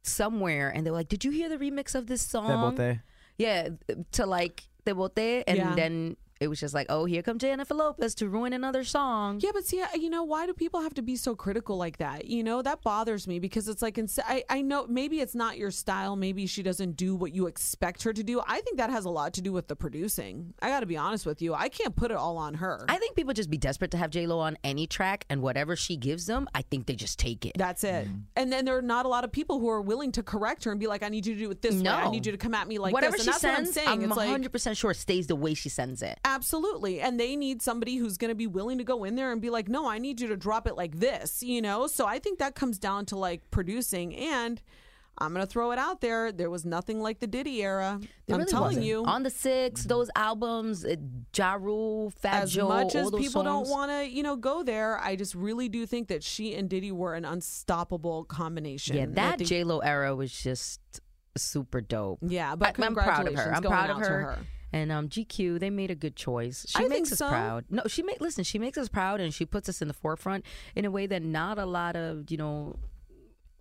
somewhere, 0.07 0.69
and 0.71 0.87
they 0.87 0.91
were 0.91 0.97
like, 0.97 1.09
"Did 1.09 1.25
you 1.25 1.31
hear 1.31 1.49
the 1.49 1.57
remix 1.59 1.95
of 1.95 2.07
this 2.07 2.23
song?" 2.23 2.77
Debote. 2.77 3.01
Yeah, 3.39 3.71
to 4.13 4.27
like 4.27 4.69
Te 4.87 4.93
Bote, 4.93 5.19
and 5.19 5.57
Yeah. 5.57 5.75
then 5.75 6.17
it 6.45 6.49
was 6.49 6.61
just 6.61 6.75
like, 6.75 6.87
"Oh, 6.89 7.05
here 7.05 7.23
comes 7.23 7.41
Jennifer 7.41 7.75
Lopez 7.75 8.15
to 8.17 8.29
ruin 8.29 8.53
another 8.53 8.85
song." 8.85 9.41
Yeah, 9.43 9.51
but 9.53 9.67
see, 9.67 9.83
you 9.95 10.11
know, 10.11 10.23
why 10.23 10.47
do 10.47 10.53
people 10.53 10.81
have 10.81 10.95
to 10.95 11.03
be 11.03 11.17
so 11.17 11.35
critical 11.35 11.77
like 11.77 11.99
that? 11.99 12.27
You 12.27 12.45
know, 12.45 12.63
that 12.63 12.83
bothers 12.83 13.27
me 13.27 13.39
because 13.39 13.69
it's 13.69 13.83
like, 13.83 13.99
I, 14.27 14.45
I 14.49 14.63
know 14.63 14.87
maybe 14.89 15.21
it's 15.21 15.35
not 15.35 15.59
your 15.59 15.71
style. 15.71 16.17
Maybe 16.17 16.47
she 16.47 16.63
doesn't 16.63 16.93
do 16.97 17.17
what 17.17 17.35
you 17.35 17.47
expect 17.47 18.03
her 18.05 18.13
to 18.13 18.23
do. 18.23 18.41
I 18.47 18.61
think 18.61 18.77
that 18.77 18.91
has 18.91 19.05
a 19.05 19.11
lot 19.11 19.33
to 19.35 19.43
do 19.43 19.53
with 19.53 19.69
the 19.69 19.77
producing. 19.77 20.55
I 20.61 20.69
got 20.69 20.81
to 20.81 20.87
be 20.87 20.97
honest 20.97 21.27
with 21.27 21.43
you. 21.43 21.55
I 21.55 21.69
can't 21.69 21.97
put 21.97 22.11
it 22.11 22.17
all 22.17 22.37
on 22.37 22.55
her. 22.55 22.85
I 22.89 22.97
think 22.99 23.17
people 23.17 23.33
just 23.33 23.51
be 23.51 23.57
desperate 23.59 23.91
to 23.93 23.97
have 23.97 24.11
J 24.11 24.27
Lo 24.27 24.39
on 24.39 24.59
any 24.63 24.87
track, 24.87 25.25
and 25.31 25.43
whatever 25.43 25.77
she 25.77 25.97
gives 25.97 26.27
them, 26.27 26.49
I 26.55 26.63
think 26.63 26.87
they 26.87 26.97
just 26.97 27.19
take 27.19 27.47
it. 27.47 27.53
That's 27.57 27.85
it. 27.85 28.07
Mm-hmm. 28.07 28.17
And 28.37 28.53
then 28.53 28.65
there 28.65 28.77
are 28.77 28.83
not 28.83 29.07
a 29.07 29.09
lot 29.09 29.25
of 29.25 29.33
people 29.33 29.59
who 29.59 29.69
are 29.71 29.81
willing 29.81 30.13
to 30.13 30.23
correct 30.23 30.65
her 30.65 30.71
and 30.71 30.79
be 30.79 30.87
like, 30.87 31.03
I 31.03 31.09
need 31.09 31.27
you 31.27 31.35
to 31.35 31.41
do 31.41 31.51
it 31.51 31.63
this 31.63 31.81
way. 31.81 31.89
I 31.89 32.11
need 32.11 32.27
you 32.27 32.33
to 32.33 32.39
come 32.39 32.55
at 32.55 32.69
me 32.69 32.79
like 32.79 32.93
whatever 32.93 33.17
this. 33.17 33.25
she 33.25 33.31
And 33.31 33.35
that's 33.35 33.41
sends, 33.41 33.57
what 33.57 33.69
I'm 33.69 33.73
saying. 33.73 34.05
I'm 34.05 34.11
it's 34.11 34.17
100 34.17 34.53
percent 34.53 34.77
sure 34.77 34.91
it 34.91 34.97
stays 34.97 35.27
the 35.27 35.37
way 35.37 35.55
she 35.55 35.69
sends 35.69 36.03
it. 36.03 36.19
Absolutely. 36.25 36.34
And 37.01 37.21
they 37.21 37.37
need 37.37 37.63
somebody 37.63 37.97
who's 37.97 38.17
going 38.17 38.31
to 38.31 38.35
be 38.35 38.47
willing 38.47 38.79
to 38.79 38.85
go 38.85 39.05
in 39.05 39.15
there 39.15 39.31
and 39.31 39.41
be 39.41 39.51
like, 39.51 39.69
no, 39.69 39.89
I 39.89 39.99
need 39.99 40.21
you 40.21 40.29
to 40.29 40.37
drop 40.37 40.67
it 40.67 40.77
like 40.77 40.99
this, 40.99 41.43
you 41.43 41.63
know? 41.63 41.87
So 41.87 42.07
I 42.07 42.19
think 42.19 42.39
that 42.39 42.55
comes 42.55 42.79
down 42.79 43.07
to 43.07 43.17
like 43.17 43.51
producing. 43.51 44.15
And 44.17 44.61
I'm 45.19 45.33
going 45.33 45.47
to 45.47 45.51
throw 45.51 45.71
it 45.71 45.79
out 45.79 46.01
there. 46.01 46.33
There 46.33 46.51
was 46.51 46.65
nothing 46.65 47.01
like 47.01 47.21
the 47.21 47.27
Diddy 47.27 47.63
era. 47.63 48.01
There 48.27 48.35
I'm 48.35 48.41
really 48.41 48.51
telling 48.51 48.67
wasn't. 48.69 48.87
you. 48.87 49.05
On 49.05 49.23
the 49.23 49.31
six, 49.31 49.83
mm-hmm. 49.83 49.89
those 49.89 50.11
albums, 50.17 50.85
Ja 51.37 51.55
Rule, 51.55 52.11
Fat 52.11 52.45
as 52.45 52.53
Joe, 52.53 52.69
much 52.69 52.95
as 52.95 53.11
people 53.11 53.45
songs. 53.45 53.45
don't 53.45 53.69
want 53.69 53.91
to, 53.93 54.09
you 54.09 54.23
know, 54.23 54.37
go 54.37 54.63
there, 54.63 54.99
I 54.99 55.15
just 55.15 55.35
really 55.35 55.69
do 55.69 55.87
think 55.87 56.09
that 56.09 56.25
she 56.25 56.55
and 56.55 56.69
Diddy 56.69 56.91
were 56.91 57.15
an 57.15 57.25
unstoppable 57.25 58.25
combination. 58.25 58.97
Yeah, 58.97 59.07
that 59.11 59.39
think- 59.39 59.49
J 59.49 59.65
Lo 59.65 59.79
era 59.79 60.17
was 60.17 60.33
just 60.33 60.81
super 61.37 61.81
dope. 61.81 62.19
Yeah, 62.23 62.57
but 62.57 62.79
I, 62.79 62.87
am 62.87 62.95
proud 62.95 63.29
of 63.29 63.35
her. 63.35 63.55
I'm 63.55 63.63
proud 63.63 63.91
of 63.91 63.99
her. 63.99 64.21
her. 64.21 64.39
And 64.75 64.91
um, 64.91 65.09
GQ, 65.09 65.61
they 65.61 65.71
made 65.71 65.93
a 65.93 65.95
good 65.95 66.17
choice. 66.17 66.67
She 66.69 66.85
I 66.85 66.89
makes 66.89 67.13
us 67.13 67.19
so. 67.19 67.29
proud. 67.29 67.65
No, 67.71 67.85
she 67.87 68.03
make 68.03 68.21
listen. 68.21 68.43
She 68.43 68.59
makes 68.59 68.77
us 68.77 68.89
proud, 68.89 69.21
and 69.21 69.33
she 69.33 69.47
puts 69.47 69.69
us 69.69 69.81
in 69.81 69.87
the 69.87 69.95
forefront 69.95 70.45
in 70.75 70.85
a 70.85 70.91
way 70.91 71.07
that 71.07 71.23
not 71.23 71.61
a 71.61 71.65
lot 71.65 71.95
of 71.95 72.29
you 72.29 72.37
know 72.37 72.75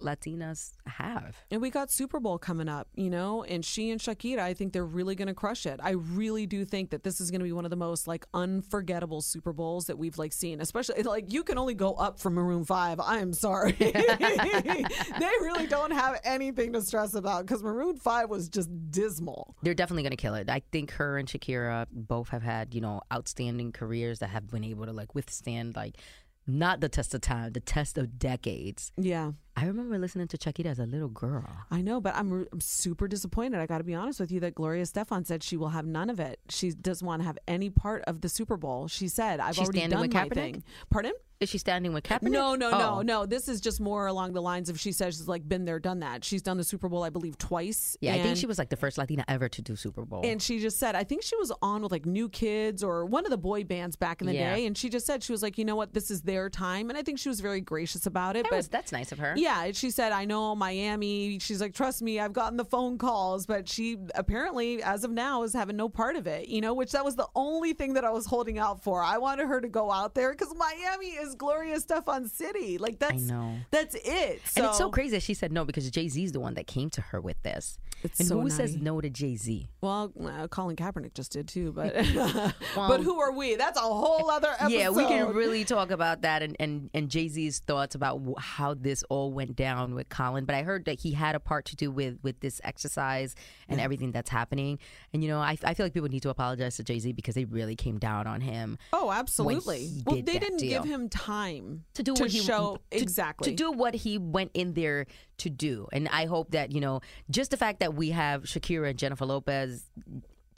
Latinas 0.03 0.73
have. 0.85 1.37
And 1.49 1.61
we 1.61 1.69
got 1.69 1.91
Super 1.91 2.19
Bowl 2.19 2.37
coming 2.37 2.69
up, 2.69 2.87
you 2.95 3.09
know, 3.09 3.43
and 3.43 3.65
she 3.65 3.89
and 3.89 3.99
Shakira, 3.99 4.39
I 4.39 4.53
think 4.53 4.73
they're 4.73 4.85
really 4.85 5.15
going 5.15 5.27
to 5.27 5.33
crush 5.33 5.65
it. 5.65 5.79
I 5.81 5.91
really 5.91 6.45
do 6.45 6.65
think 6.65 6.91
that 6.91 7.03
this 7.03 7.19
is 7.19 7.31
going 7.31 7.39
to 7.39 7.45
be 7.45 7.51
one 7.51 7.65
of 7.65 7.71
the 7.71 7.77
most 7.77 8.07
like 8.07 8.25
unforgettable 8.33 9.21
Super 9.21 9.53
Bowls 9.53 9.87
that 9.87 9.97
we've 9.97 10.17
like 10.17 10.33
seen. 10.33 10.61
Especially 10.61 11.01
like 11.03 11.31
you 11.31 11.43
can 11.43 11.57
only 11.57 11.73
go 11.73 11.93
up 11.93 12.19
from 12.19 12.33
Maroon 12.33 12.65
Five. 12.65 12.99
I 12.99 13.19
am 13.19 13.33
sorry, 13.33 13.71
they 13.79 15.31
really 15.41 15.67
don't 15.67 15.91
have 15.91 16.19
anything 16.23 16.73
to 16.73 16.81
stress 16.81 17.13
about 17.13 17.45
because 17.45 17.63
Maroon 17.63 17.97
Five 17.97 18.29
was 18.29 18.49
just 18.49 18.69
dismal. 18.91 19.55
They're 19.63 19.73
definitely 19.73 20.03
going 20.03 20.11
to 20.11 20.17
kill 20.17 20.35
it. 20.35 20.49
I 20.49 20.61
think 20.71 20.91
her 20.91 21.17
and 21.17 21.27
Shakira 21.27 21.87
both 21.91 22.29
have 22.29 22.43
had, 22.43 22.73
you 22.73 22.81
know, 22.81 23.01
outstanding 23.11 23.71
careers 23.71 24.19
that 24.19 24.29
have 24.29 24.49
been 24.49 24.63
able 24.63 24.85
to 24.85 24.93
like 24.93 25.15
withstand 25.15 25.75
like 25.75 25.97
not 26.45 26.81
the 26.81 26.89
test 26.89 27.13
of 27.13 27.21
time, 27.21 27.53
the 27.53 27.59
test 27.59 27.97
of 27.97 28.19
decades. 28.19 28.91
Yeah. 28.97 29.31
I 29.55 29.65
remember 29.67 29.97
listening 29.99 30.27
to 30.29 30.37
Shakira 30.37 30.65
as 30.67 30.79
a 30.79 30.85
little 30.85 31.09
girl. 31.09 31.45
I 31.69 31.81
know, 31.81 32.01
but 32.01 32.15
I'm, 32.15 32.47
I'm 32.51 32.59
super 32.59 33.07
disappointed. 33.07 33.59
I 33.59 33.67
got 33.67 33.77
to 33.77 33.83
be 33.83 33.93
honest 33.93 34.19
with 34.19 34.31
you 34.31 34.39
that 34.39 34.55
Gloria 34.55 34.83
Estefan 34.83 35.27
said 35.27 35.43
she 35.43 35.57
will 35.57 35.69
have 35.69 35.85
none 35.85 36.09
of 36.09 36.19
it. 36.19 36.39
She 36.49 36.71
doesn't 36.71 37.05
want 37.05 37.21
to 37.21 37.25
have 37.27 37.37
any 37.47 37.69
part 37.69 38.03
of 38.07 38.21
the 38.21 38.29
Super 38.29 38.57
Bowl. 38.57 38.87
She 38.87 39.07
said, 39.07 39.39
"I've 39.39 39.53
She's 39.55 39.65
already 39.65 39.79
standing 39.79 39.97
done 39.99 40.07
with 40.07 40.13
my 40.13 40.25
Kaepernick? 40.27 40.33
thing." 40.33 40.63
Pardon? 40.89 41.13
Is 41.39 41.49
she 41.49 41.57
standing 41.57 41.91
with 41.91 42.05
Kaepernick? 42.05 42.31
No, 42.31 42.55
no, 42.55 42.71
no, 42.71 42.95
Oh. 42.99 43.01
no. 43.01 43.25
This 43.25 43.49
is 43.49 43.59
just 43.59 43.81
more 43.81 44.07
along 44.07 44.31
the 44.31 44.41
lines 44.41 44.69
of 44.69 44.79
she 44.79 44.93
says 44.93 45.15
she's 45.17 45.27
like 45.27 45.47
been 45.47 45.65
there, 45.65 45.77
done 45.77 45.99
that. 45.99 46.23
She's 46.23 46.41
done 46.41 46.55
the 46.57 46.63
Super 46.63 46.87
Bowl, 46.87 47.03
I 47.03 47.09
believe, 47.09 47.37
twice. 47.37 47.97
Yeah, 47.99 48.11
I 48.11 48.15
think 48.15 48.27
and- 48.29 48.37
she 48.37 48.45
was 48.45 48.57
like 48.57 48.69
the 48.69 48.77
first 48.77 48.97
Latina 48.97 49.25
ever 49.27 49.49
to 49.49 49.61
do 49.61 49.75
Super 49.75 50.05
Bowl. 50.05 50.21
And 50.23 50.41
she 50.41 50.59
just 50.59 50.79
said, 50.79 50.95
I 50.95 51.03
think 51.03 51.21
she 51.21 51.35
was 51.35 51.51
on 51.61 51.81
with 51.81 51.91
like 51.91 52.05
New 52.05 52.29
Kids 52.29 52.81
or 52.81 53.05
one 53.05 53.25
of 53.25 53.29
the 53.29 53.37
boy 53.37 53.65
bands 53.65 53.97
back 53.97 54.21
in 54.21 54.27
the 54.27 54.33
Yeah. 54.33 54.55
day. 54.55 54.65
And 54.65 54.77
she 54.77 54.87
just 54.89 55.05
said, 55.05 55.21
she 55.21 55.33
was 55.33 55.43
like, 55.43 55.57
you 55.57 55.65
know 55.65 55.75
what, 55.75 55.93
this 55.93 56.09
is 56.09 56.21
their 56.21 56.49
time. 56.49 56.89
And 56.89 56.97
I 56.97 57.01
think 57.01 57.19
she 57.19 57.27
was 57.27 57.41
very 57.41 57.59
gracious 57.59 58.05
about 58.05 58.37
it. 58.37 58.43
That 58.43 58.49
but 58.51 58.57
was- 58.57 58.69
that's 58.69 58.93
nice 58.93 59.11
of 59.11 59.19
her. 59.19 59.33
Yeah, 59.43 59.71
she 59.73 59.91
said, 59.91 60.11
I 60.13 60.23
know 60.25 60.55
Miami. 60.55 61.37
She's 61.39 61.59
like, 61.59 61.73
trust 61.73 62.01
me, 62.01 62.19
I've 62.19 62.31
gotten 62.33 62.55
the 62.57 62.63
phone 62.65 62.97
calls. 62.97 63.45
But 63.45 63.67
she 63.67 63.97
apparently, 64.15 64.81
as 64.81 65.03
of 65.03 65.11
now, 65.11 65.43
is 65.43 65.53
having 65.53 65.75
no 65.75 65.89
part 65.89 66.15
of 66.15 66.27
it, 66.27 66.47
you 66.47 66.61
know, 66.61 66.73
which 66.73 66.91
that 66.93 67.03
was 67.03 67.15
the 67.15 67.27
only 67.35 67.73
thing 67.73 67.93
that 67.95 68.05
I 68.05 68.11
was 68.11 68.25
holding 68.25 68.57
out 68.57 68.81
for. 68.83 69.01
I 69.03 69.17
wanted 69.17 69.47
her 69.47 69.59
to 69.59 69.67
go 69.67 69.91
out 69.91 70.15
there 70.15 70.31
because 70.31 70.53
Miami 70.55 71.07
is 71.07 71.35
Gloria 71.35 71.77
Estefan 71.77 72.29
City. 72.29 72.77
Like, 72.77 72.99
that's, 72.99 73.27
that's 73.71 73.95
it. 73.95 74.41
and 74.55 74.65
it's 74.65 74.77
so 74.77 74.83
So- 74.85 74.89
crazy 74.91 75.11
that 75.17 75.23
she 75.23 75.33
said 75.33 75.51
no 75.51 75.65
because 75.65 75.89
Jay 75.91 76.07
Z's 76.07 76.31
the 76.31 76.39
one 76.39 76.53
that 76.53 76.67
came 76.67 76.89
to 76.91 77.01
her 77.01 77.19
with 77.19 77.41
this. 77.43 77.77
It's 78.03 78.19
and 78.19 78.27
so 78.29 78.39
who 78.41 78.49
says 78.49 78.75
no 78.75 78.99
to 79.01 79.09
Jay 79.09 79.35
Z? 79.35 79.69
Well, 79.81 80.11
uh, 80.23 80.47
Colin 80.49 80.75
Kaepernick 80.75 81.13
just 81.13 81.31
did 81.31 81.47
too, 81.47 81.71
but 81.71 81.93
but 82.75 83.01
who 83.01 83.19
are 83.19 83.31
we? 83.31 83.55
That's 83.55 83.77
a 83.77 83.81
whole 83.81 84.29
other 84.29 84.49
episode. 84.49 84.73
Yeah, 84.73 84.89
we 84.89 85.05
can 85.05 85.33
really 85.33 85.63
talk 85.65 85.91
about 85.91 86.21
that 86.23 86.41
and, 86.41 86.55
and, 86.59 86.89
and 86.93 87.09
Jay 87.09 87.27
Z's 87.27 87.59
thoughts 87.59 87.95
about 87.95 88.19
wh- 88.25 88.41
how 88.41 88.73
this 88.73 89.03
all 89.09 89.31
went 89.31 89.55
down 89.55 89.93
with 89.95 90.09
Colin. 90.09 90.45
But 90.45 90.55
I 90.55 90.63
heard 90.63 90.85
that 90.85 90.99
he 90.99 91.11
had 91.11 91.35
a 91.35 91.39
part 91.39 91.65
to 91.65 91.75
do 91.75 91.91
with, 91.91 92.17
with 92.23 92.39
this 92.39 92.59
exercise 92.63 93.35
and 93.69 93.79
everything 93.79 94.11
that's 94.11 94.29
happening. 94.29 94.79
And, 95.13 95.23
you 95.23 95.29
know, 95.29 95.39
I, 95.39 95.57
I 95.63 95.73
feel 95.75 95.85
like 95.85 95.93
people 95.93 96.09
need 96.09 96.23
to 96.23 96.29
apologize 96.29 96.77
to 96.77 96.83
Jay 96.83 96.99
Z 96.99 97.11
because 97.13 97.35
they 97.35 97.45
really 97.45 97.75
came 97.75 97.99
down 97.99 98.25
on 98.27 98.41
him. 98.41 98.77
Oh, 98.91 99.07
when 99.07 99.17
absolutely. 99.17 99.85
he 99.87 100.03
Well, 100.05 100.15
did 100.17 100.25
they 100.25 100.33
that 100.33 100.41
didn't 100.41 100.57
deal. 100.57 100.81
give 100.83 100.91
him 100.91 101.07
time 101.09 101.83
to 101.93 102.03
do 102.03 102.13
to 102.15 102.23
what 102.23 102.31
he 102.31 102.39
show 102.39 102.79
to- 102.91 102.97
exactly 102.99 103.51
to 103.51 103.55
do 103.55 103.71
what 103.71 103.93
he 103.95 104.17
went 104.17 104.51
in 104.53 104.73
there 104.73 105.05
to 105.37 105.49
do. 105.49 105.87
And 105.91 106.07
I 106.09 106.25
hope 106.25 106.51
that 106.51 106.71
you 106.71 106.81
know, 106.81 107.01
just 107.29 107.51
the 107.51 107.57
fact 107.57 107.79
that 107.81 107.92
we 107.95 108.11
have 108.11 108.43
Shakira 108.43 108.89
and 108.89 108.99
Jennifer 108.99 109.25
Lopez 109.25 109.83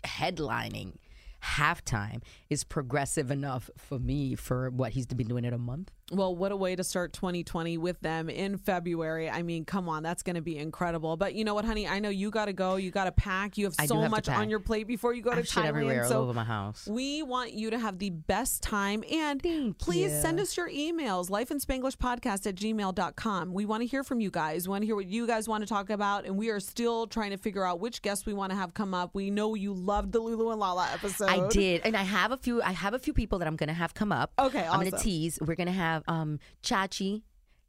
headlining 0.03 0.93
halftime 1.43 2.21
is 2.49 2.63
progressive 2.63 3.31
enough 3.31 3.69
for 3.77 3.99
me 3.99 4.35
for 4.35 4.69
what 4.69 4.93
he's 4.93 5.05
been 5.05 5.27
doing 5.27 5.45
it 5.45 5.53
a 5.53 5.57
month. 5.57 5.91
Well, 6.11 6.35
what 6.35 6.51
a 6.51 6.55
way 6.55 6.75
to 6.75 6.83
start 6.83 7.13
2020 7.13 7.79
with 7.79 7.99
them 7.99 8.29
in 8.29 8.57
February. 8.57 9.27
I 9.27 9.41
mean, 9.41 9.65
come 9.65 9.89
on, 9.89 10.03
that's 10.03 10.21
going 10.21 10.35
to 10.35 10.41
be 10.41 10.55
incredible. 10.55 11.17
But 11.17 11.33
you 11.33 11.43
know 11.43 11.55
what, 11.55 11.65
honey? 11.65 11.87
I 11.87 11.97
know 11.97 12.09
you 12.09 12.29
got 12.29 12.45
to 12.45 12.53
go. 12.53 12.75
You 12.75 12.91
got 12.91 13.05
to 13.05 13.11
pack. 13.11 13.57
You 13.57 13.65
have 13.65 13.73
I 13.79 13.87
so 13.87 13.99
have 13.99 14.11
much 14.11 14.29
on 14.29 14.47
your 14.47 14.59
plate 14.59 14.85
before 14.85 15.15
you 15.15 15.23
go 15.23 15.31
I 15.31 15.35
to 15.35 15.41
Thailand. 15.41 15.65
everywhere 15.65 16.03
all 16.03 16.09
so 16.09 16.21
over 16.21 16.33
my 16.33 16.43
house. 16.43 16.87
We 16.87 17.23
want 17.23 17.53
you 17.53 17.71
to 17.71 17.79
have 17.79 17.97
the 17.97 18.11
best 18.11 18.61
time. 18.61 19.03
And 19.11 19.41
please 19.79 20.11
you. 20.11 20.21
send 20.21 20.39
us 20.39 20.55
your 20.55 20.69
emails, 20.69 21.31
lifeinspanglishpodcast 21.31 22.45
at 22.45 22.55
gmail.com. 22.55 23.51
We 23.51 23.65
want 23.65 23.81
to 23.81 23.87
hear 23.87 24.03
from 24.03 24.19
you 24.19 24.29
guys. 24.29 24.67
We 24.67 24.73
want 24.73 24.83
to 24.83 24.85
hear 24.85 24.95
what 24.95 25.07
you 25.07 25.25
guys 25.25 25.47
want 25.47 25.63
to 25.63 25.67
talk 25.67 25.89
about. 25.89 26.25
And 26.25 26.37
we 26.37 26.49
are 26.49 26.59
still 26.59 27.07
trying 27.07 27.31
to 27.31 27.37
figure 27.37 27.65
out 27.65 27.79
which 27.79 28.03
guests 28.03 28.27
we 28.27 28.33
want 28.33 28.51
to 28.51 28.55
have 28.55 28.75
come 28.75 28.93
up. 28.93 29.15
We 29.15 29.31
know 29.31 29.55
you 29.55 29.73
loved 29.73 30.11
the 30.11 30.19
Lulu 30.19 30.51
and 30.51 30.59
Lala 30.59 30.87
episode. 30.93 31.29
I 31.29 31.47
did, 31.47 31.81
and 31.83 31.97
I 31.97 32.03
have 32.03 32.31
a 32.31 32.37
few. 32.37 32.61
I 32.61 32.73
have 32.73 32.93
a 32.93 32.99
few 32.99 33.13
people 33.13 33.39
that 33.39 33.47
I'm 33.47 33.55
gonna 33.55 33.73
have 33.73 33.95
come 33.95 34.11
up. 34.11 34.31
Okay, 34.37 34.67
awesome. 34.67 34.81
I'm 34.81 34.89
gonna 34.89 35.01
tease. 35.01 35.39
We're 35.41 35.55
gonna 35.55 35.71
have 35.71 35.94
um 36.07 36.39
Chachi. 36.63 37.23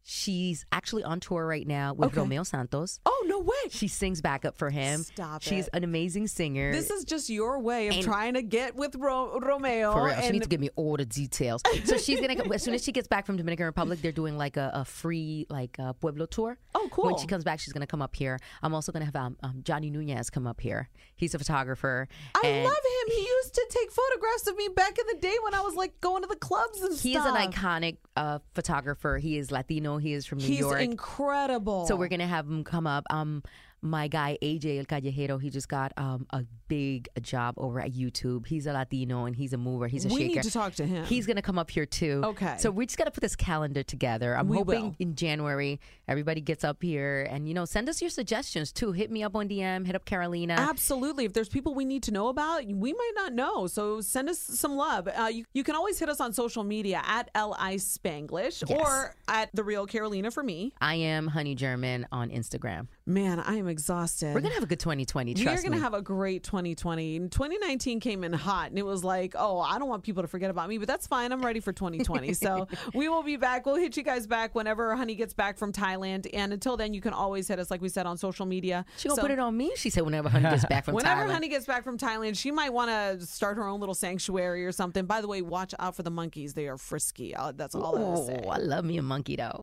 She's 0.09 0.65
actually 0.71 1.03
on 1.03 1.19
tour 1.19 1.45
right 1.45 1.67
now 1.67 1.93
with 1.93 2.11
Okay. 2.11 2.21
Romeo 2.21 2.45
Santos. 2.45 3.01
Oh, 3.05 3.25
no 3.27 3.41
way. 3.41 3.53
She 3.71 3.89
sings 3.89 4.21
backup 4.21 4.57
for 4.57 4.71
him. 4.71 5.03
Stop 5.03 5.43
She's 5.43 5.65
it. 5.67 5.71
an 5.75 5.83
amazing 5.83 6.29
singer. 6.29 6.71
This 6.71 6.91
is 6.91 7.05
just 7.05 7.29
your 7.29 7.59
way 7.59 7.89
of 7.89 7.95
And- 7.97 8.05
trying 8.05 8.35
to 8.35 8.43
get 8.43 8.77
with 8.77 8.95
Ro- 8.95 9.37
Romeo. 9.41 9.91
For 9.93 10.05
real, 10.05 10.21
she 10.23 10.31
needs 10.31 10.45
to 10.45 10.49
give 10.49 10.61
me 10.61 10.71
all 10.77 10.97
the 10.97 11.05
details. 11.05 11.61
So 11.87 11.99
she's 11.99 12.21
gonna 12.21 12.37
come- 12.37 12.53
as 12.53 12.63
soon 12.63 12.75
as 12.75 12.85
she 12.85 12.93
gets 12.93 13.09
back 13.09 13.27
from 13.27 13.37
Dominican 13.37 13.67
Republic, 13.67 14.01
they're 14.01 14.13
doing 14.13 14.39
like 14.39 14.57
a, 14.57 14.71
a 14.75 14.85
free 14.85 15.45
like 15.51 15.77
uh, 15.81 15.93
Pueblo 15.95 16.27
tour. 16.27 16.57
Oh, 16.77 16.89
cool. 16.93 17.07
When 17.07 17.19
she 17.19 17.27
comes 17.27 17.43
back, 17.43 17.59
she's 17.59 17.73
gonna 17.73 17.89
come 17.89 18.01
up 18.01 18.15
here. 18.15 18.39
I'm 18.63 18.75
also 18.75 18.93
gonna 18.93 19.07
have 19.07 19.17
um, 19.17 19.37
um, 19.43 19.63
Johnny 19.65 19.91
Nunez 19.91 20.31
come 20.31 20.47
up 20.47 20.61
here. 20.61 20.89
He's 21.17 21.35
a 21.35 21.39
photographer. 21.39 22.07
I 22.45 22.63
love 22.63 22.73
him. 22.73 23.13
He 23.17 23.23
used 23.23 23.55
to 23.55 23.67
take 23.71 23.91
photographs 23.91 24.47
of 24.47 24.57
me 24.57 24.69
back 24.69 24.97
in 25.01 25.05
the 25.09 25.21
day 25.21 25.35
when 25.43 25.53
I 25.55 25.63
was 25.63 25.75
like 25.75 26.01
going 26.01 26.23
to 26.23 26.29
the 26.29 26.37
clubs 26.37 26.81
and 26.81 26.93
stuff. 26.93 27.03
He 27.03 27.17
is 27.17 27.25
an 27.25 27.35
iconic 27.35 27.97
uh, 28.15 28.39
photographer. 28.55 29.19
He 29.19 29.37
is 29.37 29.51
Latino. 29.51 29.96
He 29.99 30.13
is 30.13 30.27
from 30.27 30.39
New 30.39 30.47
He's 30.47 30.61
York. 30.61 30.79
He's 30.79 30.89
incredible. 30.91 31.87
So 31.87 31.97
we're 31.97 32.09
gonna 32.09 32.27
have 32.27 32.47
him 32.47 32.65
come 32.65 32.87
up. 32.87 33.05
Um, 33.11 33.43
my 33.83 34.09
guy 34.09 34.39
AJ 34.43 34.79
El 34.79 34.85
Callejero, 34.85 35.41
he 35.41 35.51
just 35.51 35.69
got 35.69 35.93
um 35.97 36.27
a 36.31 36.45
big 36.69 37.09
job 37.23 37.55
over 37.59 37.79
at 37.81 37.93
YouTube. 37.93 38.47
He's 38.47 38.67
a 38.67 38.73
Latino 38.73 39.27
and 39.27 39.37
he's 39.37 39.53
a 39.53 39.57
mover. 39.59 39.87
He's 39.87 40.05
a 40.05 40.09
We 40.09 40.25
need 40.25 40.29
shaker. 40.35 40.43
to 40.43 40.51
talk 40.51 40.75
to 40.77 40.87
him. 40.87 41.05
He's 41.05 41.27
gonna 41.27 41.43
come 41.43 41.59
up 41.59 41.71
here 41.71 41.87
too. 41.87 42.21
Okay. 42.25 42.57
So 42.59 42.71
we 42.71 42.87
just 42.87 42.99
gotta 42.99 43.11
put 43.13 43.21
this 43.21 43.37
calendar 43.37 43.83
together. 43.85 44.37
I'm 44.37 44.49
We 44.49 44.57
hoping 44.57 44.83
will. 44.83 44.97
in 44.99 45.15
January 45.15 45.79
everybody 46.09 46.41
gets 46.41 46.65
up 46.65 46.83
here 46.83 47.27
and 47.31 47.47
you 47.47 47.55
know 47.55 47.65
send 47.65 47.89
us 47.89 48.01
your 48.01 48.11
suggestions 48.11 48.73
too. 48.73 48.93
Hit 48.93 49.11
me 49.11 49.23
up 49.23 49.37
on 49.37 49.49
DM. 49.49 49.87
Hit 49.87 49.95
up 49.95 50.05
Carolina. 50.05 50.55
Absolutely. 50.59 51.25
If 51.25 51.33
there's 51.35 51.49
people 51.49 51.75
we 51.75 51.85
need 51.85 52.03
to 52.05 52.11
know 52.11 52.29
about, 52.29 52.65
we 52.67 52.93
might 52.93 53.13
not 53.15 53.33
know. 53.35 53.67
So 53.69 54.01
send 54.01 54.29
us 54.29 54.39
some 54.39 54.75
love. 54.77 55.07
Uh, 55.09 55.27
you, 55.27 55.45
you 55.55 55.63
can 55.63 55.77
always 55.77 55.99
hit 55.99 56.09
us 56.09 56.21
on 56.21 56.33
social 56.33 56.65
media 56.65 57.03
at 57.07 57.31
Li 57.37 57.77
Spanglish 57.77 58.69
Yes. 58.69 58.71
or 58.81 59.15
at 59.29 59.51
The 59.55 59.63
Real 59.63 59.87
Carolina 59.87 60.31
for 60.31 60.43
me. 60.43 60.73
I 60.81 60.95
am 60.97 61.29
Honey 61.29 61.55
German 61.55 62.07
on 62.11 62.31
Instagram. 62.31 62.89
Man, 63.09 63.39
I 63.39 63.55
am 63.55 63.69
exhausted. 63.69 64.35
We're 64.35 64.41
gonna 64.41 64.55
have 64.55 64.65
a 64.65 64.67
good 64.67 64.81
2020. 64.81 65.35
We 65.35 65.43
Trust 65.45 65.61
are 65.61 65.63
going 65.69 65.79
to 65.79 65.85
have 65.85 65.95
a 65.95 66.03
great 66.03 66.43
2020. 66.43 67.17
And 67.17 67.31
2019 67.31 68.01
came 68.01 68.25
in 68.25 68.33
hot, 68.33 68.71
and 68.71 68.79
it 68.81 68.85
was 68.85 69.05
like, 69.05 69.35
oh, 69.39 69.61
I 69.61 69.79
don't 69.79 69.89
want 69.89 70.03
people 70.03 70.25
to 70.25 70.29
forget 70.29 70.51
about 70.51 70.69
me, 70.69 70.79
but 70.79 70.89
that's 70.89 71.07
fine. 71.07 71.31
I'm 71.31 71.41
ready 71.41 71.61
for 71.61 71.73
2020. 71.73 72.35
so 72.35 72.67
we 72.95 73.09
will 73.09 73.23
be 73.23 73.37
back. 73.37 73.65
We'll 73.65 73.77
hit 73.77 73.97
you 73.97 74.03
guys 74.03 74.27
back 74.27 74.57
whenever 74.57 74.97
Honey 74.97 75.15
gets 75.15 75.35
back 75.35 75.57
from 75.57 75.73
Thailand. 75.73 76.29
And 76.33 76.53
until 76.53 76.77
then, 76.77 76.95
you 76.95 77.01
can 77.01 77.13
always 77.13 77.47
hit 77.47 77.61
us, 77.61 77.71
like 77.71 77.81
we 77.81 77.89
said, 77.89 78.07
on 78.07 78.19
social 78.19 78.45
media. 78.45 78.85
She 78.97 79.09
gonna 79.09 79.17
So 79.17 79.23
put 79.23 79.31
it 79.31 79.39
on 79.39 79.57
me. 79.57 79.71
She 79.77 79.89
said 79.89 80.03
whenever 80.03 80.29
Honey 80.29 80.51
gets 80.51 80.65
back 80.65 80.85
from 80.87 80.95
Whenever 80.97 81.23
Thailand. 81.23 81.33
Honey 81.33 81.49
gets 81.49 81.65
back 81.67 81.85
from 81.85 81.99
Thailand, 81.99 82.37
she 82.37 82.51
might 82.51 82.73
want 82.73 82.91
to 82.91 83.25
start 83.25 83.57
her 83.57 83.69
own 83.69 83.79
little 83.79 83.95
sanctuary 83.95 84.67
or 84.67 84.73
something. 84.73 85.07
By 85.07 85.21
the 85.21 85.29
way, 85.29 85.43
watch 85.43 85.75
out 85.79 85.95
for 85.95 86.03
the 86.03 86.11
monkeys. 86.11 86.55
They 86.55 86.67
are 86.67 86.77
frisky. 86.77 87.37
That's 87.55 87.77
all 87.77 87.97
I 87.97 88.27
say. 88.27 88.43
Oh, 88.45 88.49
I 88.49 88.57
love 88.59 88.85
me 88.85 88.99
a 88.99 89.03
monkey 89.03 89.37
though. 89.37 89.63